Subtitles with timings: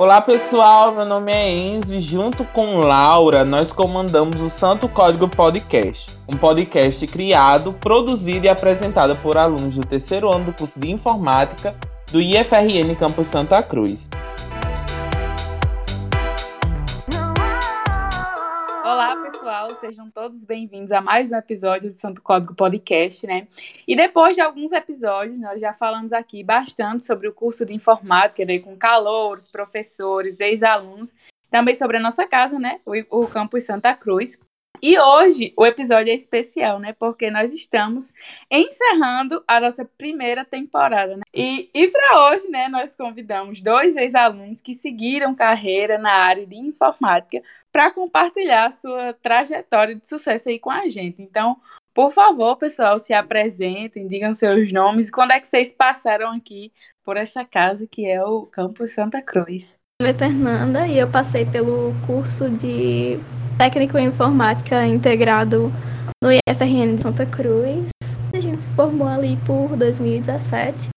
[0.00, 5.28] Olá pessoal, meu nome é Enzo e junto com Laura nós comandamos o Santo Código
[5.28, 10.90] Podcast, um podcast criado, produzido e apresentado por alunos do terceiro ano do curso de
[10.90, 11.76] Informática
[12.10, 14.09] do IFRN Campus Santa Cruz.
[19.80, 23.48] Sejam todos bem-vindos a mais um episódio do Santo Código Podcast, né?
[23.88, 28.44] E depois de alguns episódios, nós já falamos aqui bastante sobre o curso de informática,
[28.44, 31.14] né, com calouros, professores, ex-alunos,
[31.50, 32.78] também sobre a nossa casa, né?
[32.84, 34.38] O, o campus Santa Cruz.
[34.82, 36.94] E hoje o episódio é especial, né?
[36.98, 38.12] Porque nós estamos
[38.50, 41.16] encerrando a nossa primeira temporada.
[41.16, 41.22] Né?
[41.34, 46.56] E, e para hoje, né, nós convidamos dois ex-alunos que seguiram carreira na área de
[46.56, 51.20] informática para compartilhar sua trajetória de sucesso aí com a gente.
[51.20, 51.56] Então,
[51.92, 55.10] por favor, pessoal, se apresentem, digam seus nomes.
[55.10, 56.72] Quando é que vocês passaram aqui
[57.04, 59.78] por essa casa que é o Campus Santa Cruz?
[60.00, 63.20] Meu nome é Fernanda e eu passei pelo curso de
[63.60, 65.70] técnico em informática integrado
[66.24, 67.90] no IFRN de Santa Cruz.
[68.32, 70.88] A gente se formou ali por 2017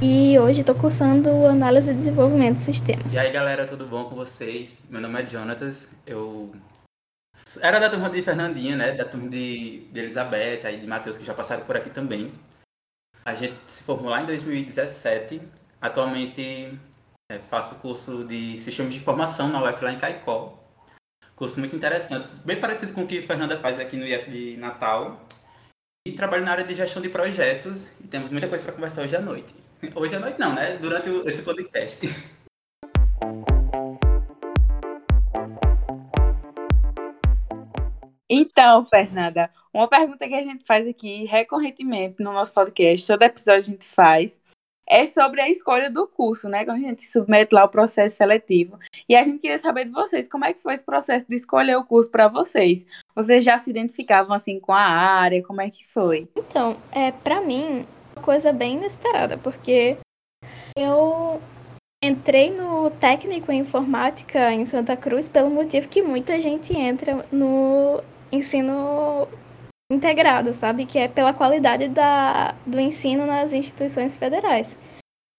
[0.00, 3.12] e hoje estou cursando análise e desenvolvimento de sistemas.
[3.12, 4.78] E aí galera, tudo bom com vocês?
[4.88, 6.54] Meu nome é Jonatas, eu
[7.60, 8.92] era da turma de Fernandinha, né?
[8.92, 12.32] Da turma de, de Elizabeth, aí de Matheus, que já passaram por aqui também.
[13.26, 15.42] A gente se formou lá em 2017.
[15.82, 16.80] Atualmente
[17.30, 20.55] é, faço curso de sistemas de informação na UF lá em Caicó.
[21.36, 24.56] Curso muito interessante, bem parecido com o que a Fernanda faz aqui no IF de
[24.56, 25.20] Natal.
[26.08, 29.16] E trabalho na área de gestão de projetos e temos muita coisa para conversar hoje
[29.16, 29.54] à noite.
[29.94, 30.78] Hoje à noite não, né?
[30.78, 32.08] Durante esse podcast.
[38.28, 43.60] Então, Fernanda, uma pergunta que a gente faz aqui recorrentemente no nosso podcast, todo episódio
[43.60, 44.40] a gente faz,
[44.88, 46.64] é sobre a escolha do curso, né?
[46.64, 48.78] Quando a gente submete lá o processo seletivo.
[49.08, 51.76] E a gente queria saber de vocês, como é que foi esse processo de escolher
[51.76, 52.86] o curso para vocês?
[53.14, 55.42] Vocês já se identificavam assim com a área?
[55.42, 56.28] Como é que foi?
[56.36, 59.96] Então, é para mim uma coisa bem inesperada, porque
[60.76, 61.40] eu
[62.02, 68.02] entrei no técnico em informática em Santa Cruz pelo motivo que muita gente entra no
[68.30, 69.26] ensino
[69.90, 70.86] integrado, sabe?
[70.86, 74.76] Que é pela qualidade da, do ensino nas instituições federais.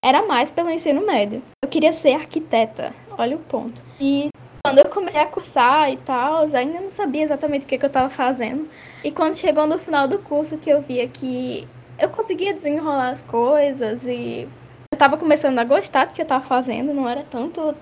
[0.04, 1.42] Era mais pelo ensino médio.
[1.64, 3.82] Eu queria ser arquiteta, olha o ponto.
[4.00, 4.30] E
[4.66, 7.88] quando eu comecei a cursar e tal, ainda não sabia exatamente o que, que eu
[7.88, 8.70] estava fazendo.
[9.04, 11.68] E quando chegou no final do curso que eu via que
[12.00, 16.46] eu conseguia desenrolar as coisas e eu estava começando a gostar do que eu estava
[16.46, 17.76] fazendo, não era tanto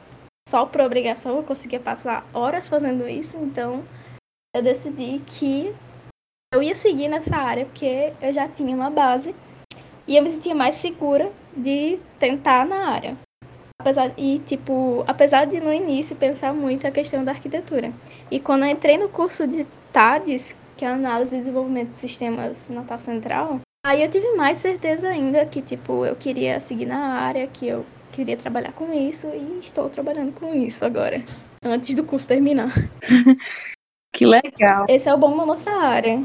[0.48, 3.84] só por obrigação, eu conseguia passar horas fazendo isso, então
[4.56, 5.76] eu decidi que
[6.56, 9.36] eu ia seguir nessa área porque eu já tinha uma base
[10.08, 13.18] e eu me sentia mais segura de tentar na área.
[13.82, 17.92] Apesar, e, tipo, apesar de no início pensar muito a questão da arquitetura.
[18.32, 22.70] E quando eu entrei no curso de TADES, que é Análise e Desenvolvimento de Sistemas
[22.70, 27.48] Natal Central, aí eu tive mais certeza ainda que, tipo, eu queria seguir na área,
[27.48, 31.22] que eu queria trabalhar com isso e estou trabalhando com isso agora,
[31.62, 32.72] antes do curso terminar.
[34.16, 34.86] que legal.
[34.88, 36.24] Esse é o bom da nossa área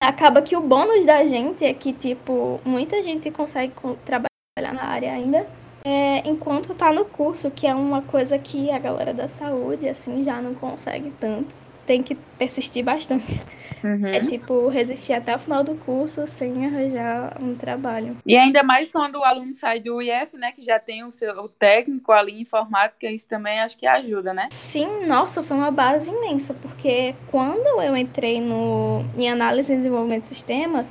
[0.00, 3.72] acaba que o bônus da gente é que, tipo, muita gente consegue
[4.04, 5.46] trabalhar na área ainda,
[5.84, 10.22] é, enquanto tá no curso, que é uma coisa que a galera da saúde, assim,
[10.22, 11.54] já não consegue tanto.
[11.86, 13.40] Tem que persistir bastante.
[13.82, 14.06] Uhum.
[14.06, 18.16] É tipo resistir até o final do curso sem arranjar um trabalho.
[18.24, 20.52] E ainda mais quando o aluno sai do IF, né?
[20.52, 24.32] Que já tem o seu o técnico ali em informática, isso também acho que ajuda,
[24.32, 24.48] né?
[24.50, 30.22] Sim, nossa, foi uma base imensa, porque quando eu entrei no, em análise e desenvolvimento
[30.22, 30.90] de sistemas,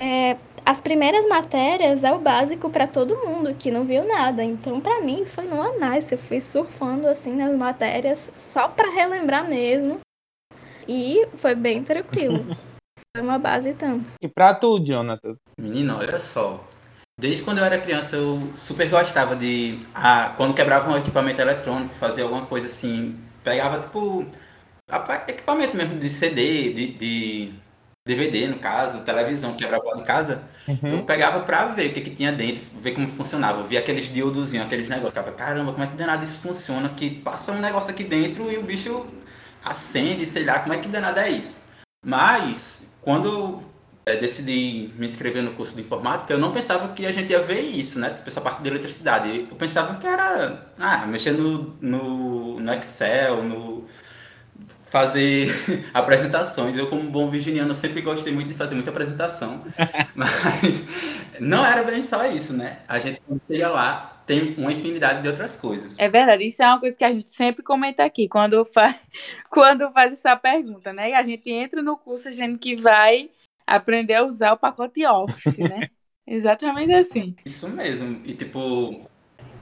[0.00, 0.36] é,
[0.66, 4.42] as primeiras matérias é o básico para todo mundo que não viu nada.
[4.42, 6.14] Então, para mim, foi no análise.
[6.14, 10.00] Eu fui surfando assim nas matérias só para relembrar mesmo.
[10.88, 12.44] E foi bem tranquilo.
[13.16, 14.10] foi uma base tanto.
[14.20, 15.36] E pra tu, Jonathan?
[15.58, 16.64] Menino, olha só.
[17.18, 19.78] Desde quando eu era criança, eu super gostava de.
[19.94, 23.16] Ah, quando quebrava um equipamento eletrônico, fazer alguma coisa assim.
[23.42, 24.26] Pegava, tipo.
[25.28, 27.54] Equipamento mesmo de CD, de, de
[28.06, 30.42] DVD, no caso, televisão, quebrava lá de casa.
[30.68, 30.98] Uhum.
[30.98, 33.60] Eu pegava pra ver o que, que tinha dentro, ver como funcionava.
[33.60, 35.14] Eu via aqueles diodozinhos, aqueles negócios.
[35.14, 36.90] Ficava, caramba, como é que danado isso funciona?
[36.90, 39.06] Que passa um negócio aqui dentro e o bicho
[39.64, 41.56] acende, sei lá, como é que danada é isso.
[42.04, 43.64] Mas, quando eu
[44.06, 47.40] é, decidi me inscrever no curso de informática, eu não pensava que a gente ia
[47.40, 48.10] ver isso, né?
[48.10, 49.46] Tipo, essa parte de eletricidade.
[49.50, 53.86] Eu pensava que era, ah, mexer no, no, no Excel, no
[54.90, 55.50] fazer
[55.94, 56.76] apresentações.
[56.76, 59.64] Eu, como bom virginiano, sempre gostei muito de fazer muita apresentação.
[60.14, 60.84] Mas
[61.40, 62.78] não era bem só isso, né?
[62.86, 65.98] A gente, quando chega lá, tem uma infinidade de outras coisas.
[65.98, 68.96] É verdade, isso é uma coisa que a gente sempre comenta aqui, quando faz,
[69.50, 71.12] quando faz essa pergunta, né?
[71.14, 73.30] A gente entra no curso achando que vai
[73.66, 75.88] aprender a usar o pacote Office, né?
[76.26, 77.36] Exatamente assim.
[77.44, 78.20] Isso mesmo.
[78.24, 79.08] E tipo,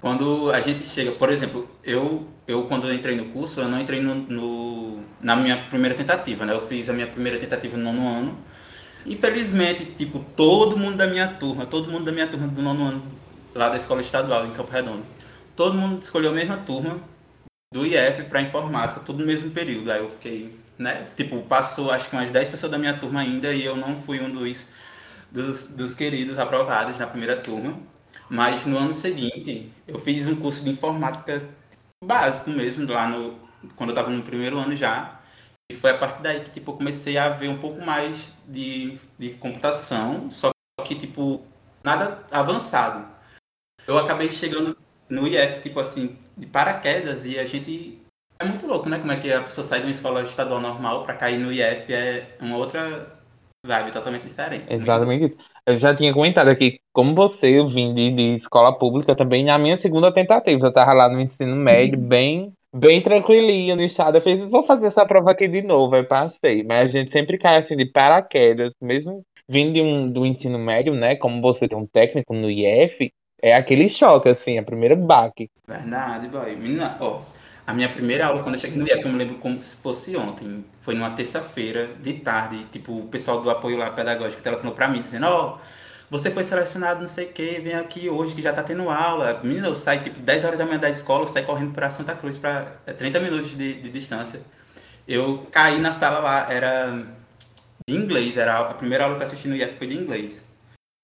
[0.00, 4.00] quando a gente chega, por exemplo, eu, eu quando entrei no curso, eu não entrei
[4.00, 6.52] no, no, na minha primeira tentativa, né?
[6.52, 8.38] Eu fiz a minha primeira tentativa no nono ano.
[9.04, 13.02] Infelizmente, tipo, todo mundo da minha turma, todo mundo da minha turma do nono ano,
[13.54, 15.04] lá da escola estadual em Campo Redondo,
[15.54, 17.00] todo mundo escolheu a mesma turma
[17.72, 19.90] do IF para informática, tudo no mesmo período.
[19.90, 21.04] Aí eu fiquei, né?
[21.16, 24.20] Tipo, passou acho que umas 10 pessoas da minha turma ainda e eu não fui
[24.20, 24.66] um dos
[25.32, 27.78] dos, dos queridos aprovados na primeira turma.
[28.28, 31.42] Mas no ano seguinte, eu fiz um curso de informática
[32.04, 33.38] básico mesmo, lá no,
[33.74, 35.20] quando eu estava no primeiro ano já.
[35.70, 38.98] E foi a partir daí que tipo, eu comecei a ver um pouco mais de,
[39.18, 40.50] de computação, só
[40.84, 41.42] que tipo,
[41.82, 43.06] nada avançado.
[43.86, 44.76] Eu acabei chegando
[45.08, 48.00] no IF, tipo assim, de paraquedas, e a gente.
[48.38, 48.98] É muito louco, né?
[48.98, 51.92] Como é que a pessoa sai de uma escola estadual normal para cair no IF
[51.92, 53.20] é uma outra
[53.64, 54.68] vibe totalmente diferente.
[54.68, 54.82] Né?
[54.82, 55.36] Exatamente isso.
[55.64, 59.56] Eu já tinha comentado aqui, como você, eu vim de, de escola pública também, na
[59.58, 60.66] minha segunda tentativa.
[60.66, 62.08] Eu estava lá no ensino médio, uhum.
[62.08, 64.16] bem bem tranquilinho, nichado.
[64.16, 66.64] Eu fiz, vou fazer essa prova aqui de novo, aí passei.
[66.64, 70.94] Mas a gente sempre cai assim de paraquedas, mesmo vindo de um, do ensino médio,
[70.94, 71.14] né?
[71.16, 75.50] Como você tem um técnico no IF, é aquele choque, assim, a primeira baque.
[75.66, 76.54] Verdade, boy.
[76.54, 77.20] Menina, ó,
[77.66, 80.16] a minha primeira aula, quando eu cheguei no IF, eu me lembro como se fosse
[80.16, 80.64] ontem.
[80.80, 85.02] Foi numa terça-feira, de tarde, tipo, o pessoal do apoio lá pedagógico telefonou pra mim,
[85.02, 88.52] dizendo, ó, oh, você foi selecionado, não sei o que, vem aqui hoje que já
[88.52, 89.40] tá tendo aula.
[89.42, 92.14] Menina, eu saio, tipo, 10 horas da manhã da escola, eu saio correndo pra Santa
[92.14, 92.66] Cruz, pra
[92.96, 94.40] 30 é, minutos de, de distância.
[95.08, 97.04] Eu caí na sala lá, era
[97.88, 100.44] de inglês, era a primeira aula que eu assisti no IF foi de inglês.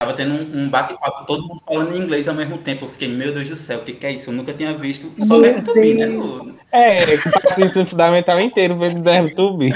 [0.01, 2.85] Tava tendo um, um bate-papo, todo mundo falando em inglês ao mesmo tempo.
[2.85, 4.29] Eu fiquei, meu Deus do céu, o que, que é isso?
[4.29, 5.11] Eu nunca tinha visto.
[5.19, 6.05] Só verbo to be, né?
[6.05, 6.57] No...
[6.71, 9.71] É, o ensino fundamental inteiro vendo verbo to be.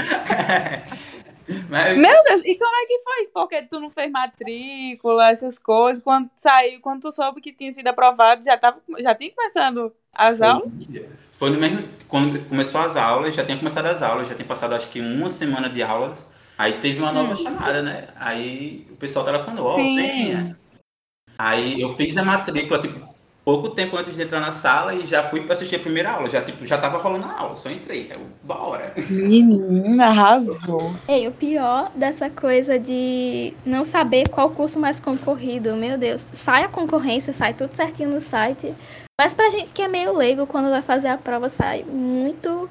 [1.68, 1.98] Mas...
[1.98, 3.32] Meu Deus, e como é que foi isso?
[3.34, 6.02] Porque tu não fez matrícula, essas coisas.
[6.02, 10.38] Quando saiu, quando tu soube que tinha sido aprovado, já, tava, já tinha começando as
[10.38, 10.72] foi, aulas?
[11.32, 11.86] Foi no mesmo.
[12.08, 15.28] Quando começou as aulas, já tinha começado as aulas, já tinha passado acho que uma
[15.28, 16.24] semana de aulas.
[16.56, 17.36] Aí teve uma nova hum.
[17.36, 18.08] chamada, né?
[18.16, 20.56] Aí o pessoal telefonou, ó, oh, venha.
[21.36, 23.14] Aí eu fiz a matrícula, tipo,
[23.44, 26.30] pouco tempo antes de entrar na sala e já fui para assistir a primeira aula.
[26.30, 28.08] Já, tipo, já tava rolando a aula, só entrei.
[28.10, 28.94] Eu, bora.
[29.10, 30.94] Menina, arrasou.
[31.06, 36.24] Ei, o pior dessa coisa de não saber qual curso mais concorrido, meu Deus.
[36.32, 38.72] Sai a concorrência, sai tudo certinho no site.
[39.20, 42.68] Mas pra gente que é meio leigo, quando vai fazer a prova, sai muito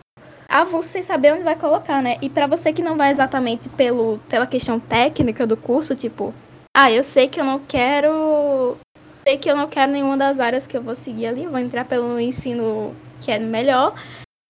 [0.53, 2.17] avulso sem saber onde vai colocar, né?
[2.21, 6.33] E para você que não vai exatamente pelo, pela questão técnica do curso, tipo,
[6.75, 8.77] ah, eu sei que eu não quero.
[9.23, 11.59] Sei que eu não quero nenhuma das áreas que eu vou seguir ali, eu vou
[11.59, 13.93] entrar pelo ensino que é melhor.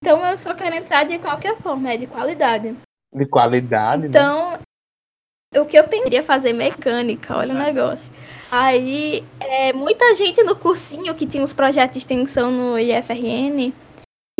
[0.03, 2.75] Então eu só quero entrar de qualquer forma, é de qualidade.
[3.13, 4.07] De qualidade, né?
[4.09, 5.61] Então, né?
[5.61, 8.11] o que eu pensaria fazer mecânica, olha o negócio.
[8.51, 13.71] Aí, é, muita gente no cursinho que tinha os projetos de extensão no IFRN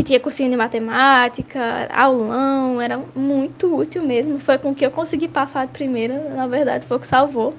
[0.03, 4.39] tinha cursinho de matemática, aulão, era muito útil mesmo.
[4.39, 7.53] Foi com que eu consegui passar de primeira, na verdade, foi o que salvou.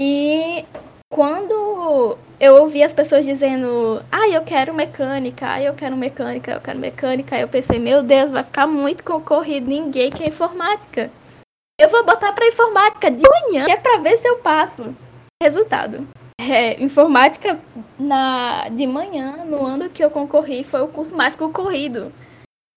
[0.00, 0.64] E
[1.12, 6.60] quando eu ouvi as pessoas dizendo, ah, eu quero mecânica, ah, eu quero mecânica, eu
[6.60, 11.10] quero mecânica, eu pensei, meu Deus, vai ficar muito concorrido, ninguém quer informática.
[11.80, 14.94] Eu vou botar para informática de manhã, que é para ver se eu passo.
[15.42, 16.06] Resultado.
[16.40, 17.60] É, informática
[17.98, 22.12] na, de manhã, no ano que eu concorri, foi o curso mais concorrido.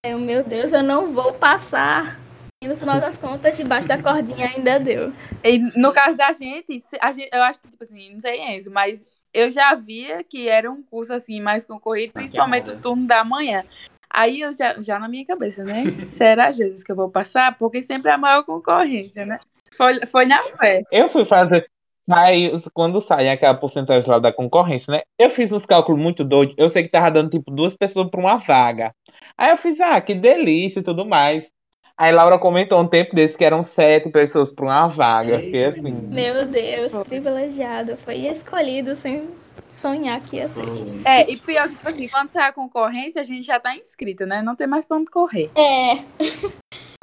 [0.03, 2.19] Eu, meu Deus, eu não vou passar.
[2.63, 5.13] E no final das contas, debaixo da cordinha ainda deu.
[5.43, 8.71] E no caso da gente, a gente eu acho que, tipo assim, não sei Enzo,
[8.71, 13.23] mas eu já via que era um curso assim mais concorrido, principalmente o turno da
[13.23, 13.63] manhã.
[14.09, 15.85] Aí eu já, já na minha cabeça, né?
[16.03, 17.57] Será Jesus que eu vou passar?
[17.57, 19.39] Porque sempre é a maior concorrência, né?
[19.75, 20.83] Foi, foi na fé.
[20.91, 21.70] Eu fui fazer,
[22.09, 25.01] Sai, quando sai aquela porcentagem lá da concorrência, né?
[25.17, 26.55] Eu fiz uns cálculos muito doidos.
[26.57, 28.93] Eu sei que tava dando tipo duas pessoas para uma vaga.
[29.37, 31.45] Aí eu fiz, ah, que delícia e tudo mais.
[31.97, 35.39] Aí Laura comentou um tempo desse que eram sete pessoas para uma vaga.
[35.39, 35.91] Fiquei assim.
[35.91, 37.95] Meu Deus, privilegiado.
[37.97, 39.29] Foi escolhido sem
[39.71, 40.63] sonhar que ia ser.
[41.05, 44.25] É, e pior que, tipo assim, quando sai a concorrência, a gente já tá inscrito,
[44.25, 44.41] né?
[44.41, 45.51] Não tem mais pra onde correr.
[45.55, 46.03] É.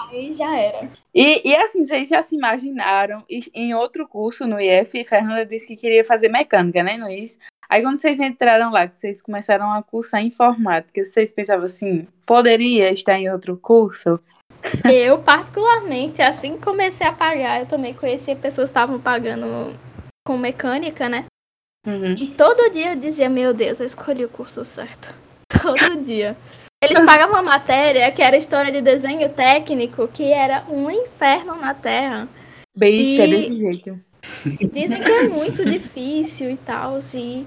[0.00, 0.90] Aí já era.
[1.14, 5.76] E, e assim, vocês já se imaginaram em outro curso no IF, Fernanda disse que
[5.76, 7.38] queria fazer mecânica, né, Luiz?
[7.68, 12.90] Aí quando vocês entraram lá, que vocês começaram a cursar informática, vocês pensavam assim, poderia
[12.92, 14.18] estar em outro curso?
[14.90, 19.74] Eu, particularmente, assim que comecei a pagar, eu também conhecia pessoas que estavam pagando
[20.26, 21.26] com mecânica, né?
[21.86, 22.14] Uhum.
[22.18, 25.14] E todo dia eu dizia, meu Deus, eu escolhi o curso certo.
[25.48, 26.36] Todo dia.
[26.82, 31.74] Eles pagavam uma matéria que era história de desenho técnico, que era um inferno na
[31.74, 32.28] Terra.
[32.76, 34.00] Bicho, é E- desse jeito.
[34.72, 37.44] Dizem que é muito difícil e tal, e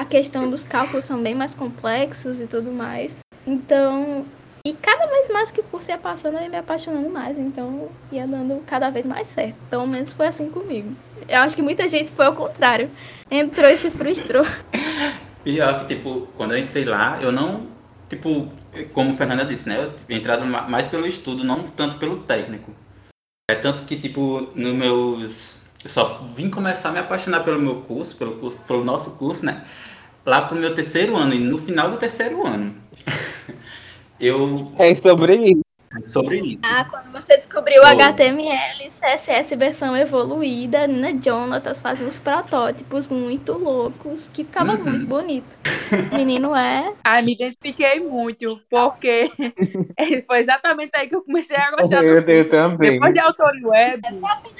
[0.00, 3.18] a questão dos cálculos são bem mais complexos e tudo mais.
[3.46, 4.24] Então,
[4.66, 7.90] e cada vez mais que o curso ia passando, eu ia me apaixonando mais, então
[8.10, 9.56] ia dando cada vez mais certo.
[9.68, 10.96] Pelo menos foi assim comigo.
[11.28, 12.90] Eu acho que muita gente foi ao contrário.
[13.30, 14.46] Entrou e se frustrou.
[15.44, 17.66] Pior que, tipo, quando eu entrei lá, eu não,
[18.08, 18.48] tipo,
[18.92, 19.76] como a Fernanda disse, né?
[20.08, 22.72] Eu entrado ma- mais pelo estudo, não tanto pelo técnico.
[23.50, 25.60] É tanto que, tipo, nos meus.
[25.84, 29.46] Eu só vim começar a me apaixonar pelo meu curso, pelo, curso, pelo nosso curso,
[29.46, 29.64] né?
[30.24, 32.74] Lá pro meu terceiro ano, e no final do terceiro ano.
[34.18, 34.72] eu.
[34.78, 35.65] É sobre isso.
[36.04, 36.62] Sobre isso.
[36.64, 37.86] Ah, quando você descobriu o.
[37.86, 44.84] HTML, CSS versão evoluída, na Jonatas fazia uns protótipos muito loucos, que ficava Uhum.
[44.84, 45.58] muito bonito.
[46.12, 49.30] Menino é Ai, me identifiquei muito, porque
[50.26, 52.50] foi exatamente aí que eu comecei a gostar do Eu, eu curso.
[52.50, 52.92] também.
[52.92, 54.02] Depois de autor web,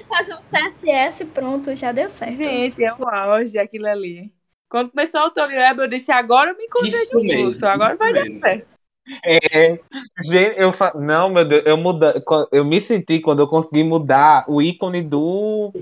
[0.08, 2.36] fazer um CSS pronto, já deu certo.
[2.36, 4.32] gente, é o auge aquilo ali.
[4.68, 7.42] Quando começou o autor web, eu disse, agora eu me encontrei mesmo.
[7.44, 8.40] curso, agora vai dar mesmo.
[8.40, 8.75] certo.
[9.24, 9.78] É,
[10.24, 10.92] gente, eu fa...
[10.94, 12.22] Não, meu Deus, eu muda...
[12.52, 15.72] eu me senti quando eu consegui mudar o ícone do,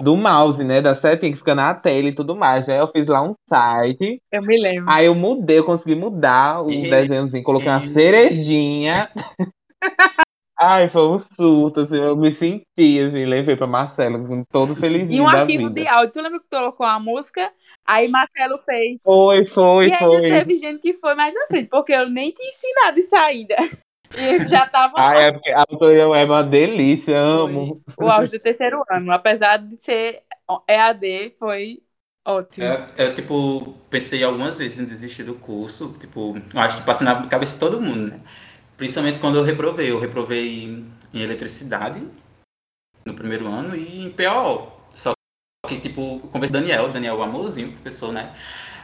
[0.00, 0.80] do mouse, né?
[0.80, 2.68] Da setinha que fica na tela e tudo mais.
[2.68, 4.90] Aí eu fiz lá um site, Eu me lembro.
[4.90, 6.88] aí eu mudei, eu consegui mudar o Ih.
[6.88, 9.08] desenhozinho, coloquei uma cerejinha.
[10.60, 14.76] Ai, foi um surto, assim, eu me senti, assim, levei pra Marcela com todo E
[14.76, 15.80] felizinho um da arquivo vida.
[15.80, 16.12] de áudio.
[16.12, 17.50] Tu lembra que tu colocou a música?
[17.86, 19.00] Aí Marcelo fez.
[19.02, 20.28] Foi, foi, e ainda foi.
[20.28, 23.56] teve gente que foi mais à frente, porque eu nem tinha ensinado isso ainda.
[24.14, 25.08] E eles já estavam lá.
[25.08, 27.80] Ai, é porque a autoria é uma delícia, amo.
[27.96, 29.10] O auge do terceiro ano.
[29.10, 30.22] Apesar de ser
[30.68, 31.82] EAD, foi
[32.22, 32.66] ótimo.
[32.66, 35.96] É, eu, tipo, pensei algumas vezes em desistir do curso.
[35.98, 38.20] Tipo, eu acho que passa na cabeça de todo mundo, né?
[38.76, 39.90] Principalmente quando eu reprovei.
[39.90, 42.06] Eu reprovei em eletricidade
[43.06, 44.81] no primeiro ano e em PO.
[45.68, 48.34] Que, tipo, eu conversei com o Daniel, Daniel Amorzinho, professor, né?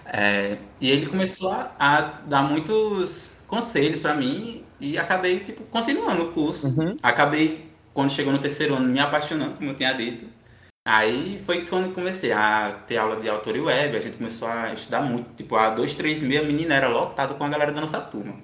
[0.07, 6.23] É, e ele começou a, a dar muitos conselhos pra mim e acabei, tipo, continuando
[6.23, 6.69] o curso.
[6.69, 6.97] Uhum.
[7.03, 10.27] Acabei, quando chegou no terceiro ano, me apaixonando, como eu tinha dito.
[10.87, 14.73] Aí foi quando comecei a ter aula de autor e web, a gente começou a
[14.73, 15.35] estudar muito.
[15.35, 18.37] Tipo, a dois, três meia, a menina era lotado com a galera da nossa turma.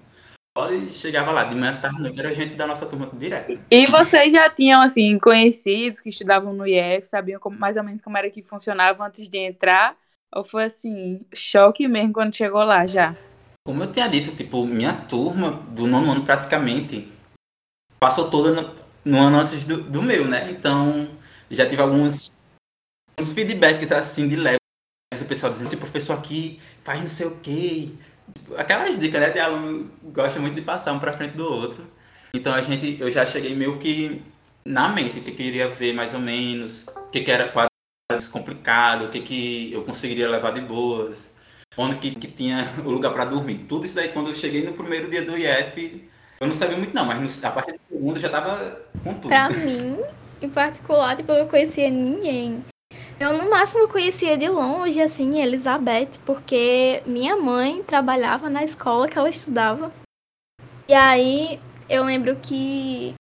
[0.57, 3.59] E chegava lá, de manhã, tarde, noite, era gente da nossa turma direto.
[3.69, 8.01] E vocês já tinham, assim, conhecidos que estudavam no IF, sabiam como- mais ou menos
[8.01, 9.97] como era que funcionava antes de entrar?
[10.33, 13.17] Ou foi, assim, choque mesmo quando chegou lá já?
[13.67, 17.13] Como eu tinha dito, tipo, minha turma do nono ano praticamente
[17.99, 20.53] passou toda no, no ano antes do, do meu, né?
[20.53, 21.11] Então,
[21.51, 22.31] já tive alguns
[23.19, 24.59] uns feedbacks assim de leve.
[25.21, 27.89] O pessoal dizendo, esse professor aqui faz não sei o quê.
[28.57, 29.31] Aquelas dicas, né?
[29.31, 31.87] De aluno gosta muito de passar um pra frente do outro.
[32.33, 34.23] Então a gente, eu já cheguei meio que
[34.65, 39.09] na mente, o que queria ver mais ou menos, o que, era quadros complicado, o
[39.09, 41.33] que, que eu conseguiria levar de boas
[41.77, 43.67] onde que, que tinha o lugar para dormir.
[43.69, 46.09] Tudo isso daí, quando eu cheguei no primeiro dia do IF,
[46.41, 49.29] eu não sabia muito não, mas no- a partir do segundo já tava com tudo.
[49.29, 49.99] Pra mim,
[50.41, 52.65] em particular, tipo, eu conhecia ninguém.
[53.25, 59.17] Eu, no máximo, conhecia de longe, assim, Elizabeth, porque minha mãe trabalhava na escola que
[59.17, 59.91] ela estudava.
[60.87, 63.15] E aí, eu lembro que...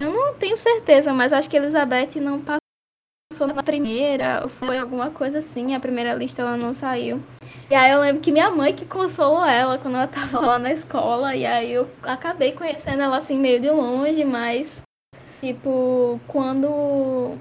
[0.00, 5.08] Eu não tenho certeza, mas acho que Elizabeth não passou na primeira, ou foi alguma
[5.08, 7.22] coisa assim, a primeira lista ela não saiu.
[7.70, 10.72] E aí eu lembro que minha mãe que consolou ela quando ela tava lá na
[10.72, 14.82] escola, e aí eu acabei conhecendo ela assim meio de longe, mas
[15.40, 17.38] tipo, quando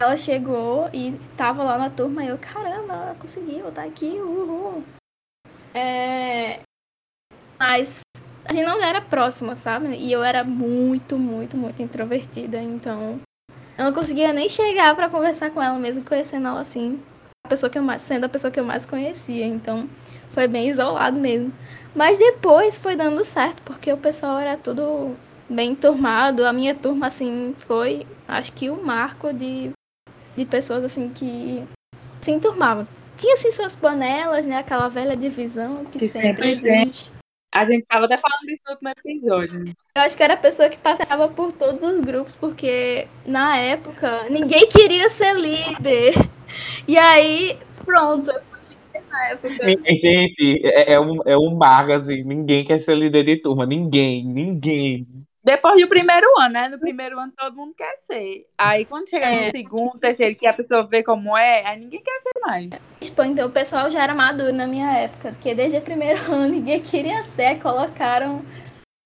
[0.00, 4.84] ela chegou e tava lá na turma, eu, caramba, ela conseguiu, tá aqui, uhul.
[5.74, 6.60] É...
[7.58, 8.00] Mas
[8.48, 9.96] a gente não era próxima, sabe?
[9.96, 13.20] E eu era muito, muito, muito introvertida, então
[13.76, 17.00] eu não conseguia nem chegar pra conversar com ela, mesmo conhecendo ela assim,
[17.44, 19.88] a pessoa que eu mais, sendo a pessoa que eu mais conhecia, então
[20.30, 21.52] foi bem isolado mesmo.
[21.94, 25.16] Mas depois foi dando certo, porque o pessoal era tudo
[25.48, 26.44] bem turmado.
[26.44, 29.72] A minha turma, assim, foi, acho que o marco de,
[30.38, 31.62] de pessoas, assim, que
[32.22, 32.86] se enturmavam.
[33.16, 34.56] Tinha, assim, suas panelas, né?
[34.56, 37.12] Aquela velha divisão que, Que sempre, sempre existe.
[37.52, 39.64] A gente tava até falando disso no último episódio.
[39.64, 39.72] né?
[39.96, 44.28] Eu acho que era a pessoa que passava por todos os grupos, porque na época
[44.30, 46.14] ninguém queria ser líder.
[46.86, 49.54] E aí, pronto, eu fui líder na época.
[49.54, 54.24] Gente, é, é um, é um barco, assim, ninguém quer ser líder de turma, ninguém,
[54.24, 55.06] ninguém.
[55.48, 56.68] Depois do primeiro ano, né?
[56.68, 58.46] No primeiro ano todo mundo quer ser.
[58.58, 59.46] Aí quando chega É.
[59.46, 62.68] no segundo, terceiro, que a pessoa vê como é, aí ninguém quer ser mais.
[63.00, 66.48] Tipo, então o pessoal já era maduro na minha época, porque desde o primeiro ano
[66.48, 68.42] ninguém queria ser, colocaram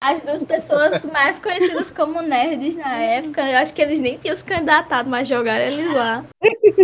[0.02, 3.48] as duas pessoas mais conhecidas como nerds na época.
[3.48, 6.24] Eu acho que eles nem tinham se candidatado, mas jogaram eles lá.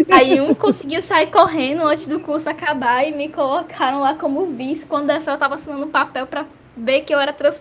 [0.09, 4.87] Aí um conseguiu sair correndo antes do curso acabar e me colocaram lá como vice
[4.87, 6.47] quando o Efel tava assinando papel pra
[6.77, 7.59] ver que eu era trans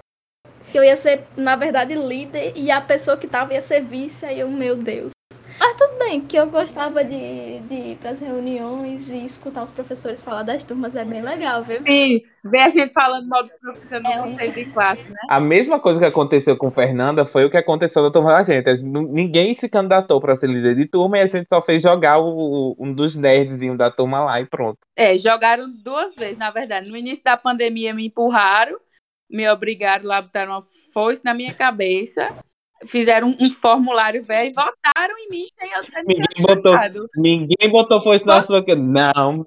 [0.78, 4.24] que eu ia ser, na verdade, líder e a pessoa que tava ia ser vice.
[4.28, 5.10] Aí eu, meu Deus.
[5.60, 10.22] Mas tudo bem, que eu gostava de, de ir pras reuniões e escutar os professores
[10.22, 11.80] falar das turmas é bem legal, viu?
[11.84, 15.16] Sim, ver a gente falando mal dos professores no É um- conselho de classe, né?
[15.32, 18.84] A mesma coisa que aconteceu com Fernanda foi o que aconteceu na turma da gente.
[18.84, 22.76] Ninguém se candidatou para ser líder de turma e a gente só fez jogar o-
[22.80, 24.78] um dos nerdzinhos da turma lá e pronto.
[24.96, 26.88] É, jogaram duas vezes, na verdade.
[26.88, 28.78] No início da pandemia me empurraram,
[29.30, 32.34] me obrigaram lá, botaram uma foice na minha cabeça,
[32.86, 36.74] fizeram um, um formulário velho e votaram em mim sem eu ter me Ninguém botou,
[37.16, 39.46] ninguém botou foice na sua que Não.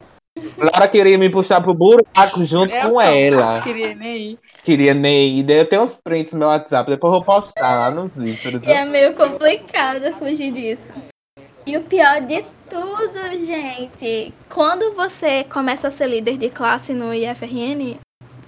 [0.57, 3.61] Laura queria me puxar pro buraco junto Eu com não ela.
[3.63, 4.39] queria nem ir.
[4.65, 5.43] Queria nem ir.
[5.43, 8.63] Daí Eu tenho uns prints no meu WhatsApp, depois eu vou postar lá nos livros.
[8.67, 10.93] E é meio complicado fugir disso.
[11.67, 17.13] E o pior de tudo, gente, quando você começa a ser líder de classe no
[17.13, 17.99] IFRN,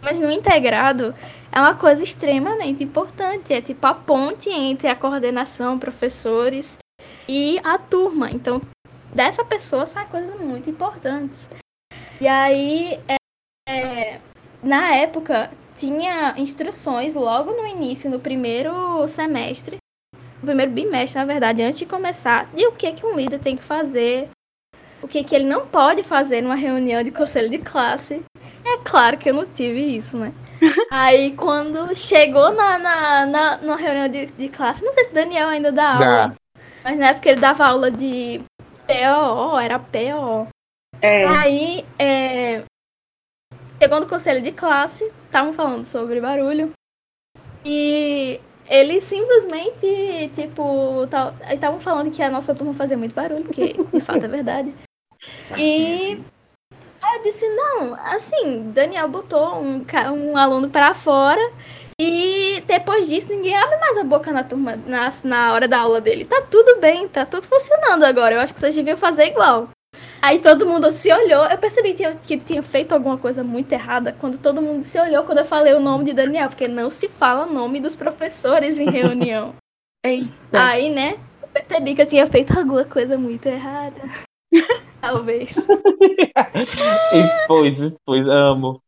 [0.02, 1.14] mas no integrado,
[1.50, 3.52] é uma coisa extremamente importante.
[3.52, 6.76] É tipo a ponte entre a coordenação, professores
[7.28, 8.30] e a turma.
[8.30, 8.60] Então,
[9.14, 11.48] dessa pessoa saem coisas muito importantes.
[12.20, 13.16] E aí, é,
[13.68, 14.20] é,
[14.62, 19.76] na época, tinha instruções logo no início, no primeiro semestre,
[20.40, 23.56] no primeiro bimestre, na verdade, antes de começar, de o que, que um líder tem
[23.56, 24.28] que fazer,
[25.02, 28.22] o que, que ele não pode fazer numa reunião de conselho de classe.
[28.64, 30.32] É claro que eu não tive isso, né?
[30.90, 35.48] Aí, quando chegou na, na, na, na reunião de, de classe, não sei se Daniel
[35.48, 36.34] ainda dá aula, Dá.
[36.84, 38.40] mas na época ele dava aula de
[38.86, 40.48] PO, era PO.
[41.00, 42.62] É, Aí, é,
[43.80, 46.72] chegou no conselho de classe, estavam falando sobre barulho.
[47.64, 51.04] E eles simplesmente, tipo,
[51.50, 54.74] estavam falando que a nossa turma fazia muito barulho, porque de fato é verdade.
[55.56, 56.20] E
[57.02, 61.40] aí eu disse, não, assim, Daniel botou um, um aluno para fora
[62.00, 66.00] e depois disso ninguém abre mais a boca na turma, na, na hora da aula
[66.00, 66.24] dele.
[66.24, 68.34] Tá tudo bem, tá tudo funcionando agora.
[68.34, 69.68] Eu acho que vocês deviam fazer igual.
[70.20, 71.44] Aí todo mundo se olhou.
[71.44, 74.98] Eu percebi que tinha, que tinha feito alguma coisa muito errada quando todo mundo se
[75.00, 77.94] olhou quando eu falei o nome de Daniel, porque não se fala o nome dos
[77.94, 79.54] professores em reunião.
[80.04, 80.32] eita.
[80.52, 84.00] Aí, né, eu percebi que eu tinha feito alguma coisa muito errada.
[85.02, 85.56] Talvez.
[87.12, 88.80] Expôs, expôs, amo.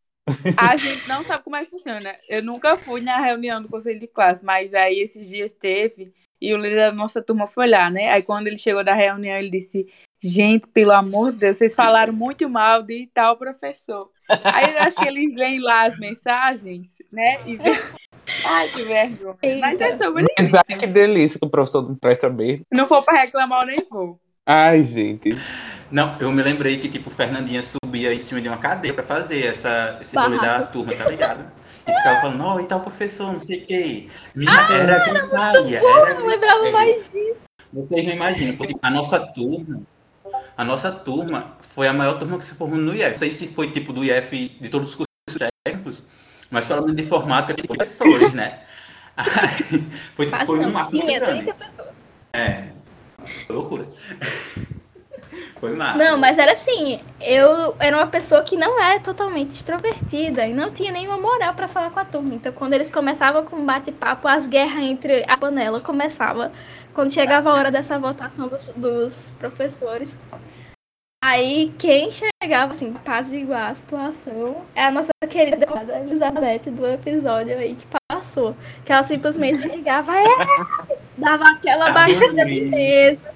[0.56, 2.16] A gente não sabe como é que funciona.
[2.28, 6.54] Eu nunca fui na reunião do conselho de classe, mas aí esses dias teve e
[6.54, 8.10] o líder da nossa turma foi lá, né?
[8.10, 9.86] Aí quando ele chegou da reunião, ele disse:
[10.22, 14.08] Gente, pelo amor de Deus, vocês falaram muito mal de tal professor.
[14.28, 17.40] Aí eu acho que eles leem lá as mensagens, né?
[17.44, 17.70] E vê...
[18.46, 19.36] Ai, que vergonha.
[19.60, 20.94] Mas é sobre Mas ai, que isso.
[20.94, 22.58] delícia que o professor não presta bem.
[22.58, 24.18] Se não for pra reclamar, eu nem vou.
[24.46, 25.30] Ai, gente.
[25.94, 29.46] Não, eu me lembrei que, tipo, Fernandinha subia em cima de uma cadeira pra fazer
[29.46, 30.42] essa, esse Barraco.
[30.42, 31.44] da turma, tá ligado?
[31.86, 34.08] E ficava falando, ó, e tal professor, não sei o quê.
[34.34, 35.78] Menina, era gritaria.
[35.80, 36.72] Eu Era não lembrava gritaria.
[36.72, 37.36] mais disso.
[37.72, 39.82] Vocês não imaginam, porque a nossa turma,
[40.56, 43.10] a nossa turma foi a maior turma que se formou no IF.
[43.10, 46.02] Não sei se foi tipo do IF de todos os cursos técnicos,
[46.50, 48.62] mas falando de informática, tem professores, né?
[49.16, 51.42] Aí, foi, tipo, Quase foi um marco muito Tinha grande.
[51.44, 51.96] 30 pessoas.
[52.32, 52.64] É,
[53.46, 53.86] foi loucura.
[55.64, 55.96] Foi massa.
[55.96, 60.70] Não, mas era assim, eu era uma pessoa que não é totalmente extrovertida e não
[60.70, 62.34] tinha nenhuma moral pra falar com a turma.
[62.34, 66.52] Então, quando eles começavam com um bate-papo, as guerras entre as panelas começavam
[66.92, 70.18] quando chegava a hora dessa votação dos, dos professores.
[71.24, 76.86] Aí, quem chegava, assim, pra apaziguar a situação é a nossa querida deputada Elizabeth do
[76.86, 78.54] episódio aí que passou.
[78.84, 80.28] Que ela simplesmente chegava, é,
[81.16, 83.33] dava aquela batida de mesa,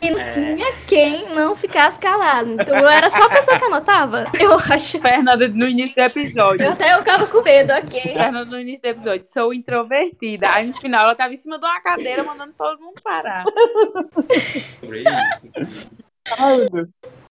[0.00, 0.30] e não É.
[0.30, 2.52] tinha quem não ficasse calado.
[2.52, 4.30] Então, eu era só a pessoa que anotava.
[4.40, 5.00] Eu acho.
[5.00, 6.64] Fernanda, no início do episódio.
[6.64, 8.00] Eu até eu ficava com medo, ok?
[8.00, 10.50] Fernanda, no início do episódio, sou introvertida.
[10.52, 13.44] Aí no final ela tava em cima de uma cadeira mandando todo mundo parar.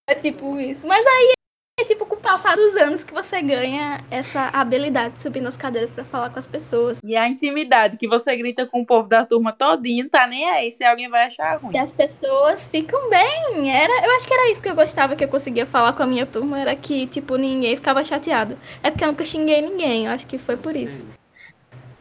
[0.07, 0.87] É tipo isso.
[0.87, 1.36] Mas aí
[1.79, 5.55] é tipo com o passar dos anos que você ganha essa habilidade de subir nas
[5.55, 6.99] cadeiras pra falar com as pessoas.
[7.03, 10.71] E a intimidade que você grita com o povo da turma todinho, tá nem aí
[10.71, 11.75] se alguém vai achar ruim.
[11.75, 13.71] E as pessoas ficam bem.
[13.71, 16.07] Era, eu acho que era isso que eu gostava que eu conseguia falar com a
[16.07, 18.57] minha turma, era que, tipo, ninguém ficava chateado.
[18.81, 21.05] É porque eu nunca xinguei ninguém, eu acho que foi por isso.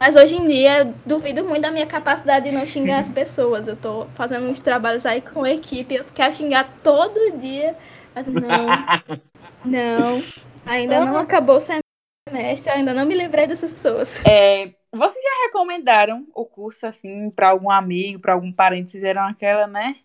[0.01, 3.69] Mas hoje em dia eu duvido muito da minha capacidade de não xingar as pessoas.
[3.69, 7.77] Eu tô fazendo uns trabalhos aí com a equipe, eu quero xingar todo dia.
[8.15, 8.67] Mas não,
[9.66, 10.22] não,
[10.64, 14.24] ainda não acabou o semestre, ainda não me livrei dessas pessoas.
[14.24, 19.66] É, vocês já recomendaram o curso assim para algum amigo, para algum parente, fizeram aquela,
[19.66, 19.96] né?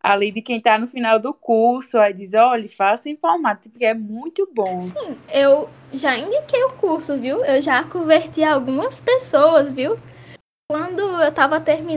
[0.00, 3.94] Ali de quem tá no final do curso, aí diz, olha, faça informática, porque é
[3.94, 4.80] muito bom.
[4.80, 7.44] Sim, eu já indiquei o curso, viu?
[7.44, 9.98] Eu já converti algumas pessoas, viu?
[10.70, 11.96] Quando eu tava terminando,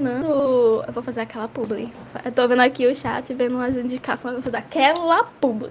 [0.00, 1.92] eu vou fazer aquela publi.
[2.24, 5.70] Eu tô vendo aqui o chat, vendo umas indicações, eu vou fazer aquela publi.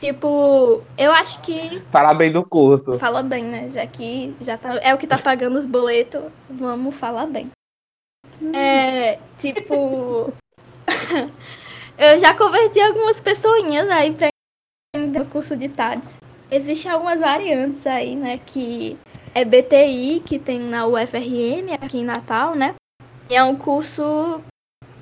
[0.00, 1.80] Tipo, eu acho que.
[1.90, 2.98] Fala bem do curso.
[2.98, 3.68] Fala bem, né?
[3.70, 7.50] Já que já tá, é o que tá pagando os boletos, vamos falar bem.
[8.54, 10.32] É, tipo.
[11.98, 14.28] eu já converti algumas pessoinhas aí pra
[14.94, 16.20] entrar no curso de TADS.
[16.50, 18.38] Existem algumas variantes aí, né?
[18.44, 18.98] Que
[19.34, 22.74] é BTI, que tem na UFRN, aqui em Natal, né?
[23.28, 24.42] E é um curso.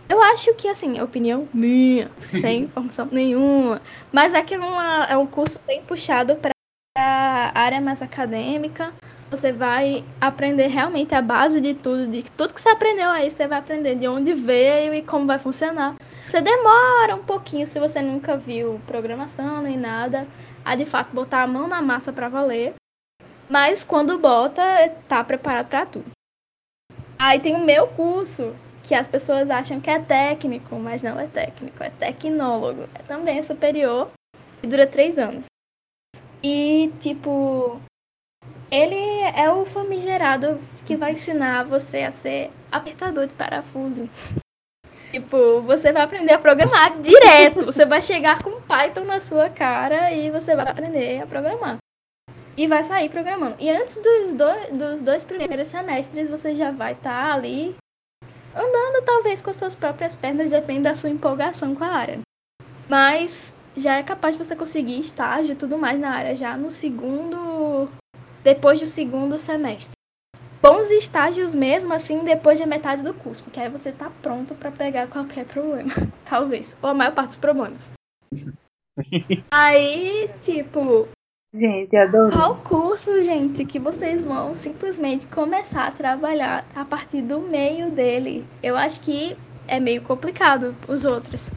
[0.09, 3.81] Eu acho que, assim, opinião minha, sem informação nenhuma.
[4.13, 6.53] Mas é que é, uma, é um curso bem puxado para
[6.97, 8.93] a área mais acadêmica.
[9.31, 13.49] Você vai aprender realmente a base de tudo, de tudo que você aprendeu aí, você
[13.49, 15.97] vai aprender de onde veio e como vai funcionar.
[16.29, 20.29] Você demora um pouquinho se você nunca viu programação nem nada,
[20.65, 22.75] a de fato botar a mão na massa para valer.
[23.49, 24.63] Mas quando bota,
[25.09, 26.07] tá preparado para tudo.
[27.19, 31.27] Aí tem o meu curso, que as pessoas acham que é técnico, mas não é
[31.27, 32.83] técnico, é tecnólogo.
[32.95, 34.11] É também superior
[34.63, 35.47] e dura três anos.
[36.43, 37.81] E, tipo,
[38.71, 38.95] ele
[39.35, 44.09] é o famigerado que vai ensinar você a ser apertador de parafuso.
[45.11, 47.67] Tipo, você vai aprender a programar direto.
[47.71, 51.77] Você vai chegar com Python na sua cara e você vai aprender a programar.
[52.57, 53.55] E vai sair programando.
[53.61, 57.77] E antes dos dois, dos dois primeiros semestres, você já vai estar tá ali
[58.55, 62.21] andando, talvez, com as suas próprias pernas, depende da sua empolgação com a área.
[62.89, 66.71] Mas já é capaz de você conseguir estágio e tudo mais na área já no
[66.71, 67.89] segundo.
[68.43, 69.95] depois do segundo semestre
[70.65, 74.71] bons estágios mesmo assim depois da metade do curso, porque aí você tá pronto para
[74.71, 75.93] pegar qualquer problema,
[76.25, 77.91] talvez, ou a maior parte dos problemas.
[79.53, 81.07] aí, tipo,
[81.55, 82.33] Gente, adoro.
[82.33, 88.45] Qual curso, gente, que vocês vão simplesmente começar a trabalhar a partir do meio dele?
[88.61, 89.37] Eu acho que
[89.69, 91.53] é meio complicado os outros.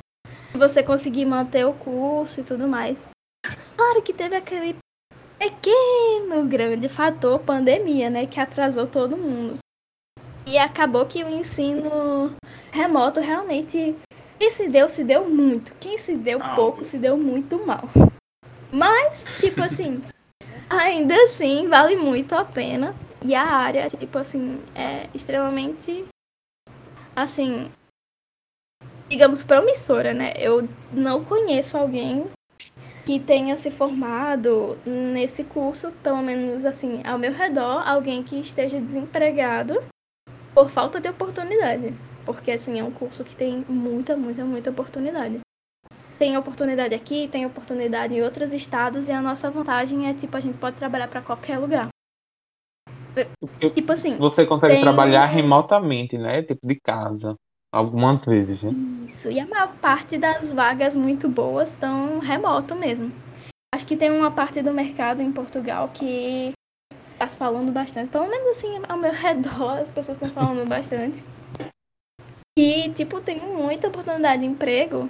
[0.53, 3.07] Você conseguir manter o curso e tudo mais.
[3.75, 4.75] Claro que teve aquele
[5.39, 9.57] pequeno grande fator pandemia, né, que atrasou todo mundo.
[10.45, 12.35] E acabou que o ensino
[12.71, 13.95] remoto realmente
[14.37, 15.73] quem se deu, se deu muito.
[15.79, 17.89] Quem se deu pouco, se deu muito mal.
[18.71, 20.03] Mas, tipo assim,
[20.69, 22.95] ainda assim vale muito a pena.
[23.21, 26.05] E a área, tipo assim, é extremamente
[27.15, 27.71] assim,
[29.09, 30.33] digamos promissora, né?
[30.37, 32.29] Eu não conheço alguém
[33.05, 38.79] que tenha se formado nesse curso, pelo menos assim, ao meu redor, alguém que esteja
[38.79, 39.81] desempregado
[40.53, 41.93] por falta de oportunidade.
[42.25, 45.39] Porque assim, é um curso que tem muita, muita, muita oportunidade.
[46.17, 50.39] Tem oportunidade aqui, tem oportunidade em outros estados e a nossa vantagem é tipo a
[50.39, 51.89] gente pode trabalhar para qualquer lugar.
[53.73, 54.81] Tipo assim, você consegue tem...
[54.81, 56.43] trabalhar remotamente, né?
[56.43, 57.35] Tipo de casa.
[57.71, 58.71] Algumas vezes, né?
[59.05, 59.29] Isso.
[59.29, 63.11] E a maior parte das vagas muito boas estão remoto mesmo.
[63.73, 66.53] Acho que tem uma parte do mercado em Portugal que
[67.13, 68.09] está se falando bastante.
[68.09, 71.23] Pelo menos assim, ao meu redor, as pessoas estão falando bastante.
[72.57, 75.09] E, tipo, tem muita oportunidade de emprego.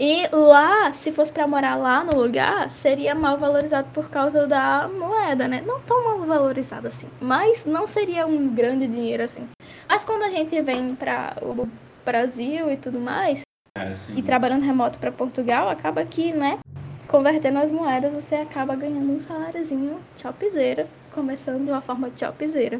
[0.00, 4.88] E lá, se fosse para morar lá no lugar, seria mal valorizado por causa da
[4.88, 5.60] moeda, né?
[5.66, 9.48] Não tão mal valorizado assim, mas não seria um grande dinheiro assim.
[9.88, 11.68] Mas quando a gente vem para o
[12.04, 13.42] Brasil e tudo mais,
[13.76, 16.60] é, e trabalhando remoto para Portugal, acaba que, né,
[17.08, 22.78] convertendo as moedas, você acaba ganhando um saláriozinho topzera, começando de uma forma topzera.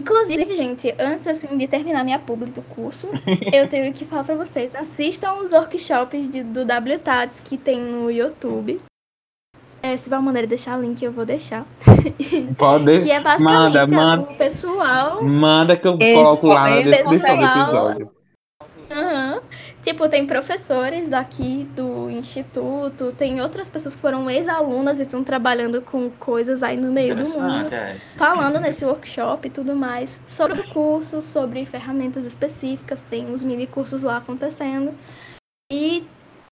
[0.00, 3.08] Inclusive, gente, antes assim de terminar minha publi do curso,
[3.52, 8.10] eu tenho que falar para vocês, assistam os workshops de, do WTATS que tem no
[8.10, 8.80] YouTube.
[9.82, 11.66] É, se Valmaneira deixar o link, eu vou deixar.
[12.56, 12.98] Pode.
[12.98, 15.24] que é basicamente manda, manda, o pessoal.
[15.24, 18.10] Manda que eu coloco lá na descrição do episódio.
[18.92, 19.40] Uhum.
[19.82, 25.82] Tipo, tem professores daqui do instituto, tem outras pessoas que foram ex-alunas e estão trabalhando
[25.82, 27.96] com coisas aí no meio do mundo, é.
[28.16, 33.66] falando nesse workshop e tudo mais, sobre o curso, sobre ferramentas específicas, tem uns mini
[33.66, 34.94] cursos lá acontecendo.
[35.72, 36.04] E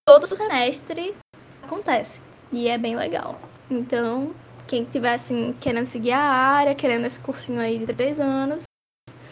[0.05, 1.15] todo semestre
[1.63, 2.19] acontece.
[2.51, 3.39] E é bem legal.
[3.69, 4.33] Então,
[4.67, 8.63] quem tiver assim, querendo seguir a área, querendo esse cursinho aí de três anos,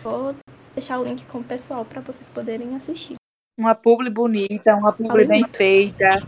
[0.02, 0.36] vou
[0.74, 3.19] deixar o link com o pessoal para vocês poderem assistir.
[3.60, 6.24] Uma publi bonita, uma publi bem feita.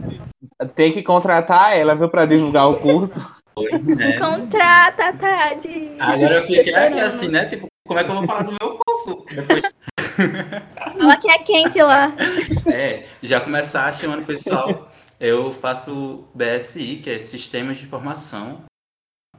[0.75, 3.13] Tem que contratar ela, viu, para divulgar o curso.
[3.55, 4.19] Foi, né?
[4.19, 5.93] Contrata, Tade!
[5.97, 7.45] Agora eu fiquei aqui assim, né?
[7.45, 9.25] Tipo, como é que eu vou falar do meu curso?
[9.33, 9.61] Depois...
[10.99, 12.13] Fala que é quente lá.
[12.67, 14.91] É, já começar chamando o pessoal.
[15.17, 18.63] Eu faço BSI, que é Sistemas de Informação,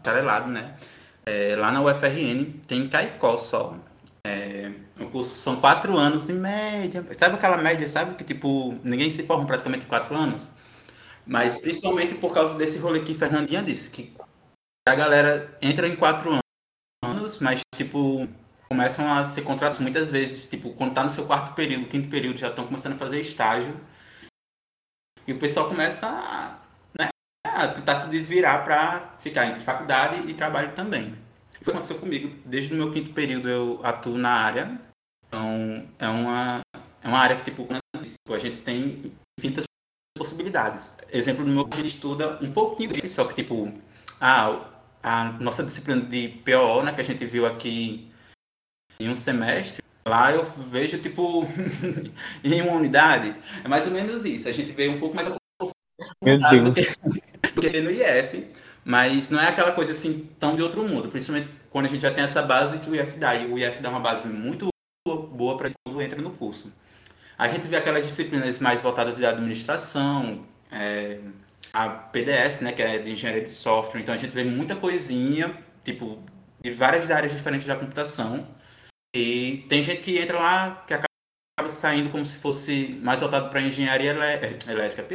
[0.02, 0.76] paralelado, né?
[1.26, 3.76] É, lá na UFRN tem Caicó só.
[4.26, 4.70] É,
[5.05, 7.05] o curso são quatro anos em média.
[7.15, 8.15] Sabe aquela média, sabe?
[8.17, 10.51] Que tipo, ninguém se forma praticamente em quatro anos.
[11.27, 14.15] Mas principalmente por causa desse rolê que Fernandinha disse, que
[14.88, 16.38] a galera entra em quatro
[17.05, 18.29] anos, mas tipo,
[18.69, 22.38] começam a ser contratados muitas vezes, tipo, quando tá no seu quarto período, quinto período,
[22.38, 23.79] já estão começando a fazer estágio.
[25.27, 26.59] E o pessoal começa a,
[26.99, 27.09] né,
[27.47, 31.15] a tentar se desvirar para ficar entre faculdade e trabalho também.
[31.53, 32.37] Foi o que aconteceu comigo.
[32.45, 34.81] Desde o meu quinto período eu atuo na área.
[35.33, 36.61] Então, é uma,
[37.03, 37.66] é uma área que, tipo,
[38.35, 39.64] a gente tem infinitas
[40.14, 40.90] possibilidades.
[41.11, 43.73] Exemplo do meu que estuda um pouquinho, só que, tipo,
[44.21, 44.61] a,
[45.03, 48.12] a nossa disciplina de PO, né, que a gente viu aqui
[49.01, 51.47] em um semestre, lá eu vejo, tipo,
[52.45, 54.51] em uma unidade, é mais ou menos isso.
[54.51, 58.51] A gente vê um pouco mais aprofundado do que, do que no IF,
[58.85, 62.12] mas não é aquela coisa assim tão de outro mundo, principalmente quando a gente já
[62.12, 63.35] tem essa base que o IF dá.
[63.35, 64.71] E o IF dá uma base muito
[65.09, 66.73] boa para quando entra no curso.
[67.37, 71.19] A gente vê aquelas disciplinas mais voltadas à administração, é,
[71.73, 74.01] a PDS, né, que é de engenharia de software.
[74.01, 76.23] Então a gente vê muita coisinha, tipo,
[76.61, 78.47] de várias áreas diferentes da computação.
[79.15, 81.09] E tem gente que entra lá que acaba
[81.69, 85.07] saindo como se fosse mais voltado para engenharia elétrica,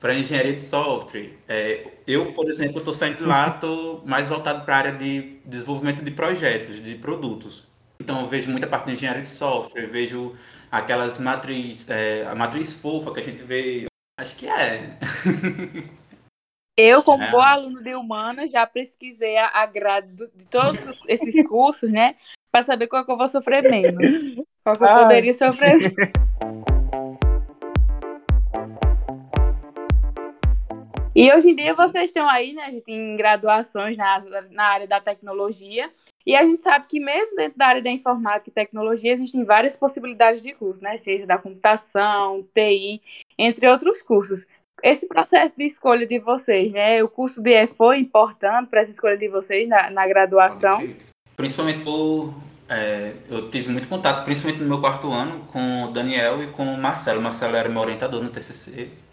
[0.00, 1.38] para engenharia de software.
[1.46, 6.02] É, eu, por exemplo, estou saindo lá, estou mais voltado para a área de desenvolvimento
[6.02, 7.67] de projetos, de produtos.
[8.00, 10.36] Então, eu vejo muita parte de engenharia de software, vejo
[10.70, 13.86] aquelas matriz, é, a matriz fofa que a gente vê.
[14.18, 14.98] Acho que é.
[16.78, 17.30] Eu, como é.
[17.32, 22.14] boa aluna de humanas, já pesquisei a, a grade de todos esses cursos, né?
[22.52, 24.36] Para saber qual que eu vou sofrer menos.
[24.62, 25.02] Qual que eu Ai.
[25.02, 25.94] poderia sofrer menos.
[31.20, 32.62] E hoje em dia vocês estão aí, né?
[32.62, 35.90] A gente tem graduações na, na área da tecnologia.
[36.24, 39.76] E a gente sabe que mesmo dentro da área da informática e tecnologia existem várias
[39.76, 40.96] possibilidades de curso, né?
[40.96, 43.02] Ciência da computação, TI,
[43.36, 44.46] entre outros cursos.
[44.80, 47.02] Esse processo de escolha de vocês, né?
[47.02, 50.88] O curso de E foi importante para essa escolha de vocês na, na graduação?
[51.36, 52.32] Principalmente por.
[52.68, 56.62] É, eu tive muito contato, principalmente no meu quarto ano, com o Daniel e com
[56.62, 57.18] o Marcelo.
[57.18, 59.07] O Marcelo era meu orientador no TCC.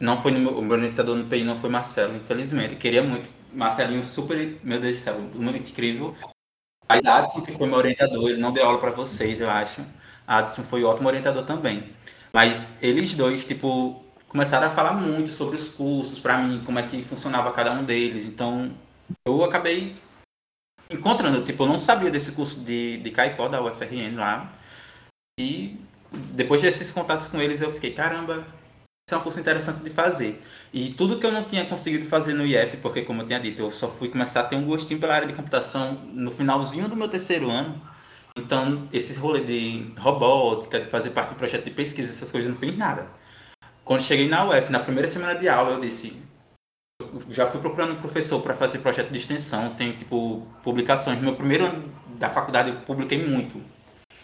[0.00, 2.72] Não foi meu, o meu orientador no PI, não foi Marcelo, infelizmente.
[2.72, 3.28] Eu queria muito.
[3.52, 6.14] Marcelinho, super, meu Deus do céu, muito incrível.
[6.88, 9.84] Mas Adson, que foi meu orientador, ele não deu aula para vocês, eu acho.
[10.26, 11.92] Adson foi ótimo orientador também.
[12.32, 16.82] Mas eles dois, tipo, começaram a falar muito sobre os cursos para mim, como é
[16.84, 18.24] que funcionava cada um deles.
[18.24, 18.72] Então,
[19.26, 19.96] eu acabei
[20.88, 24.52] encontrando, tipo, eu não sabia desse curso de, de Caicó da UFRN lá.
[25.38, 25.78] E
[26.12, 28.46] depois desses contatos com eles, eu fiquei, caramba,
[29.14, 30.40] é um curso interessante de fazer.
[30.72, 33.62] E tudo que eu não tinha conseguido fazer no IF, porque como eu tinha dito,
[33.62, 36.96] eu só fui começar a ter um gostinho pela área de computação no finalzinho do
[36.96, 37.80] meu terceiro ano.
[38.36, 42.56] Então, esse rolê de robótica, de fazer parte do projeto de pesquisa, essas coisas, não
[42.56, 43.10] fiz nada.
[43.84, 46.16] Quando cheguei na UF, na primeira semana de aula, eu disse,
[47.28, 51.18] já fui procurando um professor para fazer projeto de extensão, tem tipo publicações.
[51.18, 53.60] No meu primeiro ano da faculdade eu publiquei muito.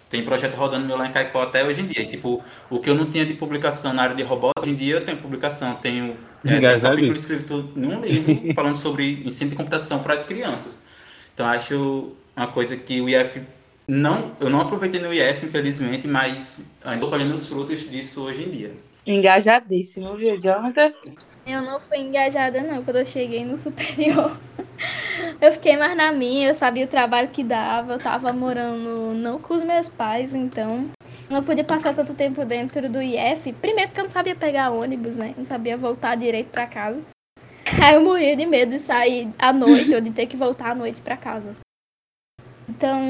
[0.09, 2.03] Tem projeto rodando meu lá em Caicó até hoje em dia.
[2.03, 4.77] E, tipo, o que eu não tinha de publicação na área de robótica, hoje em
[4.77, 5.75] dia eu tenho publicação.
[5.77, 10.79] Tenho, é, um capítulo escrito num livro falando sobre ensino de computação para as crianças.
[11.35, 13.43] Então acho uma coisa que o IF
[13.89, 18.43] não, eu não aproveitei no IF, infelizmente, mas ainda estou colhendo os frutos disso hoje
[18.43, 18.73] em dia.
[19.07, 20.93] Engajadíssimo, viu, Jonathan?
[21.47, 24.39] Eu não fui engajada, não, quando eu cheguei no superior.
[25.41, 29.39] Eu fiquei mais na minha, eu sabia o trabalho que dava, eu tava morando não
[29.39, 30.91] com os meus pais, então
[31.29, 33.53] não podia passar tanto tempo dentro do IF.
[33.55, 35.35] Primeiro porque eu não sabia pegar ônibus, né?
[35.37, 37.03] Não sabia voltar direito para casa.
[37.83, 40.75] Aí eu morria de medo de sair à noite ou de ter que voltar à
[40.75, 41.55] noite para casa.
[42.69, 43.01] Então,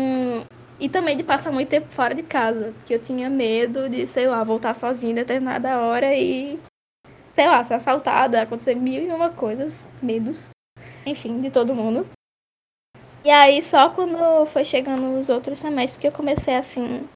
[0.79, 4.27] e também de passar muito tempo fora de casa, porque eu tinha medo de, sei
[4.27, 6.59] lá, voltar sozinha em determinada hora e,
[7.33, 10.49] sei lá, ser assaltada, acontecer mil e uma coisas, medos,
[11.05, 12.07] enfim, de todo mundo.
[13.25, 17.09] E aí, só quando foi chegando os outros semestres que eu comecei, assim,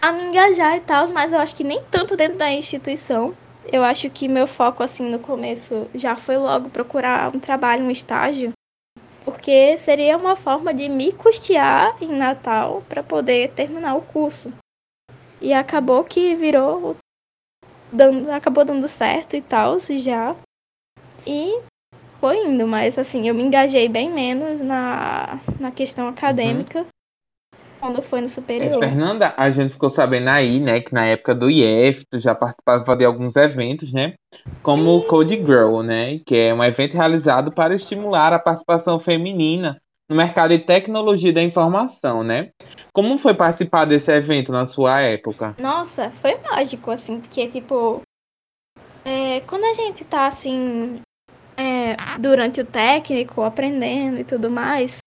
[0.00, 3.36] a me engajar e tal, mas eu acho que nem tanto dentro da instituição.
[3.72, 7.90] eu acho que meu foco, assim, no começo já foi logo procurar um trabalho, um
[7.90, 8.52] estágio,
[9.30, 14.52] porque seria uma forma de me custear em Natal para poder terminar o curso.
[15.40, 16.96] E acabou que virou.
[17.92, 20.36] Dando, acabou dando certo e tal, já.
[21.26, 21.60] E
[22.20, 26.80] foi indo, mas assim, eu me engajei bem menos na, na questão acadêmica.
[26.80, 26.86] Uhum
[27.80, 28.82] quando foi no superior.
[28.82, 32.34] É, Fernanda, a gente ficou sabendo aí, né, que na época do IF tu já
[32.34, 34.14] participava de alguns eventos, né?
[34.62, 36.20] Como o Code Girl, né?
[36.26, 41.42] Que é um evento realizado para estimular a participação feminina no mercado de tecnologia da
[41.42, 42.50] informação, né?
[42.92, 45.54] Como foi participar desse evento na sua época?
[45.58, 48.02] Nossa, foi mágico, assim, porque, tipo,
[49.04, 51.00] é, quando a gente tá, assim,
[51.56, 54.98] é, durante o técnico, aprendendo e tudo mais,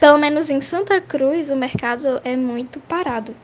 [0.00, 3.34] pelo menos em Santa Cruz, o mercado é muito parado.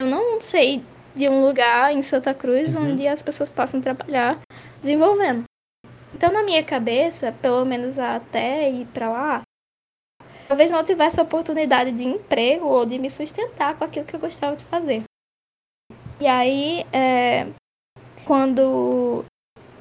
[0.00, 0.82] Eu não sei
[1.14, 2.92] de um lugar em Santa Cruz uhum.
[2.92, 4.40] onde as pessoas possam trabalhar
[4.80, 5.44] desenvolvendo.
[6.14, 9.42] Então, na minha cabeça, pelo menos até ir para lá,
[10.46, 14.54] talvez não tivesse oportunidade de emprego ou de me sustentar com aquilo que eu gostava
[14.54, 15.02] de fazer.
[16.20, 17.46] E aí, é,
[18.24, 19.24] quando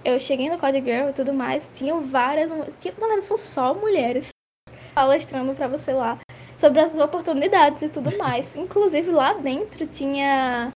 [0.04, 3.74] eu cheguei no Code Girl e tudo mais, tinham várias, tinha, na verdade são só
[3.74, 4.30] mulheres
[4.94, 6.20] palestrando para você lá
[6.58, 8.56] sobre as oportunidades e tudo mais.
[8.56, 10.72] Inclusive lá dentro tinha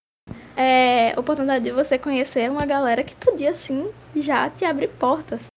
[0.57, 5.47] é, oportunidade de você conhecer uma galera que podia sim já te abrir portas.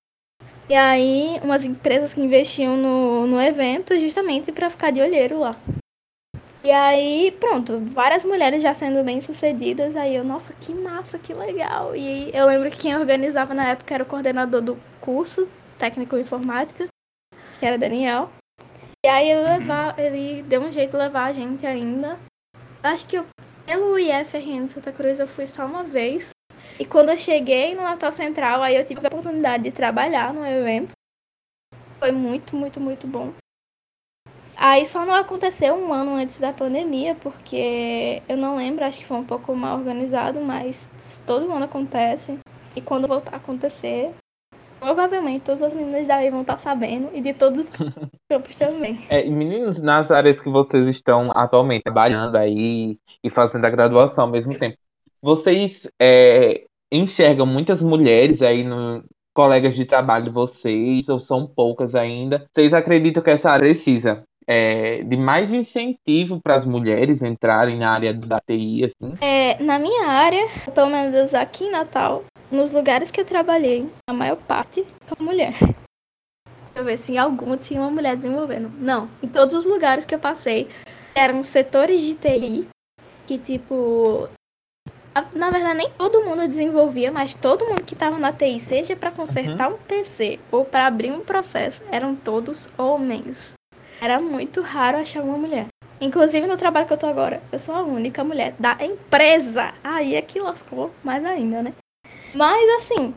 [0.69, 5.57] E aí, umas empresas que investiam no, no evento justamente para ficar de olheiro lá.
[6.63, 9.97] E aí, pronto, várias mulheres já sendo bem sucedidas.
[9.97, 11.97] Aí eu, nossa, que massa, que legal.
[11.97, 16.87] E eu lembro que quem organizava na época era o coordenador do curso técnico informática,
[17.59, 18.31] que era Daniel.
[19.05, 22.19] E aí ele, levar, ele deu um jeito de levar a gente ainda.
[22.83, 23.27] Acho que eu,
[23.65, 26.31] pelo IFRN de Santa Cruz eu fui só uma vez.
[26.81, 30.45] E quando eu cheguei no Natal Central, aí eu tive a oportunidade de trabalhar no
[30.45, 30.93] evento.
[31.99, 33.33] Foi muito, muito, muito bom.
[34.57, 39.07] Aí só não aconteceu um ano antes da pandemia, porque eu não lembro, acho que
[39.07, 40.91] foi um pouco mal organizado, mas
[41.25, 42.39] todo ano acontece.
[42.75, 44.13] E quando voltar a acontecer,
[44.79, 47.71] Provavelmente todas as meninas daí vão estar sabendo e de todos os
[48.29, 48.99] campos também.
[49.09, 54.31] É, meninos, nas áreas que vocês estão atualmente trabalhando aí e fazendo a graduação ao
[54.31, 54.77] mesmo tempo,
[55.21, 59.03] vocês é, enxergam muitas mulheres aí no
[59.35, 62.45] colegas de trabalho de vocês, ou são poucas ainda?
[62.53, 67.93] Vocês acreditam que essa área precisa é, de mais incentivo para as mulheres entrarem na
[67.93, 68.87] área da TI?
[68.87, 69.15] Assim?
[69.21, 74.13] É, na minha área, pelo menos aqui em Natal, nos lugares que eu trabalhei, a
[74.13, 75.55] maior parte é mulher.
[75.59, 78.71] Deixa eu ver se em algum tinha uma mulher desenvolvendo.
[78.79, 80.69] Não, em todos os lugares que eu passei
[81.15, 82.69] eram setores de TI
[83.27, 84.29] que, tipo,
[85.35, 89.11] na verdade, nem todo mundo desenvolvia, mas todo mundo que estava na TI, seja para
[89.11, 89.75] consertar uhum.
[89.75, 93.53] um PC ou para abrir um processo, eram todos homens.
[94.01, 95.67] Era muito raro achar uma mulher.
[96.01, 99.75] Inclusive no trabalho que eu tô agora, eu sou a única mulher da empresa.
[99.83, 101.75] Aí é que lascou mais ainda, né?
[102.35, 103.15] Mas assim,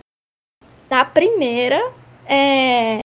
[0.89, 1.79] na primeira,
[2.25, 2.99] é,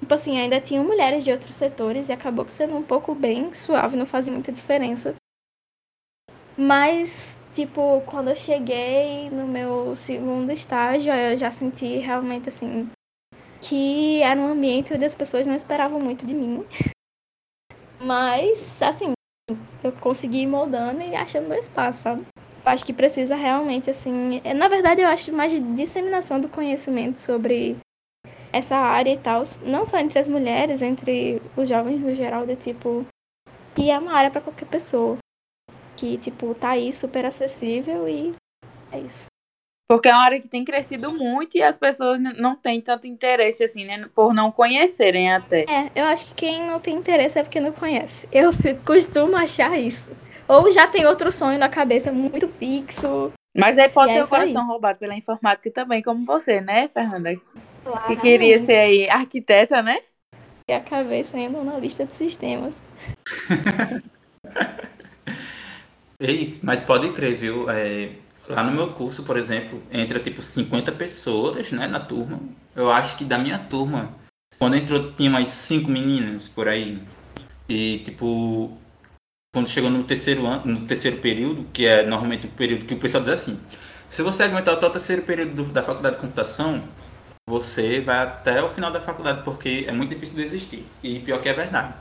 [0.00, 3.52] tipo assim, ainda tinham mulheres de outros setores e acabou que sendo um pouco bem
[3.52, 5.14] suave, não fazia muita diferença.
[6.56, 12.90] Mas, tipo, quando eu cheguei no meu segundo estágio, eu já senti realmente assim
[13.60, 16.66] que era um ambiente onde as pessoas não esperavam muito de mim.
[18.00, 19.12] Mas, assim,
[19.82, 22.26] eu consegui ir moldando e achando meu espaço, sabe?
[22.68, 24.40] Acho que precisa realmente, assim.
[24.44, 27.76] É, na verdade, eu acho mais de disseminação do conhecimento sobre
[28.52, 29.42] essa área e tal.
[29.62, 33.06] Não só entre as mulheres, entre os jovens no geral, de tipo.
[33.74, 35.18] Que é uma área para qualquer pessoa.
[35.96, 38.34] Que, tipo, tá aí super acessível e
[38.92, 39.26] é isso.
[39.88, 43.64] Porque é uma área que tem crescido muito e as pessoas não têm tanto interesse,
[43.64, 44.06] assim, né?
[44.14, 45.62] Por não conhecerem até.
[45.62, 48.28] É, eu acho que quem não tem interesse é porque não conhece.
[48.30, 48.50] Eu
[48.84, 50.12] costumo achar isso.
[50.48, 53.30] Ou já tem outro sonho na cabeça muito fixo.
[53.56, 54.68] Mas aí pode ter é o coração aí.
[54.68, 57.34] roubado pela informática também, como você, né, Fernanda?
[58.06, 60.00] Que queria ser aí arquiteta, né?
[60.68, 62.74] E a cabeça ainda na lista de sistemas.
[66.20, 67.70] Ei, mas pode crer, viu?
[67.70, 68.10] É,
[68.48, 72.40] lá no meu curso, por exemplo, entra tipo 50 pessoas, né, na turma.
[72.74, 74.14] Eu acho que da minha turma,
[74.58, 77.00] quando entrou, tinha mais cinco meninas por aí.
[77.68, 78.76] E, tipo,
[79.52, 82.98] quando chegou no terceiro ano, no terceiro período, que é normalmente o período que o
[82.98, 83.58] pessoal diz assim,
[84.10, 86.82] se você aguentar até o terceiro período do, da faculdade de computação,
[87.46, 90.86] você vai até o final da faculdade, porque é muito difícil desistir.
[91.02, 91.94] E pior que é verdade.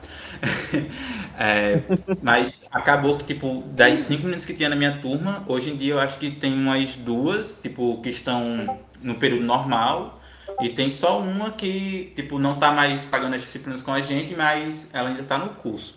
[1.39, 1.83] é,
[2.21, 5.93] mas acabou que, tipo, das cinco meninas que tinha na minha turma, hoje em dia
[5.93, 10.19] eu acho que tem umas duas, tipo, que estão no período normal.
[10.59, 14.35] E tem só uma que, tipo, não tá mais pagando as disciplinas com a gente,
[14.35, 15.96] mas ela ainda tá no curso.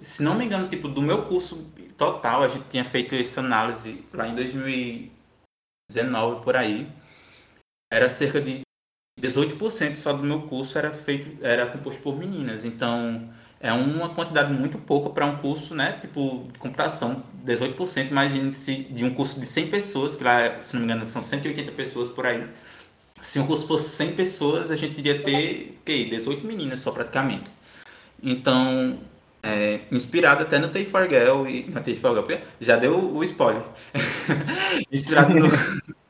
[0.00, 4.04] Se não me engano, tipo, do meu curso total, a gente tinha feito essa análise
[4.12, 6.88] lá em 2019, por aí.
[7.92, 8.62] Era cerca de
[9.20, 12.64] 18% só do meu curso era feito, era composto por meninas.
[12.64, 13.30] Então,
[13.60, 15.92] é uma quantidade muito pouca para um curso, né?
[16.00, 18.10] Tipo, de computação, 18%.
[18.10, 21.20] Imagine se de um curso de 100 pessoas, que lá, se não me engano, são
[21.20, 22.48] 180 pessoas por aí.
[23.20, 27.50] Se um curso fosse 100 pessoas, a gente iria ter, ok, 18 meninas só praticamente.
[28.22, 28.98] Então,
[29.42, 33.62] é, inspirado até no Tay Girl e na Tay for Girl, já deu o spoiler.
[34.92, 35.48] inspirado no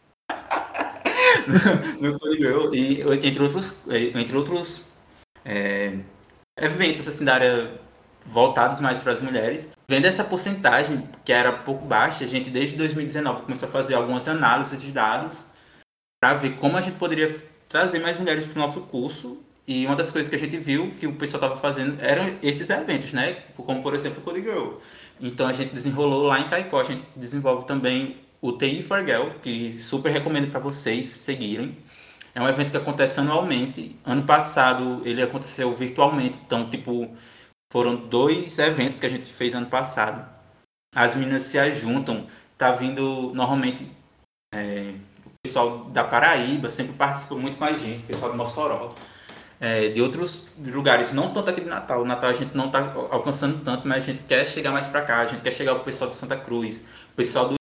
[2.00, 4.82] no Girl e entre outros, entre outros
[5.44, 5.98] é,
[6.60, 7.80] eventos assim, da área
[8.24, 9.72] voltados mais para as mulheres.
[9.88, 14.28] Vendo essa porcentagem, que era pouco baixa, a gente desde 2019 começou a fazer algumas
[14.28, 15.42] análises de dados
[16.20, 17.34] para ver como a gente poderia
[17.68, 19.42] trazer mais mulheres para o nosso curso.
[19.70, 22.68] E uma das coisas que a gente viu que o pessoal estava fazendo eram esses
[22.68, 23.34] eventos, né?
[23.56, 24.78] Como, por exemplo, o Code Girl.
[25.20, 29.28] Então a gente desenrolou lá em Caicó, a gente desenvolve também o TI for Girl,
[29.40, 31.78] que super recomendo para vocês seguirem.
[32.34, 33.96] É um evento que acontece anualmente.
[34.04, 37.16] Ano passado ele aconteceu virtualmente, então tipo
[37.72, 40.28] foram dois eventos que a gente fez ano passado.
[40.92, 42.26] As meninas se juntam,
[42.58, 43.88] tá vindo normalmente
[44.52, 44.94] é,
[45.24, 48.96] o pessoal da Paraíba sempre participa muito com a gente, o pessoal do Mossoró.
[49.60, 52.00] É, de outros lugares, não tanto aqui de Natal.
[52.00, 52.80] O Natal a gente não está
[53.10, 55.18] alcançando tanto, mas a gente quer chegar mais para cá.
[55.18, 56.78] A gente quer chegar o pessoal de Santa Cruz,
[57.12, 57.54] o pessoal do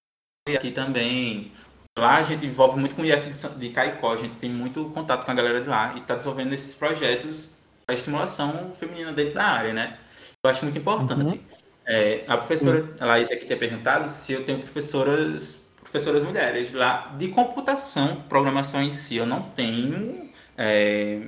[0.56, 1.52] aqui também.
[1.98, 5.24] Lá a gente envolve muito com o IF de Caicó, a gente tem muito contato
[5.24, 9.44] com a galera de lá e está desenvolvendo esses projetos para estimulação feminina dentro da
[9.44, 9.98] área, né?
[10.42, 11.22] Eu acho muito importante.
[11.22, 11.40] Uhum.
[11.86, 13.06] É, a professora uhum.
[13.06, 18.90] Laís aqui tem perguntado se eu tenho professoras, professoras mulheres lá de computação, programação em
[18.90, 19.16] si.
[19.16, 20.30] Eu não tenho.
[20.56, 21.26] É,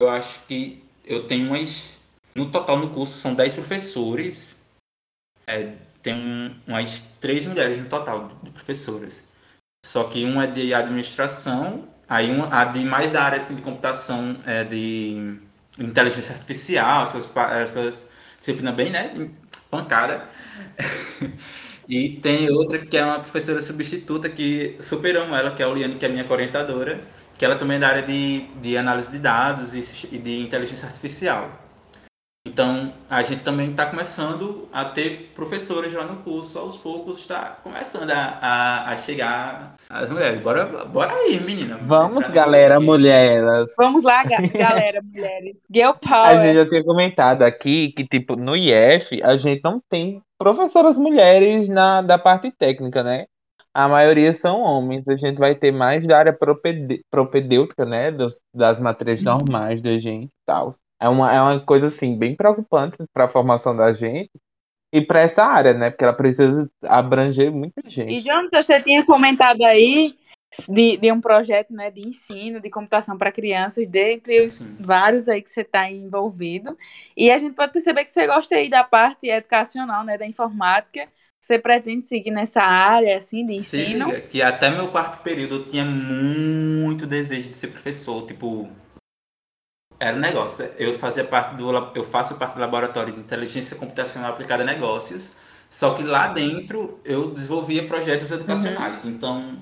[0.00, 2.00] eu acho que eu tenho umas.
[2.34, 4.56] No total no curso são 10 professores.
[5.46, 9.22] É, tem umas três mulheres no total de professoras.
[9.84, 13.62] Só que uma é de administração, aí uma, a de mais da área assim, de
[13.62, 15.38] computação é de
[15.78, 18.06] inteligência artificial, essas, essas
[18.38, 19.30] disciplina bem, né?
[19.70, 20.28] Pancada.
[21.88, 25.96] e tem outra que é uma professora substituta que superamos ela, que é a Oliane,
[25.96, 27.02] que é a minha orientadora,
[27.40, 31.48] que ela também é da área de, de análise de dados e de inteligência artificial.
[32.46, 37.56] Então, a gente também está começando a ter professores lá no curso, aos poucos está
[37.62, 40.38] começando a, a, a, chegar as mulheres.
[40.42, 41.78] Bora, bora aí, menina.
[41.80, 43.70] Vamos, galera, mulheres.
[43.74, 44.22] Vamos lá,
[44.52, 45.56] galera, mulheres.
[45.74, 46.36] Girl Power.
[46.36, 50.98] A gente já tinha comentado aqui que, tipo, no IF, a gente não tem professoras
[50.98, 53.24] mulheres na, da parte técnica, né?
[53.84, 55.08] A maioria são homens.
[55.08, 56.36] A gente vai ter mais da área
[57.10, 58.10] propedêutica, né?
[58.10, 59.38] Dos, das matérias uhum.
[59.38, 60.74] normais da gente e tal.
[61.00, 64.30] É uma, é uma coisa assim bem preocupante para a formação da gente
[64.92, 65.90] e para essa área, né?
[65.90, 68.12] Porque ela precisa abranger muita gente.
[68.12, 70.14] E Jones, você tinha comentado aí
[70.68, 74.76] de, de um projeto né, de ensino de computação para crianças, dentre os Sim.
[74.78, 76.76] vários aí que você está envolvido.
[77.16, 81.08] E a gente pode perceber que você gosta aí da parte educacional, né, da informática.
[81.40, 84.10] Você pretende seguir nessa área assim de ensino?
[84.10, 88.68] Sim, que até meu quarto período eu tinha muito desejo de ser professor, tipo
[89.98, 90.64] era um negócio.
[90.78, 95.32] Eu fazia parte do eu faço parte do laboratório de inteligência computacional aplicada a negócios.
[95.68, 99.04] Só que lá dentro eu desenvolvia projetos educacionais.
[99.04, 99.10] Uhum.
[99.10, 99.58] Então,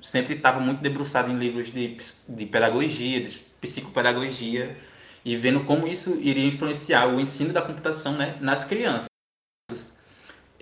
[0.00, 1.96] sempre estava muito debruçado em livros de,
[2.28, 4.76] de pedagogia, de psicopedagogia,
[5.24, 9.06] e vendo como isso iria influenciar o ensino da computação né, nas crianças.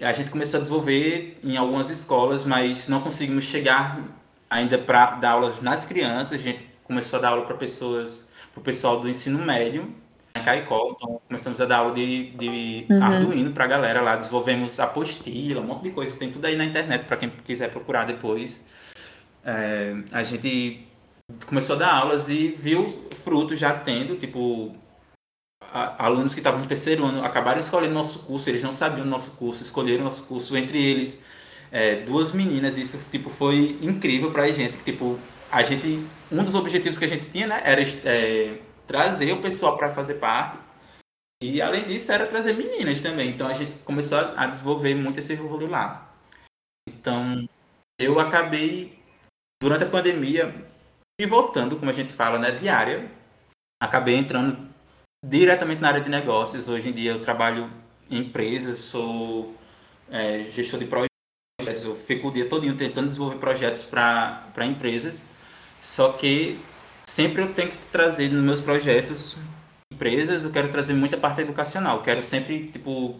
[0.00, 4.02] A gente começou a desenvolver em algumas escolas, mas não conseguimos chegar
[4.50, 6.32] ainda para dar aulas nas crianças.
[6.32, 9.92] A gente começou a dar aula para pessoas para o pessoal do ensino médio
[10.34, 10.94] em Caicó.
[10.96, 13.02] Então, começamos a dar aula de, de uhum.
[13.02, 14.16] Arduino para a galera lá.
[14.16, 16.16] Desenvolvemos apostila, um monte de coisa.
[16.16, 18.60] Tem tudo aí na internet para quem quiser procurar depois.
[19.44, 20.86] É, a gente
[21.46, 24.74] começou a dar aulas e viu frutos já tendo, tipo,
[25.74, 29.32] a, alunos que estavam no terceiro ano acabaram escolhendo nosso curso, eles não sabiam nosso
[29.32, 31.20] curso, escolheram nosso curso, entre eles
[31.72, 35.18] é, duas meninas, isso tipo foi incrível para a gente, tipo
[35.50, 39.76] a gente, um dos objetivos que a gente tinha, né, era é, trazer o pessoal
[39.76, 40.58] para fazer parte.
[41.42, 43.30] E além disso, era trazer meninas também.
[43.30, 46.12] Então a gente começou a desenvolver muito esse rolo lá.
[46.88, 47.48] Então
[48.00, 48.98] eu acabei,
[49.62, 50.52] durante a pandemia,
[51.16, 53.08] pivotando, como a gente fala, né, diária.
[53.80, 54.73] Acabei entrando
[55.24, 56.68] diretamente na área de negócios.
[56.68, 57.70] Hoje em dia eu trabalho
[58.10, 59.54] em empresas, sou
[60.10, 65.26] é, gestor de projetos, eu fico o dia todo tentando desenvolver projetos para empresas,
[65.80, 66.58] só que
[67.06, 69.36] sempre eu tenho que trazer nos meus projetos
[69.92, 73.18] empresas, eu quero trazer muita parte educacional, quero sempre, tipo,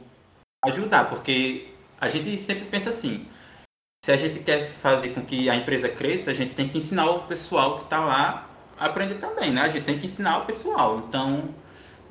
[0.65, 1.69] ajudar, porque
[2.01, 3.27] a gente sempre pensa assim,
[4.05, 7.09] se a gente quer fazer com que a empresa cresça, a gente tem que ensinar
[7.09, 9.63] o pessoal que está lá a aprender também, né?
[9.63, 11.05] A gente tem que ensinar o pessoal.
[11.09, 11.55] Então,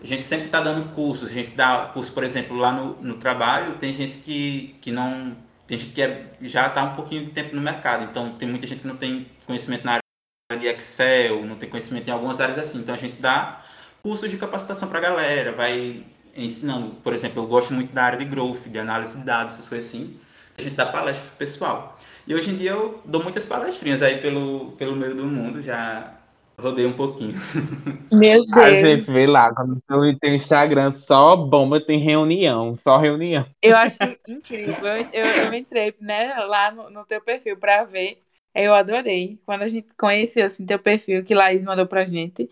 [0.04, 3.14] a gente sempre está dando cursos, a gente dá curso, por exemplo, lá no, no
[3.16, 5.36] trabalho, tem gente que, que não.
[5.66, 8.68] Tem gente que é, já está um pouquinho de tempo no mercado, então tem muita
[8.68, 12.60] gente que não tem conhecimento na área de Excel, não tem conhecimento em algumas áreas
[12.60, 12.80] assim.
[12.80, 13.64] Então a gente dá
[14.02, 16.04] cursos de capacitação para a galera, vai
[16.36, 16.96] ensinando.
[16.96, 19.88] Por exemplo, eu gosto muito da área de growth, de análise de dados, essas coisas
[19.88, 20.20] assim.
[20.58, 21.98] A gente dá palestra pro pessoal.
[22.28, 26.14] E hoje em dia eu dou muitas palestrinhas aí pelo, pelo meio do mundo, já
[26.60, 27.36] rodei um pouquinho.
[28.12, 28.58] Meu Deus.
[28.58, 29.82] A gente vê lá, quando
[30.20, 33.46] tem Instagram, só bomba, tem reunião, só reunião.
[33.62, 33.98] Eu acho
[34.28, 34.86] incrível.
[34.86, 38.20] Eu, eu, eu entrei né, lá no, no teu perfil para ver.
[38.56, 39.40] Eu adorei.
[39.46, 42.50] Quando a gente conheceu assim, teu perfil, que Laís mandou pra gente,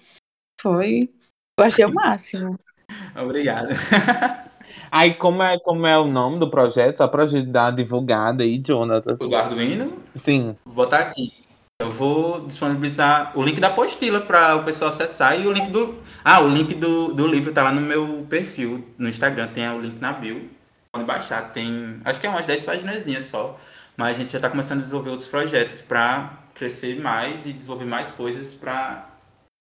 [0.60, 1.10] foi.
[1.58, 2.60] Eu achei o máximo.
[3.16, 3.70] Obrigado.
[4.91, 6.97] Aí, como é, como é o nome do projeto?
[6.97, 9.14] Só pra gente dar uma divulgada aí, Jonathan.
[9.14, 9.93] O do Arduino?
[10.20, 10.58] Sim.
[10.66, 11.41] Vou botar aqui.
[11.82, 16.00] Eu vou disponibilizar o link da apostila para o pessoal acessar e o link do.
[16.24, 19.82] Ah, o link do, do livro tá lá no meu perfil no Instagram, tem o
[19.82, 20.48] link na bio.
[20.92, 22.00] Pode baixar, tem.
[22.06, 23.60] Acho que é umas 10 páginas só.
[23.98, 27.86] Mas a gente já está começando a desenvolver outros projetos para crescer mais e desenvolver
[27.86, 29.10] mais coisas para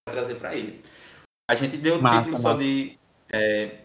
[0.07, 0.83] trazer para ele.
[1.51, 2.99] A gente deu o título só de
[3.33, 3.79] é,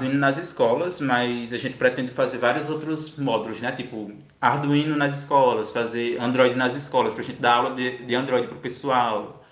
[0.00, 3.70] Arduino nas escolas, mas a gente pretende fazer vários outros módulos, né?
[3.70, 8.14] Tipo, Arduino nas escolas, fazer Android nas escolas, para a gente dar aula de, de
[8.14, 9.44] Android para o pessoal,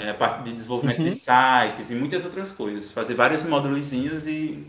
[0.00, 1.04] é, a parte de desenvolvimento uhum.
[1.04, 2.92] de sites e muitas outras coisas.
[2.92, 4.66] Fazer vários módulos e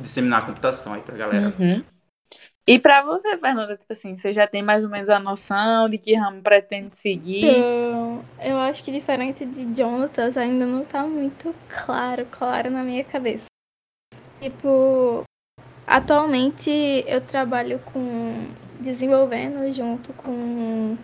[0.00, 1.54] disseminar a computação aí para a galera.
[1.56, 1.84] Uhum.
[2.66, 5.98] E para você, Fernanda, tipo assim, você já tem mais ou menos a noção de
[5.98, 7.44] que ramo pretende seguir?
[7.44, 13.04] Eu, eu acho que diferente de Jonatas, ainda não está muito claro, claro na minha
[13.04, 13.53] cabeça.
[14.44, 15.24] Tipo,
[15.86, 16.70] atualmente
[17.06, 18.46] eu trabalho com
[18.78, 20.98] desenvolvendo junto com o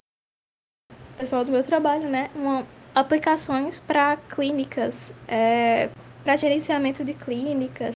[1.16, 5.88] pessoal do meu trabalho, né, uma, aplicações para clínicas, é,
[6.22, 7.92] para gerenciamento de clínicas.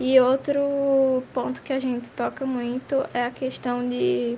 [0.00, 4.36] E outro ponto que a gente toca muito é a questão de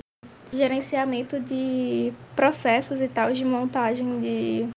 [0.51, 4.67] gerenciamento de processos e tal, de montagem de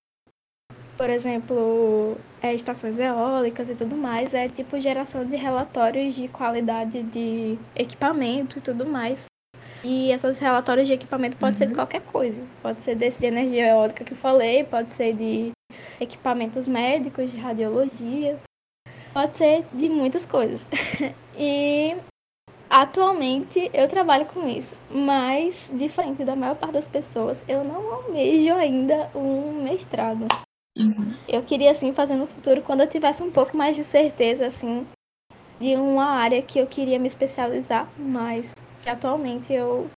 [0.97, 7.03] por exemplo, é, estações eólicas e tudo mais, é tipo geração de relatórios de qualidade
[7.03, 9.27] de equipamento e tudo mais.
[9.83, 11.59] E esses relatórios de equipamento pode uhum.
[11.59, 11.79] ser de uhum.
[11.79, 12.45] qualquer coisa.
[12.63, 15.53] Pode ser desse de energia eólica que eu falei, pode ser de
[16.01, 18.39] equipamentos médicos, de radiologia,
[19.13, 20.67] pode ser de muitas coisas.
[21.39, 21.97] e
[22.71, 28.55] atualmente eu trabalho com isso, mas diferente da maior parte das pessoas, eu não almejo
[28.55, 30.27] ainda um mestrado.
[30.77, 31.15] Uhum.
[31.29, 34.87] Eu queria, assim, fazer no futuro, quando eu tivesse um pouco mais de certeza, assim,
[35.61, 39.89] de uma área que eu queria me especializar, mas que atualmente eu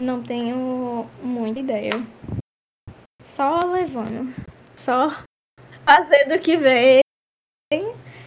[0.00, 1.92] não tenho muita ideia.
[3.22, 4.34] Só levando.
[4.76, 5.22] Só
[5.84, 7.00] fazendo o que vem,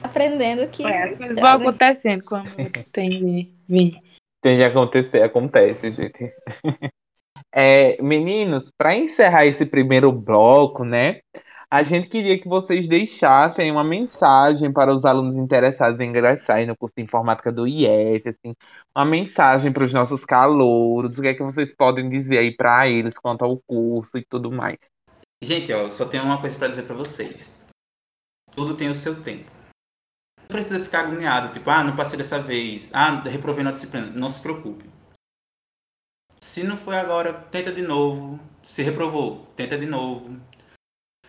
[0.02, 0.84] aprendendo o que.
[0.84, 2.50] É, as coisas vão acontecendo quando
[2.92, 4.00] tem de vir.
[4.42, 6.34] Tem de acontecer, acontece, gente.
[7.60, 11.22] É, meninos, para encerrar esse primeiro bloco, né?
[11.70, 16.78] A gente queria que vocês deixassem uma mensagem para os alunos interessados em ingressar no
[16.78, 18.56] curso de informática do IF, assim,
[18.96, 22.88] uma mensagem para os nossos calouros, o que é que vocês podem dizer aí para
[22.88, 24.78] eles quanto ao curso e tudo mais.
[25.42, 27.50] Gente, ó, só tenho uma coisa para dizer para vocês.
[28.56, 29.52] Tudo tem o seu tempo.
[30.40, 34.08] Não precisa ficar agoniado, tipo, ah, não passei dessa vez, ah, reprovei na disciplina.
[34.08, 34.90] Não se preocupe.
[36.40, 38.40] Se não foi agora, tenta de novo.
[38.64, 40.40] Se reprovou, tenta de novo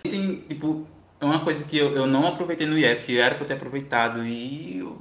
[0.02, 0.86] tem, tipo,
[1.20, 4.24] é uma coisa que eu, eu não aproveitei no IF, que era para ter aproveitado.
[4.24, 5.00] E eu,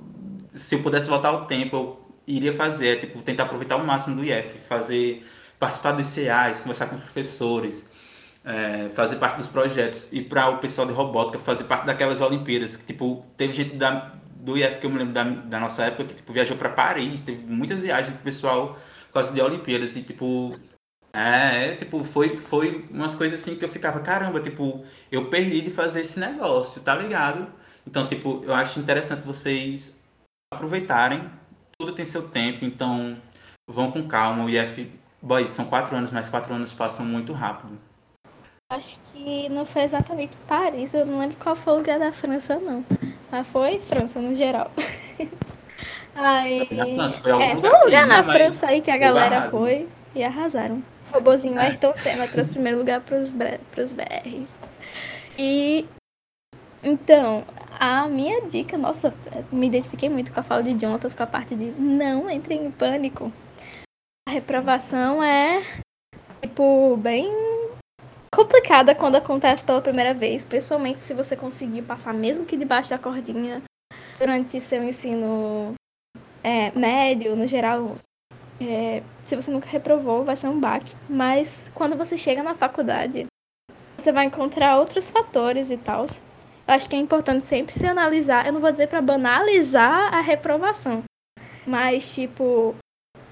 [0.55, 4.23] se eu pudesse voltar ao tempo, eu iria fazer, tipo, tentar aproveitar o máximo do
[4.23, 5.25] IF, fazer,
[5.59, 7.85] participar dos CAs, conversar com os professores,
[8.43, 12.75] é, fazer parte dos projetos, e para o pessoal de robótica fazer parte daquelas Olimpíadas,
[12.75, 16.05] que, tipo, teve gente da, do IF que eu me lembro da, da nossa época
[16.05, 18.77] que, tipo, viajou para Paris, teve muitas viagens do pessoal
[19.07, 20.57] por causa de Olimpíadas, e, tipo,
[21.13, 25.71] é, tipo, foi, foi umas coisas assim que eu ficava, caramba, tipo, eu perdi de
[25.71, 27.47] fazer esse negócio, tá ligado?
[27.85, 29.95] Então, tipo, eu acho interessante vocês
[30.53, 31.29] aproveitarem,
[31.79, 33.17] tudo tem seu tempo, então
[33.69, 34.45] vão com calma.
[34.45, 34.91] O IF,
[35.21, 37.77] boy, são quatro anos, mas quatro anos passam muito rápido.
[38.69, 42.59] Acho que não foi exatamente Paris, eu não lembro qual foi o lugar da França,
[42.59, 42.85] não.
[43.31, 44.69] Mas foi França no geral.
[46.13, 46.67] Aí...
[46.71, 48.97] Na França, foi algum É, foi um lugar assim, na né, França aí que a
[48.97, 49.51] galera arrasa.
[49.51, 50.83] foi e arrasaram.
[51.11, 51.59] Robozinho.
[51.59, 53.33] Ayrton Senna trouxe primeiro lugar pros,
[53.71, 54.45] pros BR.
[55.37, 55.87] E
[56.83, 57.43] então,
[57.79, 59.13] a minha dica, nossa,
[59.51, 62.71] me identifiquei muito com a fala de Jonatas, com a parte de não entrem em
[62.71, 63.31] pânico.
[64.27, 65.63] A reprovação é,
[66.41, 67.31] tipo, bem
[68.33, 72.97] complicada quando acontece pela primeira vez, principalmente se você conseguir passar, mesmo que debaixo da
[72.97, 73.61] cordinha,
[74.19, 75.73] durante seu ensino
[76.43, 77.95] é, médio, no geral.
[78.59, 80.95] é, se você nunca reprovou, vai ser um baque.
[81.09, 83.25] Mas quando você chega na faculdade,
[83.97, 86.05] você vai encontrar outros fatores e tal.
[86.05, 88.45] Eu acho que é importante sempre se analisar.
[88.45, 91.03] Eu não vou dizer para banalizar a reprovação,
[91.65, 92.75] mas tipo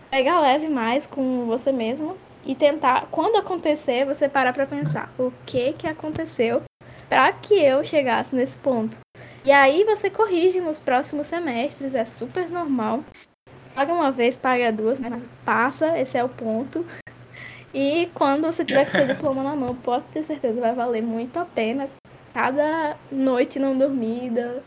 [0.10, 5.32] pegar leve mais com você mesmo e tentar, quando acontecer, você parar para pensar o
[5.46, 6.64] que que aconteceu
[7.10, 9.00] para que eu chegasse nesse ponto.
[9.44, 13.04] E aí você corrige nos próximos semestres, é super normal.
[13.76, 16.86] Paga uma vez, paga duas, mas passa, esse é o ponto.
[17.74, 21.38] E quando você tiver com seu diploma na mão, posso ter certeza, vai valer muito
[21.38, 21.90] a pena.
[22.34, 24.64] Cada noite não dormida.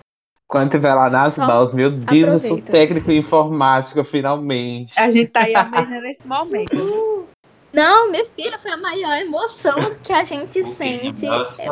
[0.46, 4.98] Quando tiver lá nas Só mãos, meu Deus, eu sou técnico em informática, finalmente.
[4.98, 7.26] A gente tá aí almejando nesse momento.
[7.72, 11.26] Não, minha filha, foi a maior emoção que a gente sente.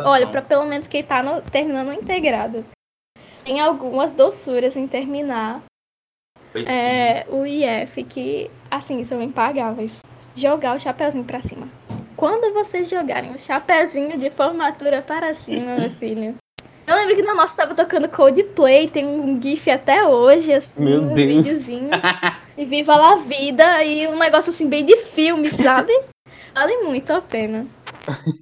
[0.05, 2.64] Olha, para pelo menos quem tá no- terminando o integrado.
[3.45, 5.62] Tem algumas doçuras em terminar
[6.65, 6.73] Sim.
[6.73, 10.03] é, o IF que, assim, são impagáveis.
[10.35, 11.69] Jogar o chapeuzinho pra cima.
[12.17, 16.35] Quando vocês jogarem o chapeuzinho de formatura para cima, meu filho.
[16.87, 21.03] Eu lembro que na nossa tava tocando Coldplay, tem um GIF até hoje, assim, Meu
[21.03, 21.29] um Deus.
[21.29, 21.91] videozinho.
[22.57, 25.93] E Viva la Vida e um negócio assim bem de filme, sabe?
[26.55, 27.67] Vale muito a pena.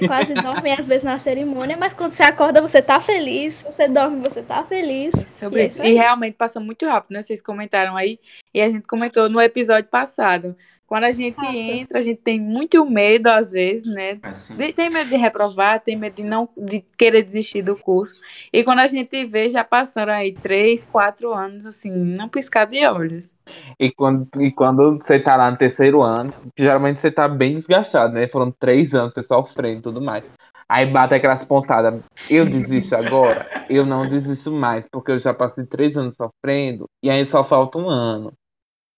[0.06, 4.20] Quase dorme às vezes na cerimônia, mas quando você acorda você tá feliz, você dorme
[4.20, 5.14] você tá feliz.
[5.28, 5.84] Sobre E é isso.
[5.84, 7.22] E realmente passa muito rápido, né?
[7.22, 8.18] Vocês comentaram aí.
[8.52, 10.56] E a gente comentou no episódio passado.
[10.94, 11.72] Quando a gente Passa.
[11.72, 14.20] entra, a gente tem muito medo, às vezes, né?
[14.22, 18.14] Assim, De- Tem medo de reprovar, tem medo de não de querer desistir do curso.
[18.52, 22.86] E quando a gente vê, já passaram aí três, quatro anos, assim, não piscar de
[22.86, 23.34] olhos.
[23.76, 28.12] E quando, e quando você tá lá no terceiro ano, geralmente você tá bem desgastado,
[28.12, 28.28] né?
[28.28, 30.22] Foram três anos você sofrendo e tudo mais.
[30.68, 32.00] Aí bate aquelas pontadas.
[32.30, 33.48] Eu desisto agora?
[33.68, 37.78] Eu não desisto mais, porque eu já passei três anos sofrendo e aí só falta
[37.78, 38.32] um ano.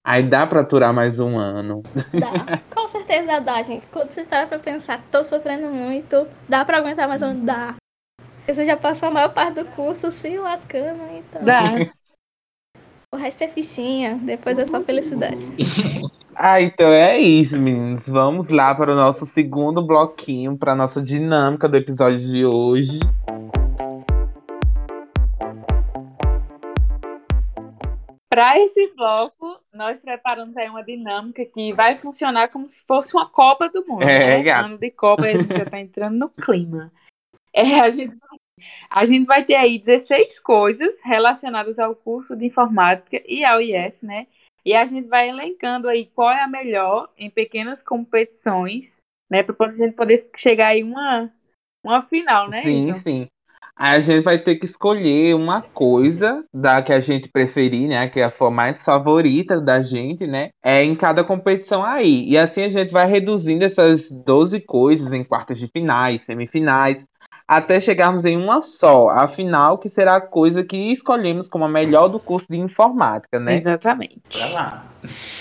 [0.06, 1.82] Aí dá pra aturar mais um ano.
[2.14, 2.60] Dá.
[2.72, 3.84] Com certeza dá, gente.
[3.88, 7.44] Quando você para pra pensar, tô sofrendo muito, dá pra aguentar mais um?
[7.44, 7.74] Dá.
[8.16, 11.44] Porque Você já passou a maior parte do curso se lascando, então.
[11.44, 11.62] Dá.
[13.14, 15.38] O resto é fichinha, depois é só felicidade.
[16.38, 18.06] Ah, então é isso, meninos.
[18.06, 23.00] Vamos lá para o nosso segundo bloquinho, para nossa dinâmica do episódio de hoje.
[28.28, 33.28] Para esse bloco, nós preparamos aí uma dinâmica que vai funcionar como se fosse uma
[33.28, 34.50] Copa do Mundo, É, né?
[34.52, 36.92] Ano de Copa e a gente já tá entrando no clima.
[37.52, 38.18] É, a gente,
[38.90, 44.04] a gente vai ter aí 16 coisas relacionadas ao curso de informática e ao IF,
[44.04, 44.26] né?
[44.64, 49.00] E a gente vai elencando aí qual é a melhor em pequenas competições,
[49.30, 49.42] né?
[49.42, 51.32] Para a gente poder chegar aí uma,
[51.84, 52.62] uma final, né?
[52.62, 53.00] sim, Isso?
[53.02, 53.28] sim.
[53.78, 58.08] Aí a gente vai ter que escolher uma coisa da que a gente preferir, né?
[58.08, 60.48] Que for mais favorita da gente, né?
[60.64, 62.26] É em cada competição aí.
[62.26, 67.04] E assim a gente vai reduzindo essas 12 coisas em quartas de finais, semifinais,
[67.46, 71.68] até chegarmos em uma só, a final, que será a coisa que escolhemos como a
[71.68, 73.54] melhor do curso de informática, né?
[73.54, 74.22] Exatamente.
[74.32, 74.86] Pra lá.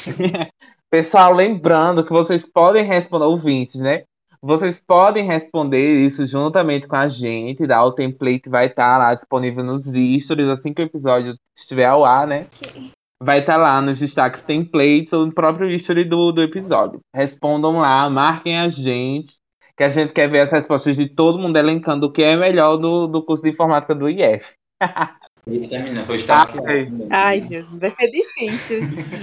[0.91, 4.03] Pessoal, lembrando que vocês podem responder, ouvintes, né?
[4.45, 7.83] Vocês podem responder isso juntamente com a gente, tá?
[7.83, 12.27] O template vai estar lá disponível nos stories assim que o episódio estiver ao ar,
[12.27, 12.45] né?
[12.55, 12.91] Ok.
[13.23, 16.99] Vai estar lá nos destaques templates ou no próprio history do, do episódio.
[17.11, 19.33] Respondam lá, marquem a gente,
[19.75, 22.77] que a gente quer ver as respostas de todo mundo elencando o que é melhor
[22.77, 24.53] do, do curso de informática do IF.
[25.45, 26.57] Termina, foi estar aqui.
[26.65, 26.91] Ai.
[27.11, 28.79] Ai, Jesus, vai ser difícil.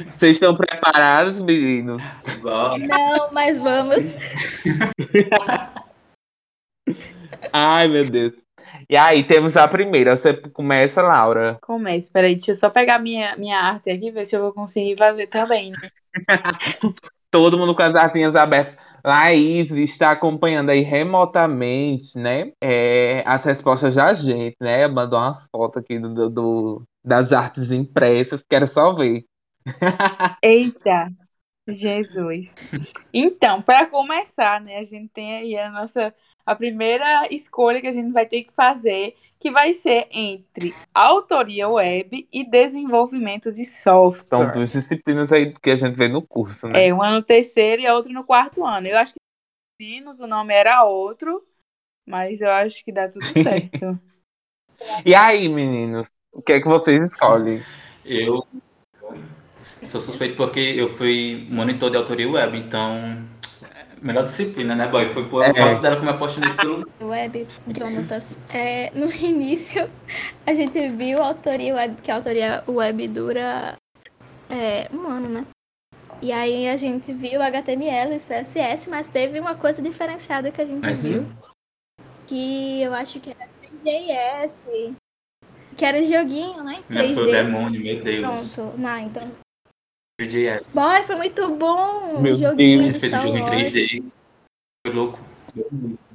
[0.07, 2.01] Vocês estão preparados, meninos?
[2.41, 2.79] Bora.
[2.79, 4.15] Não, mas vamos.
[7.53, 8.35] Ai, meu Deus.
[8.89, 10.17] E aí, temos a primeira.
[10.17, 11.59] Você começa, Laura.
[11.61, 14.97] Comece, peraí, deixa eu só pegar minha, minha arte aqui, ver se eu vou conseguir
[14.97, 15.73] fazer também.
[15.73, 15.89] né?
[17.33, 18.77] Todo mundo com as artinhas abertas.
[19.05, 22.53] Laís está acompanhando aí remotamente, né?
[22.63, 24.87] é, as respostas da gente, né?
[24.89, 28.41] Mandou umas fotos aqui do, do- das artes impressas.
[28.49, 29.25] Quero só ver.
[30.43, 31.11] Eita!
[31.69, 32.61] Jesus.
[33.13, 36.15] Então, para começar, né, a gente tem aí a nossa
[36.45, 41.69] a primeira escolha que a gente vai ter que fazer, que vai ser entre autoria
[41.69, 44.45] web e desenvolvimento de software.
[44.45, 46.87] São duas disciplinas aí que a gente vê no curso, né?
[46.87, 48.87] É, uma no terceiro e a outra no quarto ano.
[48.87, 49.21] Eu acho que
[49.81, 51.45] meninos o nome era outro,
[52.07, 53.99] mas eu acho que dá tudo certo.
[55.05, 57.63] e aí, meninos, o que é que vocês escolhem?
[58.05, 58.43] Eu
[59.83, 63.25] sou suspeito porque eu fui monitor de autoria web, então
[64.03, 65.07] melhor disciplina, né, boy?
[65.07, 65.53] Foi por É.
[65.53, 66.87] causa dela que eu me apaixonei pelo.
[67.01, 67.47] Web,
[67.77, 68.39] Jonatas.
[68.53, 69.89] É, no início,
[70.47, 73.77] a gente viu a autoria web, que a autoria web dura
[74.51, 75.47] é, um ano, né?
[76.21, 80.65] E aí a gente viu HTML e CSS, mas teve uma coisa diferenciada que a
[80.65, 81.33] gente Mas viu, sim.
[82.29, 83.49] que eu acho que era
[83.85, 84.95] 3JS,
[85.77, 86.83] que era joguinho, né?
[86.87, 87.31] Foi o 3D.
[87.33, 88.55] demônio, meu Deus.
[88.55, 88.79] Pronto.
[88.81, 89.29] Não, então.
[90.27, 90.75] 3DS.
[90.75, 92.21] Boy, foi muito bom!
[92.21, 92.83] Meu o joguinho Deus.
[92.83, 93.73] A gente fez um Star jogo em Wars.
[93.73, 94.13] 3D.
[94.87, 95.19] Foi louco.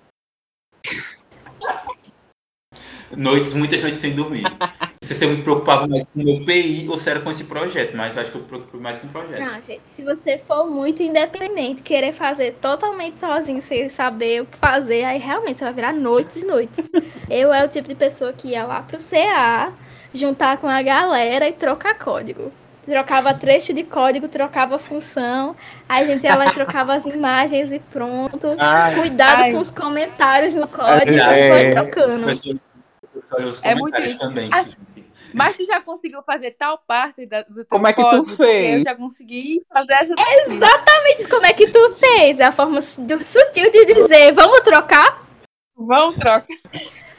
[3.15, 4.43] Noites, muitas noites sem dormir.
[4.43, 7.31] Não sei se eu me preocupava mais com o meu PI ou se era com
[7.31, 9.39] esse projeto, mas acho que eu me preocupo mais com o projeto.
[9.39, 14.57] Não, gente, se você for muito independente, querer fazer totalmente sozinho, sem saber o que
[14.57, 16.83] fazer, aí realmente você vai virar noites e noites.
[17.29, 19.73] Eu é o tipo de pessoa que ia lá pro CA,
[20.13, 22.51] juntar com a galera e trocar código.
[22.87, 25.55] Trocava trecho de código, trocava função,
[25.89, 28.55] aí a gente ia lá e trocava as imagens e pronto.
[28.57, 29.51] Ai, Cuidado Ai.
[29.51, 31.51] com os comentários no código É.
[31.51, 32.25] foi trocando.
[32.27, 34.19] Olhei os É muito isso.
[34.19, 34.49] também.
[34.53, 34.63] Ah,
[35.33, 38.25] Mas tu já conseguiu fazer tal parte da, do teu Como é que tu código?
[38.25, 38.73] Porque fez?
[38.75, 40.13] eu já consegui fazer essa
[40.47, 42.39] Exatamente como é que tu fez.
[42.39, 45.23] É a forma do sutil de dizer, vamos trocar?
[45.75, 46.47] Vamos troca.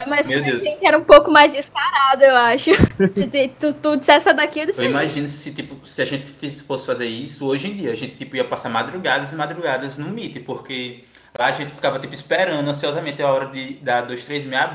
[0.06, 0.62] Mas Meu a Deus.
[0.62, 2.70] gente era um pouco mais descarado, eu acho.
[3.58, 4.90] tu, tu disse essa daqui, eu disse Eu aí.
[4.90, 6.30] imagino se, tipo, se a gente
[6.62, 10.08] fosse fazer isso hoje em dia, a gente tipo, ia passar madrugadas e madrugadas no
[10.10, 11.04] Meet, porque
[11.36, 14.74] lá a gente ficava tipo, esperando ansiosamente a hora de dar dois, três meia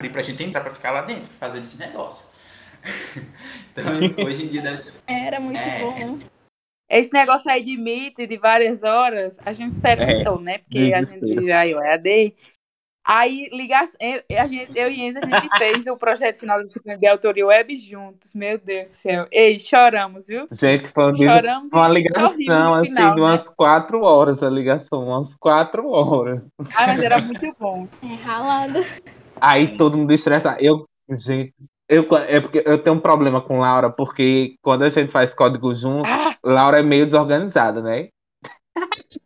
[0.00, 2.26] abrir pra gente entrar pra ficar lá dentro, fazendo esse negócio.
[3.72, 4.92] então, hoje em dia deve ser.
[5.06, 5.80] Era muito É.
[5.80, 6.18] bom.
[6.88, 10.58] Esse negócio aí de Meet de várias horas, a gente experimentou, né?
[10.58, 12.34] Porque a gente aí o EAD.
[13.06, 16.66] Aí, ligação, eu, a gente, eu e Enzo, a gente fez o projeto final do
[16.66, 18.34] disciplina de autoria web juntos.
[18.34, 19.26] Meu Deus do céu.
[19.30, 20.48] Ei, choramos, viu?
[20.50, 23.10] Gente, foi de Choramos uma foi ligação, no assim, final, de né?
[23.14, 26.42] umas quatro horas a ligação, umas quatro horas.
[26.74, 27.86] Ah, mas era muito bom.
[28.02, 28.84] É ralado.
[29.40, 30.56] Aí todo mundo estressado.
[30.60, 31.54] Eu, gente,
[31.88, 35.72] eu, é porque eu tenho um problema com Laura, porque quando a gente faz código
[35.74, 38.08] junto, Ah, Laura é meio desorganizada, né?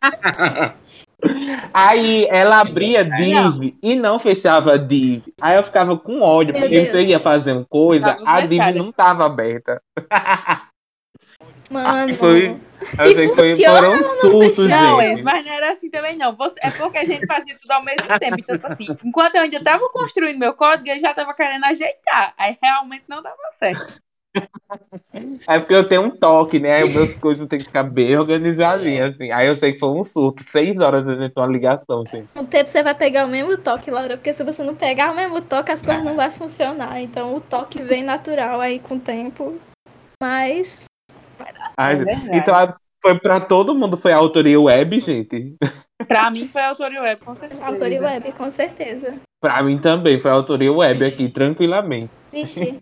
[1.73, 5.23] Aí ela abria div e não fechava div.
[5.39, 6.89] Aí eu ficava com ódio, Meu porque Deus.
[7.03, 9.81] você ia fazer uma coisa, a div não tava aberta.
[11.69, 12.15] Mano.
[12.17, 12.59] Foi-
[12.97, 15.21] Eu E sei que foi, funciona foram surtos, não, gente.
[15.21, 16.35] Mas não era assim também, não.
[16.35, 18.37] Você, é porque a gente fazia tudo ao mesmo tempo.
[18.39, 22.33] Então, tipo assim, enquanto eu ainda estava construindo meu código, eu já estava querendo ajeitar.
[22.35, 24.01] Aí realmente não dava certo.
[25.47, 26.75] É porque eu tenho um toque, né?
[26.75, 29.31] Aí meus coisas têm que ficar bem organizadinhas, assim.
[29.31, 30.43] Aí eu sei que foi um surto.
[30.51, 32.27] Seis horas a gente uma ligação, gente.
[32.33, 35.11] Com o tempo você vai pegar o mesmo toque, Laura, porque se você não pegar
[35.11, 37.01] o mesmo toque, as coisas não vão funcionar.
[37.01, 39.59] Então o toque vem natural aí com o tempo.
[40.21, 40.85] Mas.
[41.77, 42.29] Ai, é verdade.
[42.37, 45.55] então a- foi pra todo mundo, foi a autoria web, gente.
[46.07, 47.65] Pra mim foi a autoria web, com certeza.
[47.65, 49.15] Autoria web, com certeza.
[49.41, 52.11] Pra mim também, foi a autoria web aqui, tranquilamente.
[52.31, 52.79] Vixe.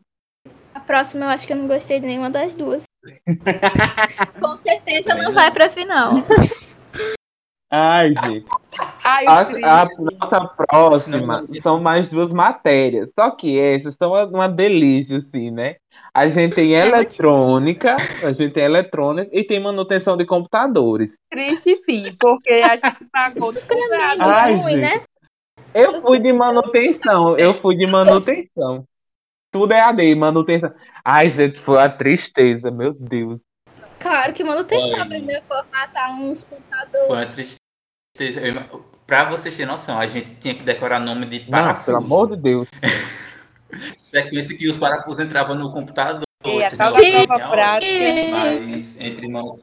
[0.73, 2.83] A próxima eu acho que eu não gostei de nenhuma das duas.
[4.41, 6.13] Com certeza não vai pra final.
[7.71, 8.45] Ai, gente.
[9.03, 13.09] Ai, A, a nossa próxima são mais duas matérias.
[13.17, 15.75] Só que essas são uma- uma delícia, assim, né?
[16.11, 21.13] A gente tem É eletrônica, a gente tem eletrônica e tem manutenção de computadores.
[21.29, 24.17] Triste fim, porque a gente pagou descobrado.
[24.19, 24.81] menos Ai, ruim, gente.
[24.81, 25.01] né?
[25.73, 28.83] Eu fui de manutenção, eu fui de manutenção.
[29.51, 30.73] Tudo é AD, manutenção.
[31.03, 33.39] Ai, gente, foi a tristeza, meu Deus.
[33.99, 37.07] Claro que manutenção, aprender a formatar uns computadores.
[37.07, 37.59] Foi uma tristeza.
[38.41, 41.85] Eu- Pra vocês terem noção, a gente tinha que decorar nome de Não, parafuso.
[41.87, 42.67] pelo amor de Deus.
[43.97, 46.21] Sequência que os parafusos entravam no computador.
[46.45, 47.91] E a prova prática.
[48.31, 49.59] Mas entre mãos.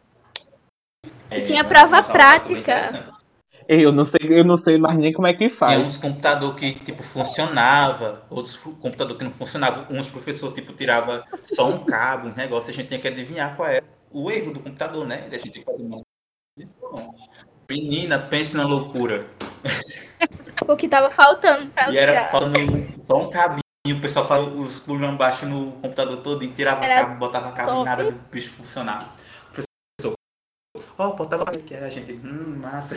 [1.31, 3.16] E tinha prova nossa, prática.
[3.69, 5.83] Eu não sei, eu não sei mais nem como é que Tinha faz.
[5.83, 9.87] uns computador que tipo funcionava, outros computador que não funcionava.
[9.91, 13.69] Uns professor tipo tirava só um cabo, um negócio, a gente tinha que adivinhar qual
[13.69, 15.27] era o erro do computador, né?
[15.31, 16.01] E a gente tinha que fazer uma
[17.69, 19.27] Menina, pense na loucura.
[20.67, 22.57] O que tava faltando pra E era faltando
[23.03, 24.83] só um cabinho, o pessoal fazia os
[25.19, 27.83] baixo no computador todo e tirava Era o cabo, botava cabo top.
[27.83, 29.15] e nada do bicho funcionar.
[29.53, 30.15] Professor,
[30.97, 32.97] Ó, oh, faltava que a gente, hum, massa.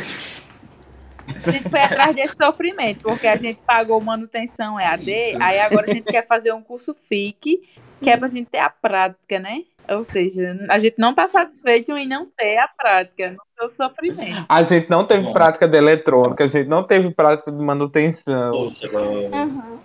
[1.45, 5.43] A gente foi atrás desse sofrimento, porque a gente pagou manutenção EAD, Isso.
[5.43, 7.61] aí agora a gente quer fazer um curso FIC,
[8.01, 9.63] que é pra gente ter a prática, né?
[9.89, 13.69] Ou seja, a gente não está satisfeito em não ter a prática, não ter o
[13.69, 14.45] sofrimento.
[14.47, 15.33] A gente não teve Bom.
[15.33, 18.51] prática de eletrônica, a gente não teve prática de manutenção.
[18.51, 19.79] Poxa, uhum.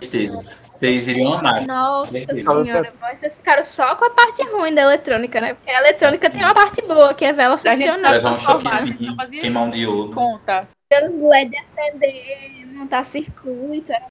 [0.00, 0.44] Certeza.
[0.62, 1.66] Vocês iriam amar.
[1.66, 5.54] Nossa senhora, vocês ficaram só com a parte ruim da eletrônica, né?
[5.54, 8.12] Porque a eletrônica tem uma parte boa, que é vela funcionando.
[8.12, 10.14] Levar um choquezinho, queimar um diodo.
[10.14, 10.68] Conta.
[11.06, 14.06] Os LED acender, montar circuito, era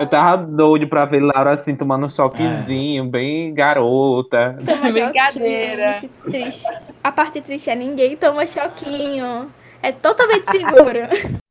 [0.00, 3.06] eu tava doido pra ver Laura assim, tomando um choquezinho, é.
[3.06, 4.58] bem garota.
[4.64, 6.02] Toma Brincadeira.
[6.24, 6.66] triste.
[7.02, 9.52] A parte triste é ninguém toma choquinho.
[9.82, 11.38] É totalmente seguro.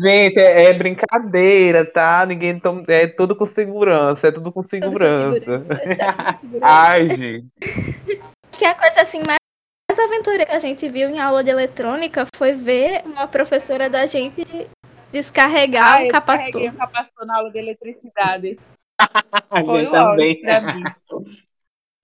[0.00, 2.24] Gente, é, é, brincadeira, tá?
[2.26, 2.84] Ninguém toma.
[2.88, 5.40] É tudo com segurança, é tudo com segurança.
[5.40, 6.38] Tudo com segurança.
[6.62, 7.48] Ai, gente.
[8.50, 9.38] Que a coisa assim mais
[9.98, 14.44] aventura que a gente viu em aula de eletrônica foi ver uma professora da gente
[15.12, 16.62] Descarregar ah, um capacitor.
[16.62, 18.58] um capacitor na aula de eletricidade.
[19.66, 20.40] Foi o também.
[20.40, 20.82] pra mim.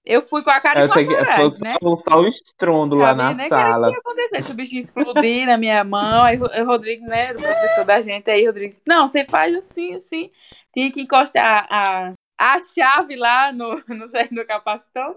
[0.08, 1.76] Eu fui com a cara de coragem, né?
[1.82, 3.88] Só o estrondo lá na nem sala.
[3.88, 7.34] Que ia acontecer, se o bichinho explodir na minha mão, aí o Rodrigo, né, o
[7.34, 10.30] professor da gente, aí Rodrigo, não, você faz assim, assim,
[10.72, 15.16] tinha que encostar a, a chave lá no, no, no capacitor,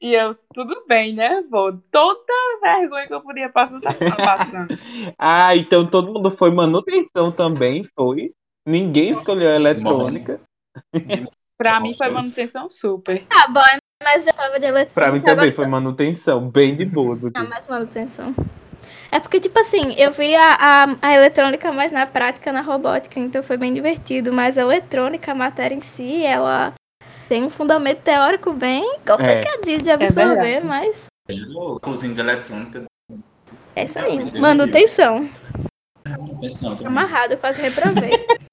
[0.00, 1.42] e eu, tudo bem, né?
[1.50, 1.76] Vou.
[1.90, 2.32] Toda
[2.62, 4.68] vergonha que eu podia passar, tá passando.
[5.18, 8.32] ah, então todo mundo foi manutenção também, foi?
[8.64, 10.40] Ninguém escolheu a eletrônica.
[11.58, 13.26] pra mim foi manutenção super.
[13.28, 13.60] Ah, bom,
[14.08, 14.94] mas eu estava de eletrônica.
[14.94, 17.14] Pra mim também foi manutenção, bem de boa.
[17.14, 18.34] Do Não, mais manutenção.
[19.10, 23.18] É porque, tipo assim, eu vi a, a, a, eletrônica mais na prática, na robótica,
[23.20, 24.32] então foi bem divertido.
[24.32, 26.74] Mas a eletrônica, a matéria em si, ela
[27.28, 29.82] tem um fundamento teórico bem complicadinho é.
[29.82, 31.06] de absorver, é mas.
[31.82, 32.84] Cozinha de eletrônica.
[33.76, 34.40] É isso aí.
[34.40, 35.28] Manutenção.
[36.06, 36.86] Manutenção também.
[36.86, 38.10] Amarrado, quase reprovei.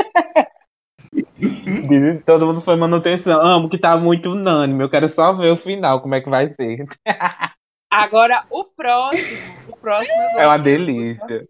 [2.26, 3.40] Todo mundo foi manutenção.
[3.42, 4.84] Amo que tá muito unânime.
[4.84, 6.86] Eu quero só ver o final, como é que vai ser.
[7.92, 9.38] Agora, o próximo.
[9.70, 11.48] O próximo é uma delícia.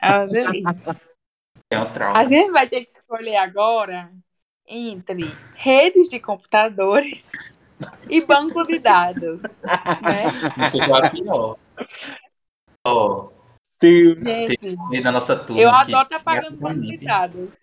[0.00, 0.96] É uma delícia.
[1.70, 2.18] É um trauma.
[2.18, 4.10] A gente vai ter que escolher agora
[4.68, 7.32] entre redes de computadores
[8.08, 9.42] e banco de dados.
[9.62, 10.64] Né?
[10.64, 11.56] Isso é pior.
[12.86, 13.30] Oh,
[13.82, 15.60] Gente, na nossa turma.
[15.60, 17.60] Eu adoro estar pagando banco de dados.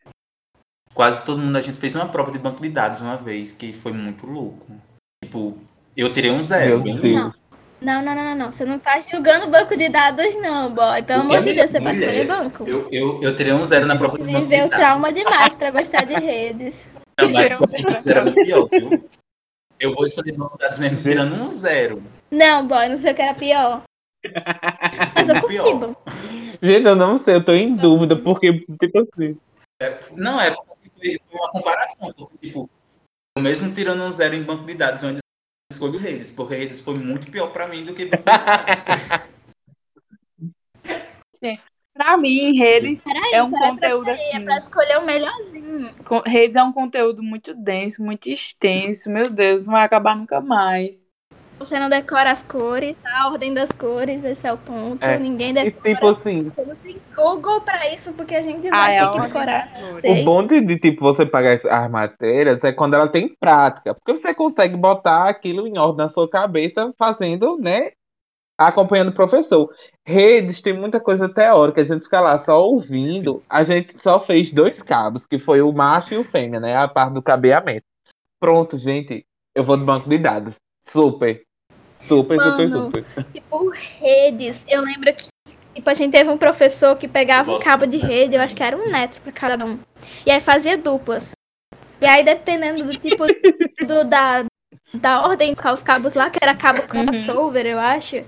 [0.93, 3.73] Quase todo mundo, a gente fez uma prova de banco de dados uma vez, que
[3.73, 4.65] foi muito louco.
[5.23, 5.57] Tipo,
[5.97, 6.81] eu tirei um zero.
[6.81, 7.01] Deus.
[7.01, 7.33] Não.
[7.81, 8.51] Não, não, não, não.
[8.51, 11.03] Você não tá julgando banco de dados, não, boy.
[11.03, 12.63] Pelo amor de Deus, você vai escolher banco.
[12.65, 14.33] Eu, eu, eu teria um zero na prova de banco.
[14.33, 16.89] Você viveu trauma demais pra gostar de redes.
[17.19, 17.51] Não, mas
[18.05, 19.09] era muito pior, viu?
[19.79, 22.01] Eu vou escolher banco de dados mesmo tirando um zero.
[22.31, 23.83] Não, boy, não sei o que era pior.
[25.13, 25.95] Mas eu curti, bom.
[26.61, 29.37] Gente, eu não sei, eu tô em dúvida, porque, tipo assim.
[29.81, 30.55] É, não, é
[31.31, 32.69] uma comparação, porque, tipo,
[33.37, 35.19] eu mesmo tirando um zero em banco de dados, onde
[35.71, 38.09] escolho redes, porque redes foi muito pior para mim do que
[41.93, 44.37] Para mim, redes peraí, é um conteúdo peraí, assim.
[44.37, 45.93] É para escolher o melhorzinho.
[46.25, 49.11] Redes é um conteúdo muito denso, muito extenso.
[49.11, 51.05] Meu Deus, não vai acabar nunca mais.
[51.59, 55.03] Você não decora as cores, a ordem das cores, esse é o ponto.
[55.03, 55.17] É.
[55.17, 55.89] Ninguém decora.
[55.89, 56.51] E tipo assim.
[56.57, 59.69] Não tem Google pra isso, porque a gente vai ah, ter é que decorar.
[60.03, 63.93] O bom de, de, tipo, você pagar as matérias é quando ela tem prática.
[63.93, 67.91] Porque você consegue botar aquilo em ordem na sua cabeça, fazendo, né?
[68.57, 69.69] Acompanhando o professor.
[70.05, 73.35] Redes tem muita coisa teórica, a gente fica lá só ouvindo.
[73.35, 73.41] Sim.
[73.49, 76.75] A gente só fez dois cabos, que foi o macho e o fêmea, né?
[76.75, 77.85] A parte do cabeamento.
[78.39, 79.25] Pronto, gente.
[79.55, 80.55] Eu vou do banco de dados.
[80.93, 81.41] Super.
[82.07, 83.25] Super, Mano, super, super.
[83.33, 84.63] Tipo, redes.
[84.67, 85.27] Eu lembro que
[85.73, 88.61] tipo, a gente teve um professor que pegava um cabo de rede, eu acho que
[88.61, 89.79] era um metro para cada um.
[90.25, 91.31] E aí fazia duplas.
[91.99, 93.25] E aí, dependendo do tipo
[93.87, 94.45] do, da,
[94.93, 97.71] da ordem com os cabos lá, que era cabo crossover, uhum.
[97.71, 98.23] eu acho.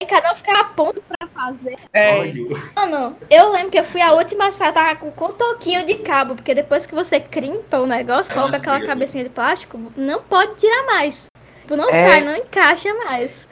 [0.00, 1.78] Aí cada um ficava a ponto pra fazer.
[1.92, 2.32] É.
[2.74, 6.34] Mano, eu lembro que eu fui a última sala, tava com um toquinho de cabo,
[6.34, 10.84] porque depois que você crimpa o negócio, coloca aquela cabecinha de plástico, não pode tirar
[10.84, 11.26] mais.
[11.62, 11.92] Tipo, não é...
[11.92, 13.48] sai, não encaixa mais.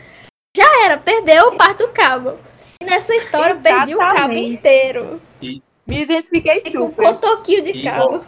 [0.56, 2.38] Já era, perdeu o parte do cabo.
[2.80, 3.78] E nessa história, Exatamente.
[3.78, 5.22] perdi o cabo inteiro.
[5.40, 5.62] E...
[5.86, 6.72] Me identifiquei super.
[6.78, 8.24] com um cotoquinho de e, cabo.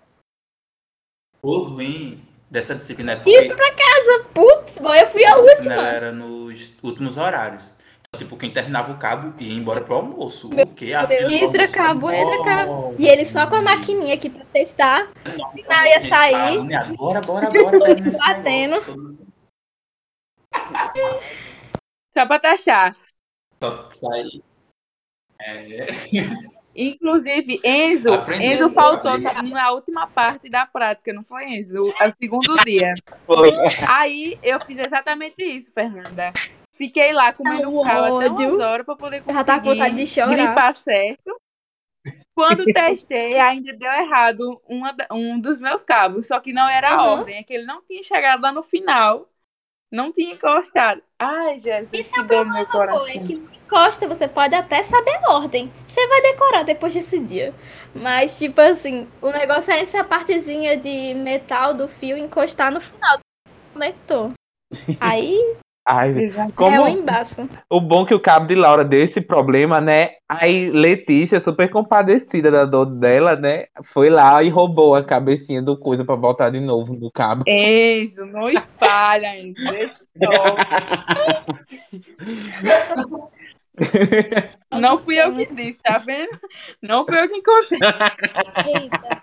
[1.42, 3.44] O ruim dessa disciplina é porque...
[3.44, 5.86] Indo pra casa, putz, bom, eu fui a última.
[5.86, 7.75] era nos últimos horários.
[8.16, 10.48] Tipo, quem terminava o cabo ia embora pro almoço.
[10.48, 12.94] Meu porque a Deus, entra cabo, entra cabo.
[12.98, 15.08] E ele só com a maquininha aqui pra testar.
[15.24, 16.96] Não, não ia sair.
[16.96, 17.78] Bora, bora, bora.
[18.18, 19.26] Batendo.
[22.12, 22.96] Só pra taxar.
[23.62, 24.42] Só sair.
[25.40, 25.86] É.
[26.76, 29.32] Inclusive, Enzo, Enzo faltou né?
[29.42, 31.90] na última parte da prática, não foi, Enzo?
[31.98, 32.92] É o segundo dia.
[33.26, 33.50] Foi.
[33.88, 36.34] Aí eu fiz exatamente isso, Fernanda.
[36.76, 38.28] Fiquei lá comendo Tá um cal até ódio.
[38.28, 40.36] umas horas pra poder conseguir Já tá com vontade de chorar.
[40.36, 41.40] gripar certo.
[42.34, 47.02] Quando testei, ainda deu errado uma um dos meus cabos, só que não era a
[47.02, 47.20] Aham.
[47.20, 49.26] ordem, é que ele não tinha chegado lá no final,
[49.90, 51.02] não tinha encostado.
[51.18, 53.22] Ai, Jesus, Esse que é o meu Pô, é coração.
[53.24, 55.72] que não encosta, você pode até saber a ordem.
[55.88, 57.54] Você vai decorar depois desse dia.
[57.94, 63.16] Mas, tipo assim, o negócio é essa partezinha de metal do fio encostar no final
[63.16, 63.22] do
[63.72, 64.32] conector.
[65.00, 65.56] Aí
[65.88, 66.12] Ai,
[66.56, 67.48] como é um embaço.
[67.70, 70.10] o bom que o cabo de Laura deu esse problema, né?
[70.28, 73.66] Aí Letícia, super compadecida da dor dela, né?
[73.92, 77.44] Foi lá e roubou a cabecinha do coisa pra botar de novo no cabo.
[77.46, 79.30] Enzo, não espalha,
[80.18, 80.56] só.
[84.78, 86.30] Não fui eu que disse, tá vendo?
[86.82, 87.78] Não fui eu que encontrei.
[88.74, 89.22] Eita.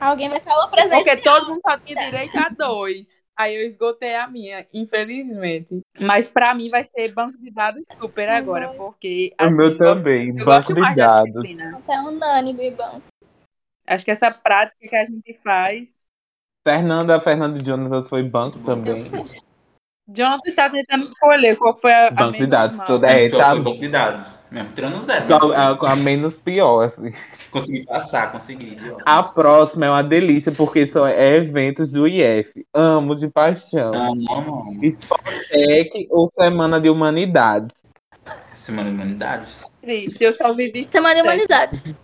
[0.00, 1.40] Alguém vai estar Porque presencial.
[1.40, 3.21] todo mundo só tinha direito a dois.
[3.42, 5.80] Aí eu esgotei a minha, infelizmente.
[6.00, 9.32] Mas pra mim vai ser banco de dados super agora, porque.
[9.40, 11.50] O assim, meu eu gosto- também, Eu banco de dados.
[11.74, 13.00] Até unânime, bom.
[13.86, 15.92] Acho que essa prática que a gente faz.
[16.64, 19.02] Fernanda, Fernanda e Jonas foi banco também.
[20.08, 22.86] Jonathan está tentando escolher qual foi a, a Banco de menos dados, mal.
[22.86, 24.38] toda- É, tá- banco de dados.
[24.50, 25.26] Mesmo tirando zero.
[25.40, 27.12] Com mas a, a menos pior, assim.
[27.52, 28.78] Consegui passar, consegui.
[29.04, 32.66] A próxima é uma delícia, porque são é eventos do IF.
[32.72, 33.90] Amo de paixão.
[33.90, 34.80] Não, não, não.
[35.50, 37.76] Tech ou Semana de Humanidades.
[38.52, 39.72] Semana de Humanidades.
[39.82, 40.92] Triste, eu só vi disso.
[40.92, 41.94] Semana de Humanidades.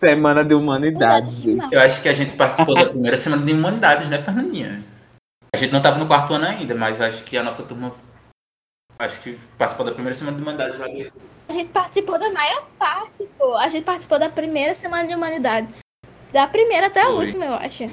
[0.00, 1.44] Semana de Humanidades.
[1.70, 4.82] Eu acho que a gente participou da primeira semana de Humanidades, né, Fernandinha?
[5.54, 7.92] A gente não tava no quarto ano ainda, mas acho que a nossa turma.
[9.02, 10.86] Acho que participou da primeira semana de Humanidades lá.
[10.86, 11.12] de-
[11.48, 13.54] A gente participou da maior parte, pô.
[13.56, 15.80] A gente participou da primeira Semana de Humanidades.
[16.32, 17.26] Da primeira até a Foi.
[17.26, 17.84] última, eu acho.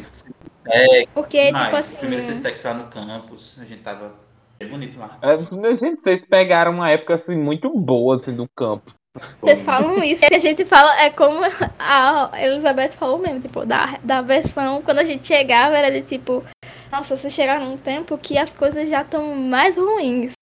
[0.68, 1.97] É, Porque, tipo mas assim.
[1.97, 4.14] primeiro Sextex lá no campus, a gente tava
[4.60, 5.18] bem bonito lá.
[5.22, 8.93] É, Gente, vocês pegaram uma época assim muito boa assim, do campus.
[9.41, 11.39] Vocês falam isso, e a gente fala, é como
[11.80, 16.43] a Elizabeth falou mesmo, tipo, da, da versão, quando a gente chegava, era de tipo,
[16.91, 20.34] nossa, você chegar num tempo que as coisas já estão mais ruins.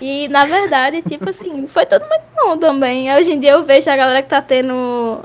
[0.00, 3.12] E, na verdade, tipo assim, foi tudo muito bom também.
[3.14, 5.22] Hoje em dia eu vejo a galera que tá tendo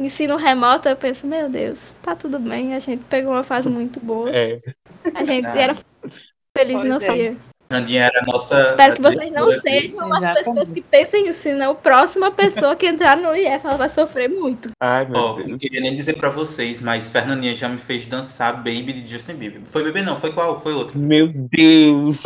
[0.00, 4.00] ensino remoto, eu penso, meu Deus, tá tudo bem, a gente pegou uma fase muito
[4.00, 4.30] boa.
[4.34, 4.58] É.
[5.14, 5.56] A gente Ah.
[5.56, 5.74] era
[6.56, 7.00] feliz Pois não é.
[7.00, 7.36] sabia.
[7.70, 8.60] Fernandinha era a nossa.
[8.66, 10.44] Espero que vocês não sejam as Exatamente.
[10.44, 14.28] pessoas que pensem isso, senão a próxima pessoa que entrar no IF ela vai sofrer
[14.28, 14.70] muito.
[14.78, 15.48] Ai, meu Ó, Deus.
[15.50, 19.34] não queria nem dizer pra vocês, mas Fernandinha já me fez dançar Baby de Justin
[19.36, 19.62] Bieber.
[19.64, 20.60] Foi Bebê não, foi qual?
[20.60, 20.98] Foi outro.
[20.98, 22.18] Meu Deus.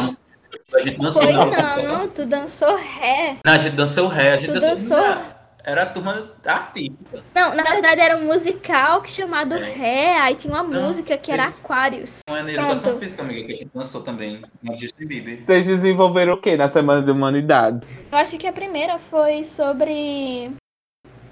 [0.75, 1.23] A gente dançou.
[1.23, 3.37] Foi não, não, tu dançou ré.
[3.45, 4.97] Não, a gente dançou ré, a gente Tu dançou.
[4.99, 5.37] dançou?
[5.65, 7.25] Era a turma artística.
[7.35, 11.33] Não, na verdade era um musical que chamado Ré, aí tinha uma Não, música que
[11.33, 12.21] era Aquarius.
[12.29, 12.99] Não é na educação Pronto.
[13.01, 14.43] física, amiga, que a gente dançou também.
[14.63, 15.45] No Justin Bieber.
[15.45, 17.81] Vocês desenvolveram o que na Semana de Humanidades?
[18.13, 20.53] Eu acho que a primeira foi sobre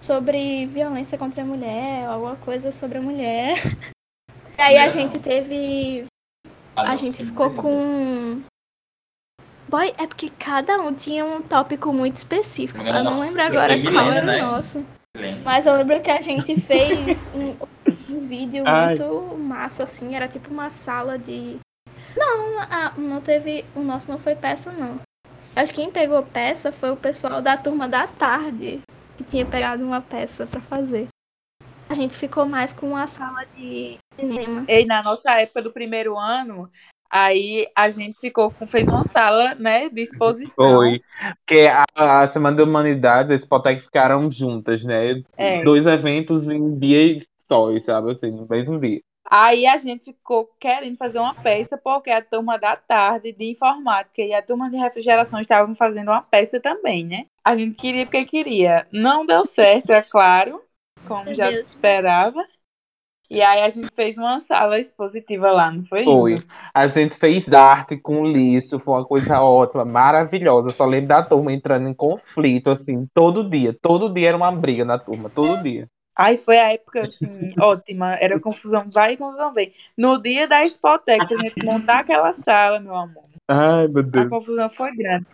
[0.00, 3.54] sobre violência contra a mulher, alguma coisa sobre a mulher.
[4.56, 6.04] E aí a gente teve
[6.76, 8.40] a não, gente ficou com
[9.68, 12.80] Boy, é porque cada um tinha um tópico muito específico.
[12.80, 14.42] A Eu não lembro professora agora qual era né?
[14.44, 14.84] o nosso.
[15.44, 17.56] Mas eu lembro que a gente fez um,
[18.12, 18.86] um vídeo Ai.
[18.88, 21.56] muito massa, assim, era tipo uma sala de.
[22.16, 23.64] Não, a- não teve.
[23.74, 25.00] O nosso não foi peça, não.
[25.56, 28.80] Acho que quem pegou peça foi o pessoal da turma da tarde,
[29.16, 31.06] que tinha pegado uma peça pra fazer.
[31.88, 34.64] A gente ficou mais com a sala de cinema.
[34.68, 36.68] E na nossa época do primeiro ano,
[37.14, 40.54] aí a gente ficou com, fez uma sala, né, de exposição.
[40.56, 41.00] Foi.
[41.46, 45.22] Porque a, a Semana de Humanidades e a Spotec ficaram juntas, né?
[45.36, 45.62] É.
[45.62, 48.10] Dois eventos em dia só, sabe?
[48.10, 49.00] Assim, no mesmo dia.
[49.30, 54.20] Aí a gente ficou querendo fazer uma peça, porque a turma da tarde de informática
[54.20, 57.26] e a turma de refrigeração estavam fazendo uma peça também, né?
[57.42, 58.86] A gente queria porque queria.
[58.92, 60.60] Não deu certo, é claro,
[61.06, 61.68] como Meu já se Deus.
[61.68, 62.44] esperava.
[63.30, 66.04] E aí a gente fez uma sala expositiva lá, não foi?
[66.04, 66.34] Foi.
[66.34, 66.44] Isa?
[66.74, 70.68] A gente fez arte com lixo, foi uma coisa ótima, maravilhosa.
[70.68, 73.76] Eu só lembro da turma entrando em conflito, assim, todo dia.
[73.80, 75.88] Todo dia era uma briga na turma, todo dia.
[76.16, 77.26] Aí foi a época, assim,
[77.60, 78.14] ótima.
[78.20, 79.72] Era confusão vai e confusão vem.
[79.96, 83.24] No dia da Spotec, a gente montar aquela sala, meu amor.
[83.48, 84.28] Ai, meu A Deus.
[84.28, 85.26] confusão foi grande.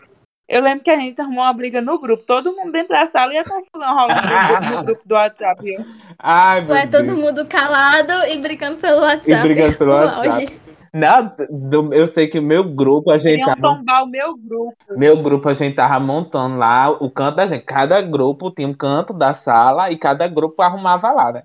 [0.50, 3.32] Eu lembro que a gente arrumou uma briga no grupo, todo mundo dentro da sala
[3.32, 5.68] e a confusão rolando no, gru- no grupo do WhatsApp.
[5.72, 5.84] Eu,
[6.18, 7.06] Ai, meu Ué, Deus.
[7.06, 9.30] todo mundo calado e brincando pelo WhatsApp.
[9.30, 10.60] E brigando pelo WhatsApp.
[10.92, 14.36] Não, do- eu sei que o meu grupo, a gente Queriam tava, tombar o meu
[14.36, 14.74] grupo.
[14.96, 17.64] meu grupo, a gente tava montando lá o canto da gente.
[17.64, 21.42] Cada grupo tinha um canto da sala e cada grupo arrumava lá, né?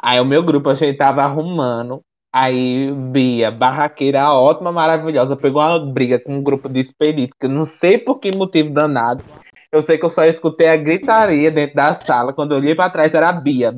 [0.00, 2.00] Aí o meu grupo, a gente tava arrumando.
[2.32, 7.50] Aí Bia, barraqueira ótima, maravilhosa, pegou uma briga com um grupo de expedito, que eu
[7.50, 9.24] não sei por que motivo danado.
[9.72, 12.32] Eu sei que eu só escutei a gritaria dentro da sala.
[12.32, 13.72] Quando eu olhei pra trás, era a Bia.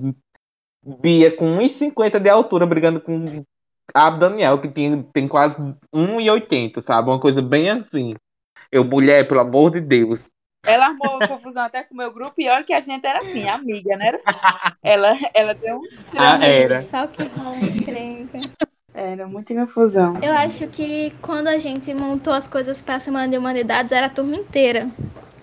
[0.84, 3.42] Bia com 1,50 de altura, brigando com
[3.94, 5.57] a Daniel, que tem, tem quase
[5.94, 7.09] 1,80, sabe?
[7.09, 8.14] Uma coisa bem assim.
[8.70, 10.20] Eu, mulher, pelo amor de Deus.
[10.72, 13.48] Ela armou confusão até com o meu grupo e olha que a gente era assim,
[13.48, 14.18] amiga, né?
[14.82, 15.82] Ela, ela deu um.
[16.16, 16.80] Ah, era.
[16.80, 18.40] Só que rola encrenca.
[18.94, 20.14] Era muita confusão.
[20.22, 24.10] Eu acho que quando a gente montou as coisas pra Semana de Humanidades, era a
[24.10, 24.88] turma inteira.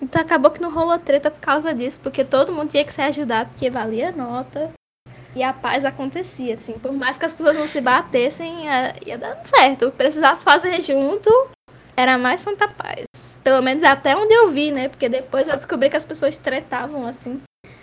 [0.02, 3.02] Então acabou que não rolou treta por causa disso, porque todo mundo tinha que se
[3.02, 4.72] ajudar, porque valia a nota.
[5.34, 6.72] E a paz acontecia, assim.
[6.72, 9.92] Por mais que as pessoas não se batessem, ia, ia dando certo.
[9.92, 11.30] Precisasse fazer junto,
[12.00, 13.04] era mais santa paz.
[13.44, 14.88] Pelo menos até onde eu vi, né?
[14.88, 17.40] Porque depois eu descobri que as pessoas tretavam, assim,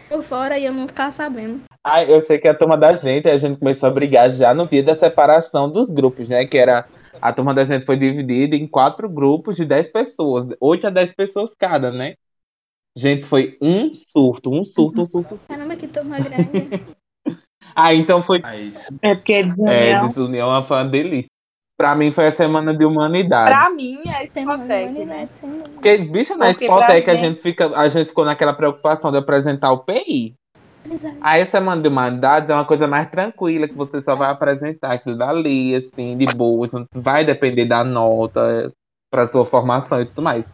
[0.10, 1.62] por fora e eu não ficava sabendo.
[1.84, 4.68] Ah, eu sei que a turma da gente, a gente começou a brigar já no
[4.68, 6.46] dia da separação dos grupos, né?
[6.46, 6.86] Que era.
[7.20, 11.14] A turma da gente foi dividida em quatro grupos de 10 pessoas, 8 a 10
[11.14, 12.14] pessoas cada, né?
[12.96, 15.40] Gente, foi um surto, um surto, um surto.
[15.48, 16.70] Caramba, que turma grande.
[17.76, 18.42] Ah, então foi.
[18.44, 18.98] É isso.
[19.04, 20.08] É porque É, desunião.
[20.08, 21.30] desunião foi uma delícia.
[21.78, 23.52] Pra mim foi a semana de humanidade.
[23.52, 25.30] Pra mim é Semana de Spotec, né?
[25.74, 29.72] Porque, bicho, na Porque a gente- gente, fica, a gente ficou naquela preocupação de apresentar
[29.72, 30.34] o PI.
[30.84, 31.18] Exato.
[31.22, 34.94] Aí a semana de humanidade é uma coisa mais tranquila, que você só vai apresentar
[34.94, 38.72] aquilo dali, assim, de boas, não vai depender da nota
[39.12, 40.46] pra sua formação e tudo mais.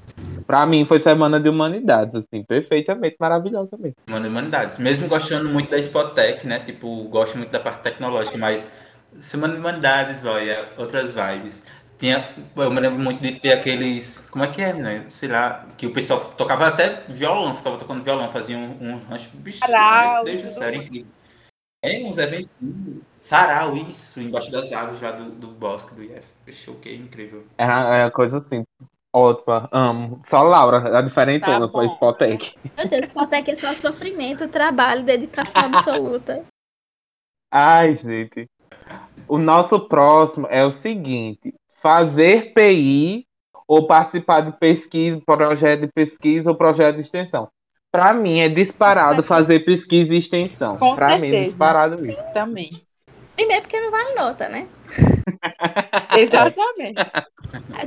[0.45, 3.95] Pra mim foi semana de humanidades, assim, perfeitamente maravilhosa mesmo.
[4.09, 4.77] Mano, Humanidades.
[4.77, 6.59] Mesmo gostando muito da Spotec, né?
[6.59, 8.69] Tipo, gosto muito da parte tecnológica, mas
[9.19, 11.63] Semana de Humanidades, olha, outras vibes.
[11.97, 14.19] Tinha, eu me lembro muito de ter aqueles.
[14.29, 15.05] Como é que é, né?
[15.09, 19.29] Sei lá, que o pessoal tocava até violão, ficava tocando violão, fazia um, um rancho.
[19.33, 21.11] Bicho, Sarau, meu Deus do tudo céu, era incrível.
[21.81, 22.49] É, uns eventos.
[23.17, 26.25] Sarau, isso, embaixo das árvores lá do, do bosque do IF.
[26.43, 27.45] Fechou, que incrível.
[27.57, 28.63] É uma, é uma coisa assim,
[29.13, 30.21] ótima, amo.
[30.27, 31.93] Só Laura, a diferentona, Tá foi bom.
[31.93, 32.55] Spotec.
[32.75, 36.43] Meu Deus, Spotec é só sofrimento, trabalho, dedicação absoluta.
[37.51, 38.49] Ai, gente.
[39.27, 43.25] O nosso próximo é o seguinte: fazer PI
[43.67, 47.49] ou participar de pesquisa, projeto de pesquisa ou projeto de extensão.
[47.91, 50.77] Para mim é disparado fazer pesquisa e extensão.
[50.77, 52.23] Para mim é disparado isso.
[52.33, 52.81] Também.
[53.35, 54.67] Primeiro porque não vale nota, né?
[56.17, 57.01] Exatamente.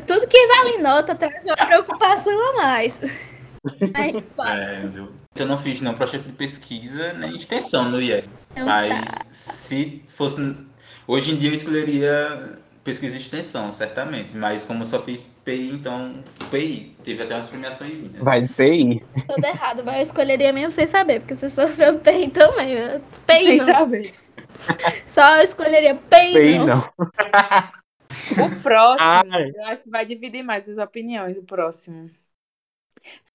[0.07, 3.03] Tudo que vale nota traz uma preocupação a mais.
[3.95, 4.25] Aí.
[4.47, 5.09] É, viu?
[5.35, 8.29] Eu não fiz nenhum projeto de pesquisa nem extensão no IF.
[8.53, 9.25] Então Mas tá.
[9.31, 10.67] se fosse.
[11.07, 14.37] Hoje em dia eu escolheria pesquisa e extensão, certamente.
[14.37, 16.97] Mas como eu só fiz PI, então PI.
[17.05, 18.01] Teve até umas premiações.
[18.19, 19.05] Vai de PI.
[19.29, 22.75] Tudo errado, mas eu escolheria mesmo sem saber, porque você sofreu PI também.
[22.75, 23.01] né?
[23.27, 23.67] PI Sem não.
[23.67, 24.13] saber.
[25.05, 26.67] Só eu escolheria PI, PI não.
[26.67, 26.91] não.
[28.43, 29.51] O próximo, Ai.
[29.55, 31.37] eu acho que vai dividir mais as opiniões.
[31.37, 32.11] O próximo.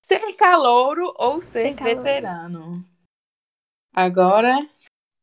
[0.01, 2.01] Ser calouro ou ser, Ser calouro.
[2.03, 2.85] veterano?
[3.93, 4.67] Agora.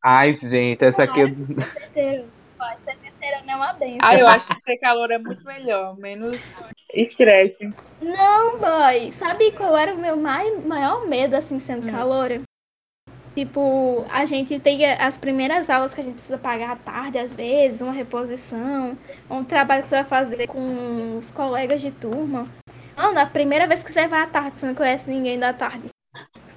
[0.03, 1.21] Ai, gente, essa aqui.
[1.21, 2.29] eu-
[2.61, 3.99] Ó, Ser veterano é uma benção.
[4.03, 5.97] Ah, eu acho que ser calor é muito melhor.
[5.97, 6.61] Menos
[6.93, 7.73] estresse.
[8.01, 9.11] Não, boy.
[9.13, 11.91] Sabe qual era o meu mai- maior medo, assim, sendo Hum.
[11.91, 12.43] caloura?
[13.35, 17.33] Tipo, a gente tem as primeiras aulas que a gente precisa pagar à tarde, às
[17.33, 18.99] vezes, uma reposição,
[19.31, 22.49] um trabalho que você vai fazer com os colegas de turma.
[22.97, 25.89] Mano, a primeira vez que você vai à tarde, você não conhece ninguém da tarde.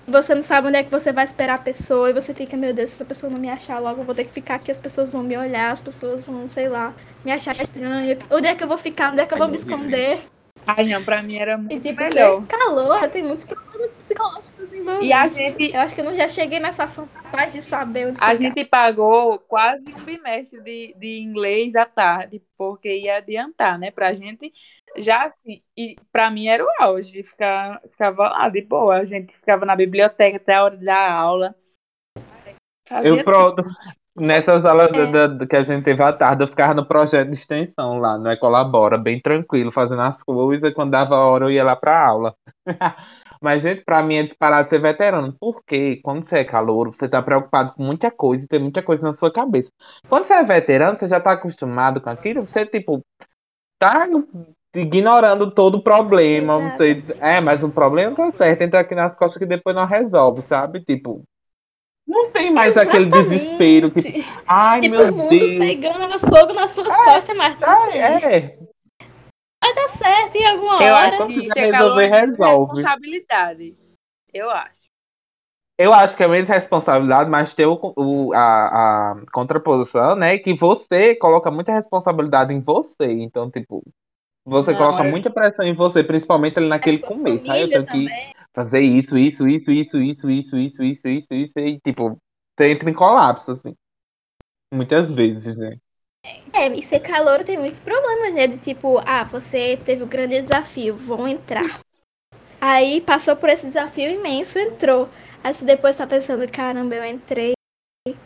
[0.08, 2.74] Você não sabe onde é que você vai esperar a pessoa e você fica, meu
[2.74, 4.80] Deus, se essa pessoa não me achar logo, eu vou ter que ficar aqui, as
[4.80, 8.18] pessoas vão me olhar, as pessoas vão, sei lá, me achar estranha.
[8.30, 9.12] Onde é que eu vou ficar?
[9.14, 10.20] Onde é que eu vou me esconder?
[10.66, 12.42] Ai, não, pra mim era E muito tipo, melhor.
[12.42, 15.08] ser calor, tem muitos problemas psicológicos envolvidos.
[15.08, 18.08] E a gente- Eu acho que eu não já cheguei nessa ação capaz de saber
[18.08, 18.36] onde A ficar.
[18.36, 23.90] gente pagou quase um bimestre de, de inglês à tarde, porque ia adiantar, né?
[23.90, 24.52] Pra gente
[24.98, 25.62] já assim.
[25.78, 28.98] E pra mim era o auge, ficar, ficava lá de boa.
[28.98, 31.56] A gente ficava na biblioteca até a hora da aula.
[32.88, 33.64] Fazia Eu pronto.
[34.14, 35.06] Nessas aulas É.
[35.06, 38.18] da- da- que a gente teve à tarde, eu ficava no projeto de extensão lá,
[38.18, 40.74] no Ecolabora, bem tranquilo, fazendo as coisas.
[40.74, 42.36] Quando dava a hora, eu ia lá pra aula.
[43.42, 45.34] Mas, gente, pra mim é disparado ser veterano.
[45.40, 49.02] Porque quando você é calouro, você tá preocupado com muita coisa e tem muita coisa
[49.02, 49.72] na sua cabeça.
[50.10, 53.02] Quando você é veterano, você já tá acostumado com aquilo, você, tipo,
[53.80, 54.06] tá
[54.76, 56.58] ignorando todo o problema.
[56.58, 56.78] Exato.
[56.78, 60.42] Você, é, mas o problema tá certo, entra aqui nas costas que depois não resolve,
[60.42, 60.82] sabe?
[60.84, 61.24] Tipo,
[62.08, 64.24] Não tem mais aquele desespero que.
[64.48, 65.58] Ai, tipo, meu o mundo Deus.
[65.58, 68.02] pegando fogo nas suas costas, mas tudo Ah, bem.
[68.02, 68.58] é.
[69.64, 71.08] Vai dar certo em alguma Eu hora.
[71.08, 72.74] acho Quando que calor é menos resolve.
[72.82, 73.76] responsabilidade.
[74.34, 74.82] Eu acho.
[75.78, 80.38] Eu acho que é menos responsabilidade, mas tem o, o- a, a contraposição, né?
[80.38, 83.06] Que você coloca muita responsabilidade em você.
[83.12, 83.84] Então, tipo,
[84.46, 87.50] você Não, coloca é- muita pressão em você, principalmente ali naquele começo.
[87.52, 88.16] Aí eu tenho que
[88.54, 92.18] fazer isso, isso, isso, isso, isso, isso, isso, isso, isso, isso, e tipo,
[92.58, 93.76] você entra em colapso, assim.
[94.74, 95.78] Muitas vezes, né?
[96.54, 98.48] É, e ser calouro tem muitos problemas, né?
[98.48, 101.80] De tipo, ah, você teve um grande desafio, vou entrar.
[102.62, 105.10] Aí passou por esse desafio imenso, entrou.
[105.44, 107.54] Aí você depois tá pensando, caramba, eu entrei.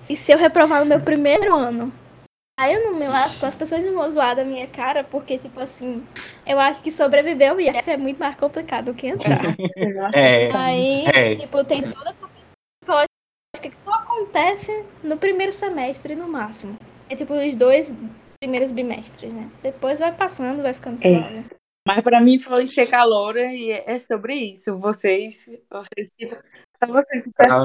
[0.10, 1.94] E se eu reprovar no meu primeiro ano?
[2.58, 5.60] Aí eu não me lasco, as pessoas não vão zoar da minha cara, porque, tipo
[5.60, 6.06] assim,
[6.48, 9.42] eu acho que sobreviver ao IF é muito mais complicado do que entrar.
[10.16, 11.36] É, Aí, É.
[11.36, 12.26] tipo, tem toda essa
[12.82, 13.10] psicológica
[13.62, 16.78] que só acontece no primeiro semestre, no máximo.
[17.10, 17.94] É tipo os dois
[18.40, 19.50] primeiros bimestres, né?
[19.62, 20.98] Depois vai passando, vai ficando É.
[21.20, 21.46] suave.
[21.88, 24.78] Mas pra mim foi ser caloura e é sobre isso.
[24.80, 26.10] Vocês, vocês,
[26.78, 27.60] só vocês, que pre- pra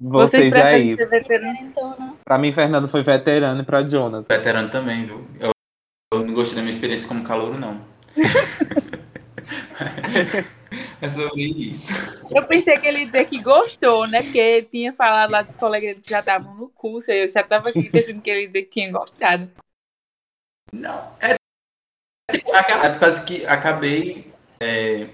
[0.00, 1.60] vocês preferem ser veteranos.
[1.60, 2.16] Então, não.
[2.24, 4.26] Pra mim, Fernando foi veterano e pra Jonathan.
[4.28, 5.26] Veterano também, viu?
[5.40, 5.50] Eu,
[6.12, 7.80] eu não gostei da minha experiência como calouro, não.
[11.00, 11.92] é sobre isso.
[12.34, 14.22] Eu pensei que ele ia dizer que gostou, né?
[14.22, 17.70] Porque ele tinha falado lá dos colegas que já estavam no curso, eu já tava
[17.70, 19.50] aqui pensando que ele ia dizer que tinha gostado.
[20.72, 21.34] Não, é.
[22.32, 24.30] tipo, É por causa que acabei.
[24.60, 25.08] é,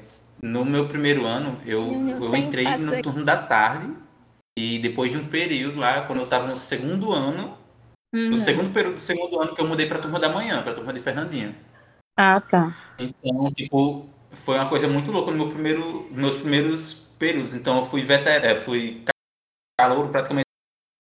[0.45, 3.03] no meu primeiro ano, eu, eu entrei no aqui.
[3.03, 3.91] turno da tarde.
[4.57, 7.59] E depois de um período lá, quando eu tava no segundo ano,
[8.15, 8.31] Uhum.
[8.31, 10.93] no segundo período do segundo ano, que eu mudei pra turma da manhã, pra turma
[10.93, 11.57] de Fernandinha.
[12.17, 12.73] Ah, tá.
[12.97, 17.55] Então, tipo, foi uma coisa muito louca no meu primeiro, nos meus primeiros períodos.
[17.57, 19.03] Então, eu fui veterano, fui
[19.81, 20.45] calouro praticamente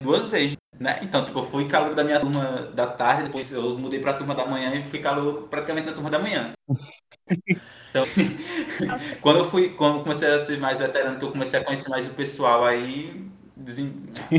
[0.02, 0.98] duas vezes, né?
[1.02, 4.34] Então, tipo, eu fui calouro da minha turma da tarde, depois eu mudei pra turma
[4.34, 6.50] da manhã e fui calouro praticamente na turma da manhã.
[7.94, 8.02] Então,
[9.22, 11.88] quando eu fui, quando eu comecei a ser mais veterano, que eu comecei a conhecer
[11.88, 13.24] mais o pessoal, aí
[13.56, 13.94] desen-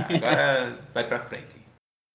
[0.09, 1.55] agora vai pra frente.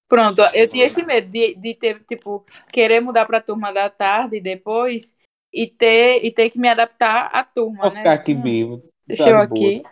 [0.06, 4.40] Pronto, eu tinha esse medo de, de ter, tipo, querer mudar pra turma da tarde
[4.40, 5.14] depois
[5.52, 7.98] e ter, e ter que me adaptar à turma, Vou né?
[8.00, 8.82] ficar aqui Hum, vivo.
[9.06, 9.70] Deixa tá eu boa.
[9.70, 9.82] aqui.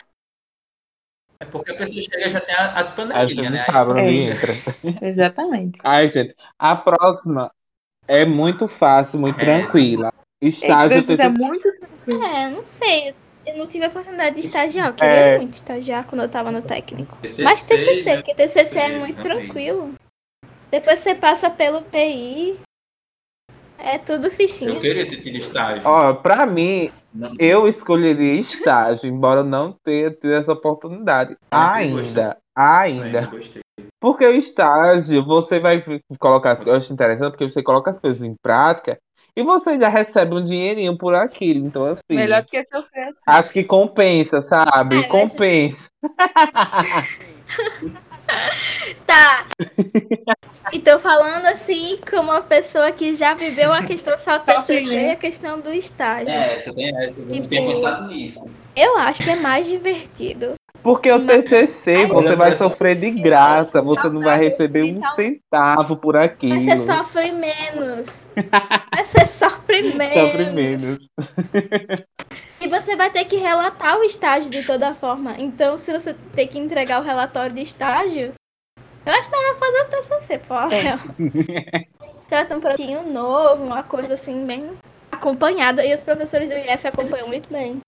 [1.41, 3.65] É porque a pessoa chega e já tem as panelinhas, você né?
[3.65, 4.33] sabe onde É.
[4.33, 4.53] entra.
[5.01, 5.79] Exatamente.
[5.85, 7.51] Ai, gente, a próxima
[8.09, 9.45] é muito fácil, muito É.
[9.45, 10.13] tranquila.
[10.41, 11.29] Estágio é TCC.
[11.29, 11.69] muito.
[12.25, 13.15] É, não sei.
[13.47, 14.89] Eu não tive a oportunidade de estagiar.
[14.89, 15.39] Eu queria É.
[15.39, 17.17] muito estagiar quando eu tava no técnico.
[17.23, 18.17] TCC, Mas TCC, né?
[18.17, 19.39] porque TCC é É, muito também.
[19.47, 19.95] tranquilo.
[20.71, 22.59] Depois você passa pelo PI.
[23.79, 24.71] É tudo fichinha.
[24.73, 25.83] Eu queria ter tido estágio.
[25.89, 31.37] Ó, pra mim, Não- eu escolheria estágio, embora eu não tenha tido essa oportunidade.
[31.51, 33.27] Ainda, ainda.
[33.27, 33.63] gostei.
[34.01, 35.83] Porque o estágio, você vai
[36.19, 38.99] colocar, as- eu acho interessante porque você coloca as coisas em prática
[39.39, 41.65] e você ainda recebe um dinheirinho por aquilo.
[41.65, 43.15] Então, assim, Melhor do que sofrer.
[43.27, 44.99] acho que compensa, sabe?
[44.99, 45.77] É, compensa.
[49.07, 49.47] Tá.
[50.71, 55.07] Então, falando assim, como uma pessoa que já viveu a questão só TCC né?
[55.07, 56.29] e a questão do estágio.
[56.35, 57.19] É, você tem essa.
[57.19, 58.51] Eu não Tipo- tinha pensado nisso.
[58.77, 60.55] Eu acho que é mais divertido.
[60.83, 65.97] Porque o TCC Aí- você vai sofrer de graça, você não vai receber um centavo
[65.97, 66.55] por aquilo.
[66.57, 68.29] Mas você sofre menos.
[68.93, 70.15] Mas você sofre menos.
[70.15, 70.99] Sofre menos.
[72.61, 75.35] E você vai ter que relatar o estágio de toda forma.
[75.39, 78.33] Então, se você ter que entregar o relatório de estágio,
[79.07, 80.55] eu acho melhor fazer o TCC, pô.
[80.55, 81.89] É.
[82.55, 84.73] Um projetinho novo, uma coisa assim, bem
[85.19, 85.85] acompanhada.
[85.85, 87.81] E os professores do IF acompanham muito bem.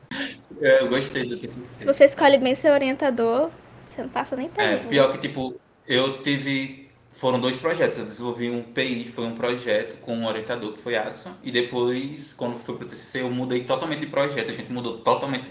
[0.60, 1.86] É, Eu gostei do Se TCC.
[1.86, 3.50] você escolhe bem seu orientador,
[3.88, 4.88] você não passa nem É, pergunta.
[4.88, 6.90] pior que, tipo, eu tive.
[7.12, 7.98] Foram dois projetos.
[7.98, 11.34] Eu desenvolvi um PI, foi um projeto com um orientador que foi Adson.
[11.42, 14.50] E depois, quando fui pro TCC, eu mudei totalmente de projeto.
[14.50, 15.50] A gente mudou totalmente,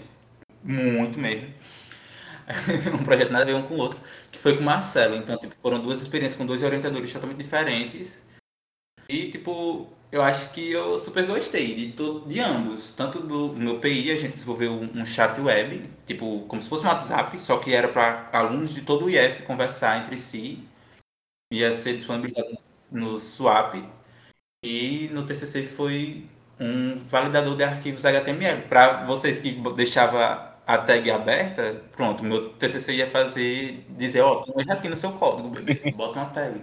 [0.64, 1.52] muito mesmo.
[2.98, 4.00] um projeto nada a ver um com o outro,
[4.32, 5.16] que foi com o Marcelo.
[5.16, 8.22] Então, tipo, foram duas experiências com dois orientadores totalmente diferentes.
[9.08, 11.94] E, tipo, eu acho que eu super gostei de,
[12.26, 12.92] de ambos.
[12.92, 16.84] Tanto do meu PI, a gente desenvolveu um, um chat web, tipo, como se fosse
[16.84, 20.66] um WhatsApp, só que era para alunos de todo o IF conversar entre si.
[21.52, 22.48] Ia ser disponibilizado
[22.92, 23.74] no, no Swap.
[24.64, 26.26] E no TCC foi
[26.58, 28.62] um validador de arquivos HTML.
[28.68, 34.54] Para vocês que deixava a tag aberta, pronto, meu TCC ia fazer, dizer, ó, tem
[34.54, 36.60] um erro aqui no seu código, bebê, bota uma tag.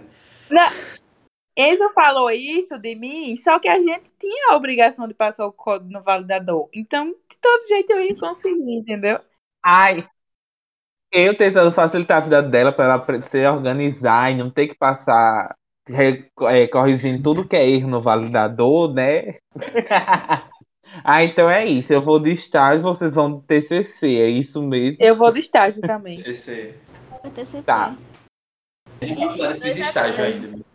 [1.60, 5.52] Enzo falou isso de mim, só que a gente tinha a obrigação de passar o
[5.52, 6.68] código no validador.
[6.72, 9.18] Então, de todo jeito eu ia conseguir, entendeu?
[9.60, 10.06] Ai,
[11.10, 15.56] eu tentando facilitar a vida dela para ela se organizar e não ter que passar
[15.90, 19.38] é, corrigindo tudo que é erro no validador, né?
[21.02, 21.92] ah, então é isso.
[21.92, 24.98] Eu vou de estágio, vocês vão do TCC, é isso mesmo?
[25.00, 26.18] Eu vou de estágio também.
[26.18, 26.76] TCC.
[27.34, 27.62] TCC.
[27.64, 27.96] Tá.
[29.00, 30.67] Eu fiz estágio ainda.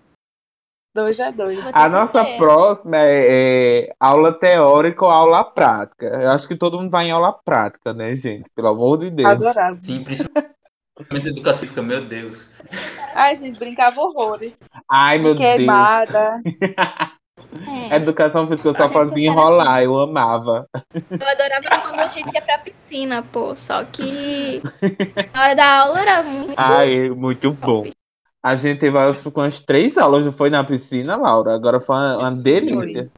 [0.94, 6.06] 2 a 2 A nossa próxima é, é, aula teórica ou aula prática.
[6.06, 8.48] Eu acho que todo mundo vai em aula prática, né, gente?
[8.56, 9.30] Pelo amor de Deus.
[9.30, 9.78] Adorava.
[9.82, 12.52] Sim, principalmente educação física, meu Deus.
[13.16, 14.56] Ai, gente, brincava horrores.
[14.90, 16.40] Ai, meu Queimada.
[17.92, 17.98] É.
[17.98, 20.68] Educação física eu só fazia enrolar, eu amava.
[20.92, 23.56] Eu adorava quando a gente ia pra piscina, pô.
[23.56, 24.60] Só que
[25.32, 26.56] na hora da aula era muito.
[26.58, 27.84] Ai, muito bom.
[28.46, 31.56] A gente teve acho, com as três aulas, não foi na piscina, Laura?
[31.56, 33.10] Agora foi uma, uma delícia.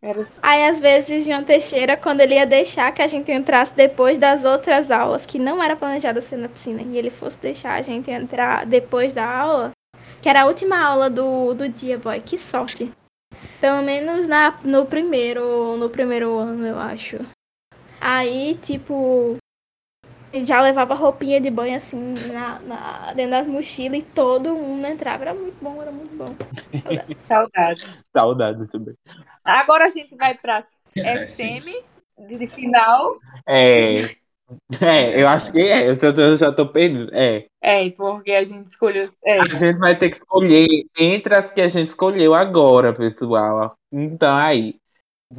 [0.00, 0.22] Era...
[0.40, 4.46] Aí, às vezes, João Teixeira, quando ele ia deixar que a gente entrasse depois das
[4.46, 8.10] outras aulas, que não era planejada ser na piscina, e ele fosse deixar a gente
[8.10, 9.72] entrar depois da aula,
[10.22, 12.18] que era a última aula do, do dia, boy.
[12.20, 12.90] Que sorte.
[13.60, 17.18] Pelo menos na, no primeiro no primeiro ano, eu acho.
[18.00, 19.36] Aí, tipo,
[20.42, 25.24] já levava roupinha de banho assim na, na- dentro das mochilas e todo mundo entrava.
[25.24, 26.34] Era muito bom, era muito bom.
[26.80, 27.16] Saudades.
[27.22, 27.98] Saudade.
[28.12, 28.94] Saudade também.
[29.44, 30.64] Agora a gente vai pra
[30.96, 31.84] É, SM
[32.28, 33.16] de de final.
[33.46, 34.14] É.
[34.80, 35.88] É, eu acho que é.
[35.88, 37.10] Eu já, eu já tô perdido.
[37.14, 37.46] É.
[37.62, 39.08] É, porque a gente escolheu.
[39.24, 40.66] É, A gente vai ter que escolher
[40.98, 43.74] entre as que a gente escolheu agora, pessoal.
[43.90, 44.76] Então, aí.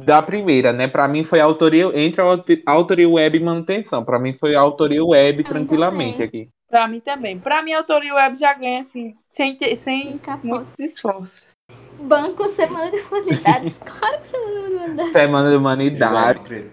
[0.04, 0.86] Da primeira, né?
[0.88, 4.04] Pra mim foi autoria entre a autoria web e manutenção.
[4.04, 6.48] Pra mim foi autoria web tranquilamente aqui.
[6.68, 7.38] pra mim também.
[7.38, 11.52] Pra mim, a autoria web já ganha, assim, sem, ter- sem muitos esforços.
[12.00, 13.78] Banco Semana de Humanidades.
[13.84, 15.12] Claro que Semana de Humanidades.
[15.12, 16.38] Semana de Humanidade.
[16.40, 16.70] Pode crer.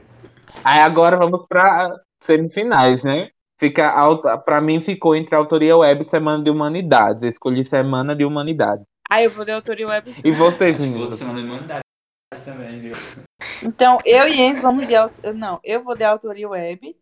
[0.64, 3.30] Aí agora vamos para semifinais, né?
[3.60, 7.24] Fica alta, para mim ficou entre autoria web e semana de humanidades.
[7.24, 8.84] Eu escolhi semana de humanidades.
[9.10, 10.12] Aí eu vou de autoria web.
[10.24, 11.83] E você, Acho
[12.42, 12.94] também, viu?
[13.64, 14.94] Então, eu e Enzo vamos de.
[15.34, 16.96] Não, eu vou de autoria web.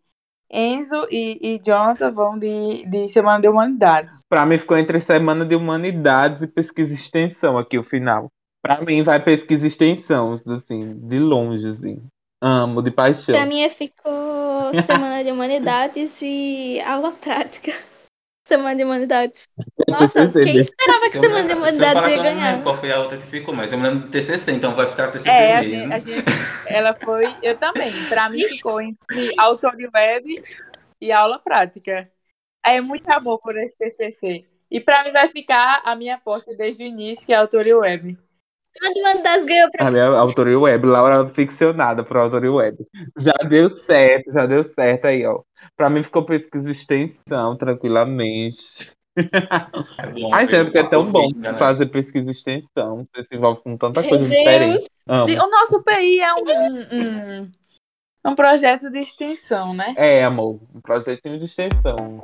[0.52, 4.20] Enzo e, e Jonathan vão de, de Semana de Humanidades.
[4.28, 8.28] Para mim ficou entre semana de humanidades e pesquisa e extensão aqui o final.
[8.62, 12.04] Para mim vai pesquisa e extensão, assim, de longe, assim.
[12.42, 13.34] Amo, de paixão.
[13.34, 17.74] Pra mim ficou Semana de Humanidades e aula prática.
[18.48, 19.48] Semana de Humanidades.
[19.88, 20.62] Nossa, quem né?
[20.62, 22.64] esperava que Semana de Humanidades ia lembro ganhar?
[22.64, 25.08] qual foi a outra que ficou, mas eu me lembro do TCC, então vai ficar
[25.12, 25.80] TCC É, a mesmo.
[25.80, 26.26] gente, a gente-
[26.68, 27.36] ela foi.
[27.44, 27.92] Eu também.
[28.10, 30.36] Pra mim ficou entre autoria web
[31.00, 32.10] e aula prática.
[32.66, 34.46] É muito amor por esse TCC.
[34.70, 37.78] E pra mim vai ficar a minha aposta desde o início, que é a autoria
[37.78, 38.18] web.
[38.74, 42.78] Semana de Humanidades ganhou pra A minha autoria web, Laura ficcionada por autoria web.
[43.18, 45.42] Já deu certo, já deu certo aí, ó.
[45.78, 48.92] Pra mim ficou pesquisa extensão, tranquilamente.
[49.18, 51.58] É bom, Ai, sempre que é tão bom Aproveita, galera.
[51.58, 53.04] fazer pesquisa e extensão.
[53.06, 54.30] Você se envolve com tanta coisa Deus.
[54.30, 54.86] diferente.
[55.08, 55.26] Amo.
[55.34, 57.52] O nosso PI é um, um, um,
[58.28, 59.94] um projeto de extensão, né?
[59.98, 60.62] É, amor.
[60.74, 62.22] Um projetinho de extensão.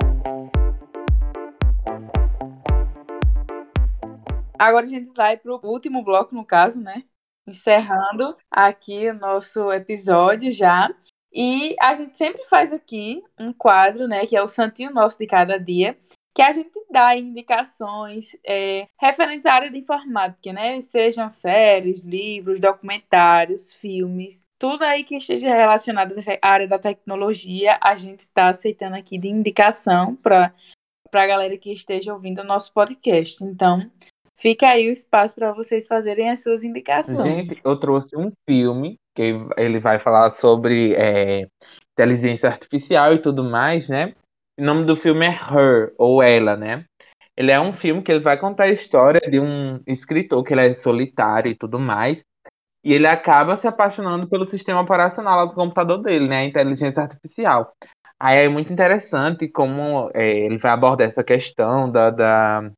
[4.58, 7.04] Agora a gente vai pro último bloco, no caso, né?
[7.48, 10.90] Encerrando aqui o nosso episódio já.
[11.34, 14.26] E a gente sempre faz aqui um quadro, né?
[14.26, 15.98] Que é o Santinho Nosso de Cada Dia.
[16.34, 20.80] Que a gente dá indicações é, referentes à área de informática, né?
[20.82, 24.44] Sejam séries, livros, documentários, filmes.
[24.60, 29.28] Tudo aí que esteja relacionado à área da tecnologia, a gente está aceitando aqui de
[29.28, 30.54] indicação para
[31.12, 33.44] a galera que esteja ouvindo o nosso podcast.
[33.44, 33.92] Então,
[34.40, 37.24] Fica aí o espaço para vocês fazerem as suas indicações.
[37.24, 41.48] Gente, eu trouxe um filme que ele vai falar sobre é,
[41.94, 44.14] inteligência artificial e tudo mais, né?
[44.60, 46.86] O nome do filme é Her, ou Ela, né?
[47.36, 50.68] Ele é um filme que ele vai contar a história de um escritor que ele
[50.68, 52.24] é solitário e tudo mais.
[52.84, 56.42] E ele acaba se apaixonando pelo sistema operacional do computador dele, né?
[56.42, 57.74] A inteligência artificial.
[58.20, 62.72] Aí é muito interessante como é, ele vai abordar essa questão da, da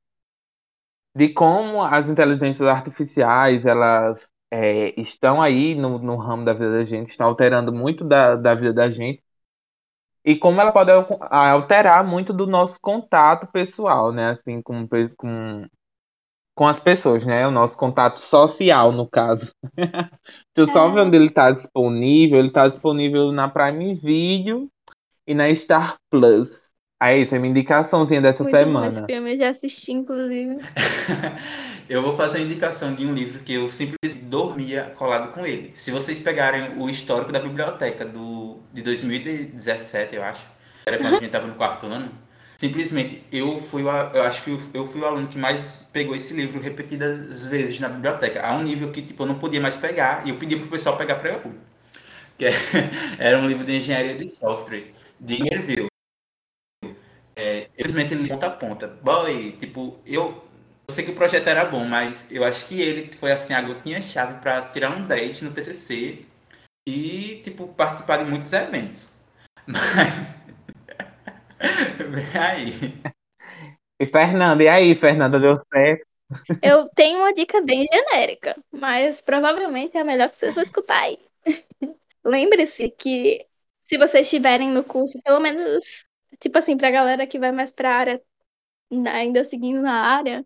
[1.15, 6.83] de como as inteligências artificiais elas é, estão aí no, no ramo da vida da
[6.83, 9.23] gente, estão alterando muito da, da vida da gente
[10.23, 14.31] e como ela pode al- alterar muito do nosso contato pessoal, né?
[14.31, 15.65] Assim, com, com,
[16.55, 17.47] com as pessoas, né?
[17.47, 19.51] O nosso contato social, no caso.
[20.55, 24.69] Se eu só ver onde ele está disponível, ele está disponível na Prime Video
[25.27, 26.49] e na Star Plus.
[26.99, 28.87] Aí, isso é minha indicaçãozinha dessa Muito bom semana.
[28.87, 30.57] esse filme, eu já assisti, inclusive.
[31.87, 35.71] eu vou fazer a indicação de um livro que eu simplesmente dormia colado com ele.
[35.73, 40.45] Se vocês pegarem o histórico da biblioteca do, de 2017, eu acho,
[40.85, 42.11] era quando a gente estava no quarto ano,
[42.59, 46.33] Simplesmente, eu fui, o, eu acho que eu fui o aluno que mais pegou esse
[46.33, 50.27] livro repetidas vezes na biblioteca, a um nível que tipo, eu não podia mais pegar,
[50.27, 51.55] e eu pedi pro pessoal pegar para eu.
[52.37, 52.51] Que é,
[53.17, 55.88] era um livro de engenharia de software, de Ingerville.
[57.79, 58.87] Simplesmente ele ponta a ponta.
[58.87, 60.43] Boy, tipo, eu,
[60.87, 63.61] eu sei que o projeto era bom, mas eu acho que ele foi assim a
[63.61, 66.25] gotinha-chave para tirar um 10 no TCC
[66.87, 69.09] e, tipo, participar de muitos eventos.
[69.65, 70.39] Mas.
[72.09, 72.73] Vem aí.
[74.01, 76.05] E Fernanda, e aí, Fernanda, deu certo?
[76.61, 81.01] Eu tenho uma dica bem genérica, mas provavelmente é a melhor que vocês vão escutar
[81.01, 81.17] aí.
[82.23, 83.45] Lembre-se que
[83.83, 86.05] se vocês estiverem no curso, pelo menos,
[86.39, 88.23] tipo assim, pra galera que vai mais pra área,
[89.11, 90.45] ainda seguindo na área,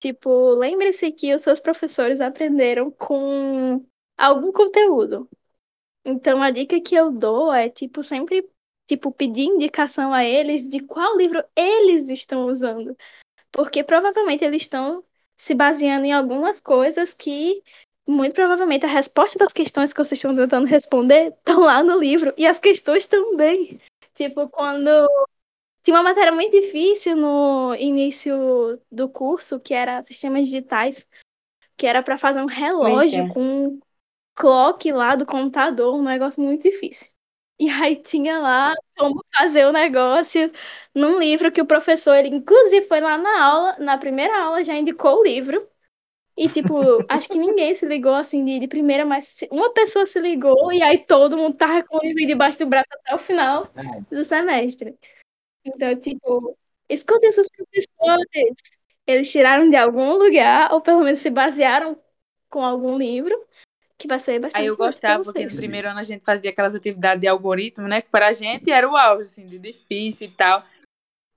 [0.00, 3.84] tipo, lembre-se que os seus professores aprenderam com
[4.18, 5.28] algum conteúdo.
[6.04, 8.48] Então a dica que eu dou é, tipo, sempre
[8.90, 12.96] tipo, pedir indicação a eles de qual livro eles estão usando.
[13.52, 15.04] Porque provavelmente eles estão
[15.36, 17.62] se baseando em algumas coisas que,
[18.06, 22.34] muito provavelmente, a resposta das questões que vocês estão tentando responder estão lá no livro.
[22.36, 23.80] E as questões também.
[24.20, 24.90] Tipo, quando.
[25.82, 31.08] Tinha uma matéria muito difícil no início do curso, que era sistemas digitais,
[31.74, 33.32] que era para fazer um relógio Eita.
[33.32, 33.80] com um
[34.34, 37.10] clock lá do computador, um negócio muito difícil.
[37.58, 40.52] E aí tinha lá como fazer o negócio
[40.94, 44.74] num livro que o professor, ele inclusive foi lá na aula, na primeira aula já
[44.74, 45.66] indicou o livro.
[46.36, 50.18] E tipo, acho que ninguém se ligou assim de, de primeira, mas uma pessoa se
[50.18, 53.68] ligou e aí todo mundo tava com o livro debaixo do braço até o final
[53.76, 54.14] é.
[54.14, 54.96] do semestre.
[55.64, 56.56] Então, tipo,
[56.88, 58.54] escutem seus professores.
[59.06, 61.98] Eles tiraram de algum lugar, ou pelo menos se basearam
[62.48, 63.36] com algum livro
[63.98, 66.74] que vai ser bastante Aí eu gostava, porque no primeiro ano a gente fazia aquelas
[66.74, 68.00] atividades de algoritmo, né?
[68.00, 70.64] Que pra gente era o auge, assim, de difícil e tal.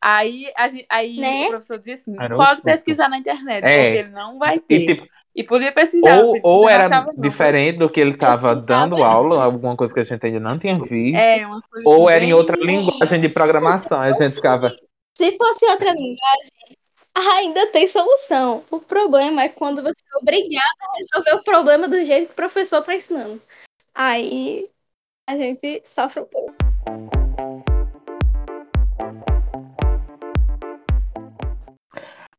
[0.05, 1.45] Aí, a aí né?
[1.45, 3.69] o professor dizia assim, era pode pesquisar na internet, é.
[3.69, 4.81] porque ele não vai ter.
[4.81, 6.21] E, tipo, e podia pesquisar.
[6.21, 10.25] Ou, ou era diferente do que ele estava dando aula, alguma coisa que a gente
[10.25, 11.15] ainda não tinha visto.
[11.15, 11.47] É,
[11.85, 14.01] ou era em outra linguagem de programação.
[14.01, 14.75] A gente ficava.
[15.17, 16.77] Se fosse outra linguagem,
[17.15, 18.61] ainda tem solução.
[18.69, 22.35] O problema é quando você é obrigado a resolver o problema do jeito que o
[22.35, 23.41] professor está ensinando.
[23.95, 24.69] Aí
[25.29, 27.22] a gente sofre um pouco.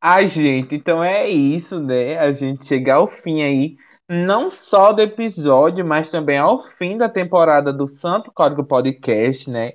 [0.07, 2.19] Ai, gente, então é isso, né?
[2.19, 3.75] A gente chega ao fim aí,
[4.07, 9.73] não só do episódio, mas também ao fim da temporada do Santo Código Podcast, né?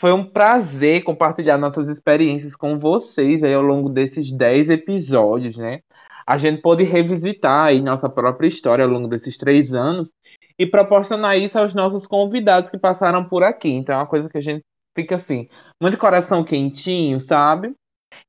[0.00, 5.82] Foi um prazer compartilhar nossas experiências com vocês aí ao longo desses 10 episódios, né?
[6.26, 10.12] A gente pôde revisitar aí nossa própria história ao longo desses três anos
[10.58, 13.70] e proporcionar isso aos nossos convidados que passaram por aqui.
[13.70, 14.64] Então é uma coisa que a gente
[14.96, 15.48] fica assim,
[15.80, 17.72] muito coração quentinho, sabe?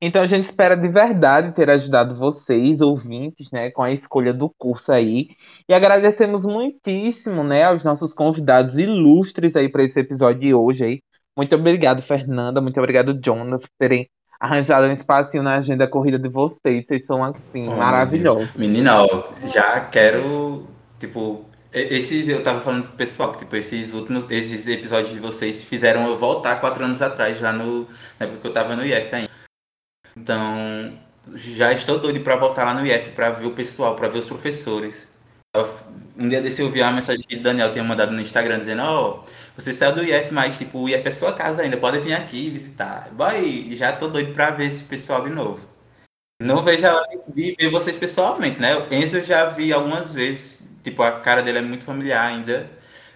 [0.04, 4.52] Então a gente espera de verdade ter ajudado vocês, ouvintes, né, com a escolha do
[4.58, 5.28] curso aí.
[5.68, 11.00] E agradecemos muitíssimo, né, aos nossos convidados ilustres aí para esse episódio de hoje aí.
[11.36, 12.60] Muito obrigado, Fernanda.
[12.60, 14.08] Muito obrigado, Jonas, por terem
[14.40, 16.84] arranjado um espacinho na agenda corrida de vocês.
[16.84, 18.52] Vocês são, assim, oh, maravilhosos.
[18.56, 20.66] Menina, ó, já quero,
[20.98, 25.62] tipo, esses, eu tava falando pro pessoal que, tipo, esses últimos, esses episódios de vocês
[25.62, 27.86] fizeram eu voltar quatro anos atrás, lá no,
[28.18, 29.41] na época que eu tava no IF ainda.
[30.16, 30.92] Então,
[31.34, 34.26] já estou doido para voltar lá no IF, para ver o pessoal, para ver os
[34.26, 35.08] professores.
[36.16, 38.82] Um dia desse eu vi uma mensagem que o Daniel tinha mandado no Instagram dizendo,
[38.82, 42.00] ó, oh, você saiu do IF, mas tipo, o IF é sua casa ainda, pode
[42.00, 43.10] vir aqui visitar.
[43.12, 45.60] Vai, já tô doido pra ver esse pessoal de novo.
[46.40, 48.76] Não vejo a hora de ver vocês pessoalmente, né?
[48.76, 52.70] O Enzo eu já vi algumas vezes, tipo, a cara dele é muito familiar ainda,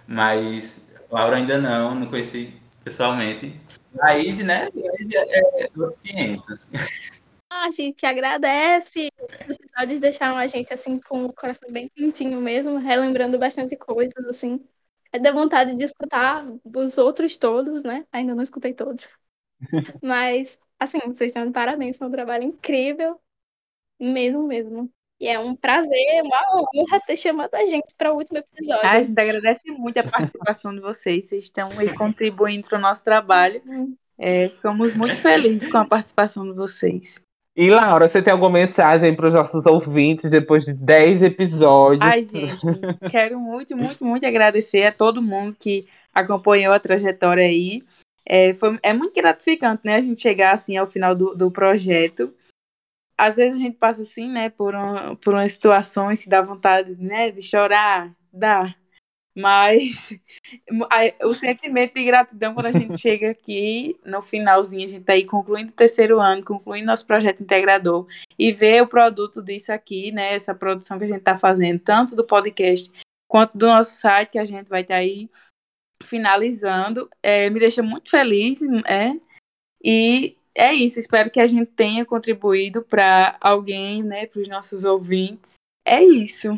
[0.07, 2.55] mas Laura ainda não, não conheci
[2.85, 3.59] pessoalmente.
[4.19, 4.69] Izzy, né?
[4.75, 5.69] Izzy é, é
[6.03, 6.69] 500.
[7.51, 9.11] a gente agradece.
[9.49, 14.25] Os episódios deixaram a gente assim com o coração bem quentinho mesmo, relembrando bastante coisas
[14.27, 14.65] assim.
[15.13, 18.07] É da vontade de escutar os outros todos, né?
[18.13, 19.09] Ainda não escutei todos.
[20.03, 23.21] Mas, assim, vocês estão de parabéns, foi um trabalho incrível.
[23.99, 24.93] Mesmo, mesmo.
[25.19, 28.87] E é um prazer, uma honra ter chamado a gente para o último episódio.
[28.87, 31.27] A gente agradece muito a participação de vocês.
[31.27, 33.63] Vocês estão aí contribuindo para o nosso trabalho.
[34.19, 37.21] É, ficamos muito felizes com a participação de vocês.
[37.57, 42.03] E Laura, você tem alguma mensagem para os nossos ouvintes depois de 10 episódios?
[42.03, 42.61] Ai, gente,
[43.11, 47.83] quero muito, muito, muito agradecer a todo mundo que acompanhou a trajetória aí.
[48.27, 52.31] É, foi, é muito gratificante, né, a gente chegar assim ao final do, do projeto.
[53.19, 56.95] Às vezes a gente passa assim, né, por, uma, por umas situações que dá vontade,
[56.97, 58.75] né, de chorar, dá.
[59.37, 60.11] Mas
[61.25, 65.25] o sentimento de gratidão quando a gente chega aqui no finalzinho, a gente está aí
[65.25, 68.07] concluindo o terceiro ano, concluindo nosso projeto integrador
[68.39, 70.35] e ver o produto disso aqui, né?
[70.35, 72.91] Essa produção que a gente está fazendo, tanto do podcast
[73.29, 75.29] quanto do nosso site, que a gente vai estar tá aí
[76.03, 79.13] finalizando, é, me deixa muito feliz, é.
[79.83, 84.85] E é isso, espero que a gente tenha contribuído para alguém, né, para os nossos
[84.85, 85.57] ouvintes.
[85.85, 86.57] É isso.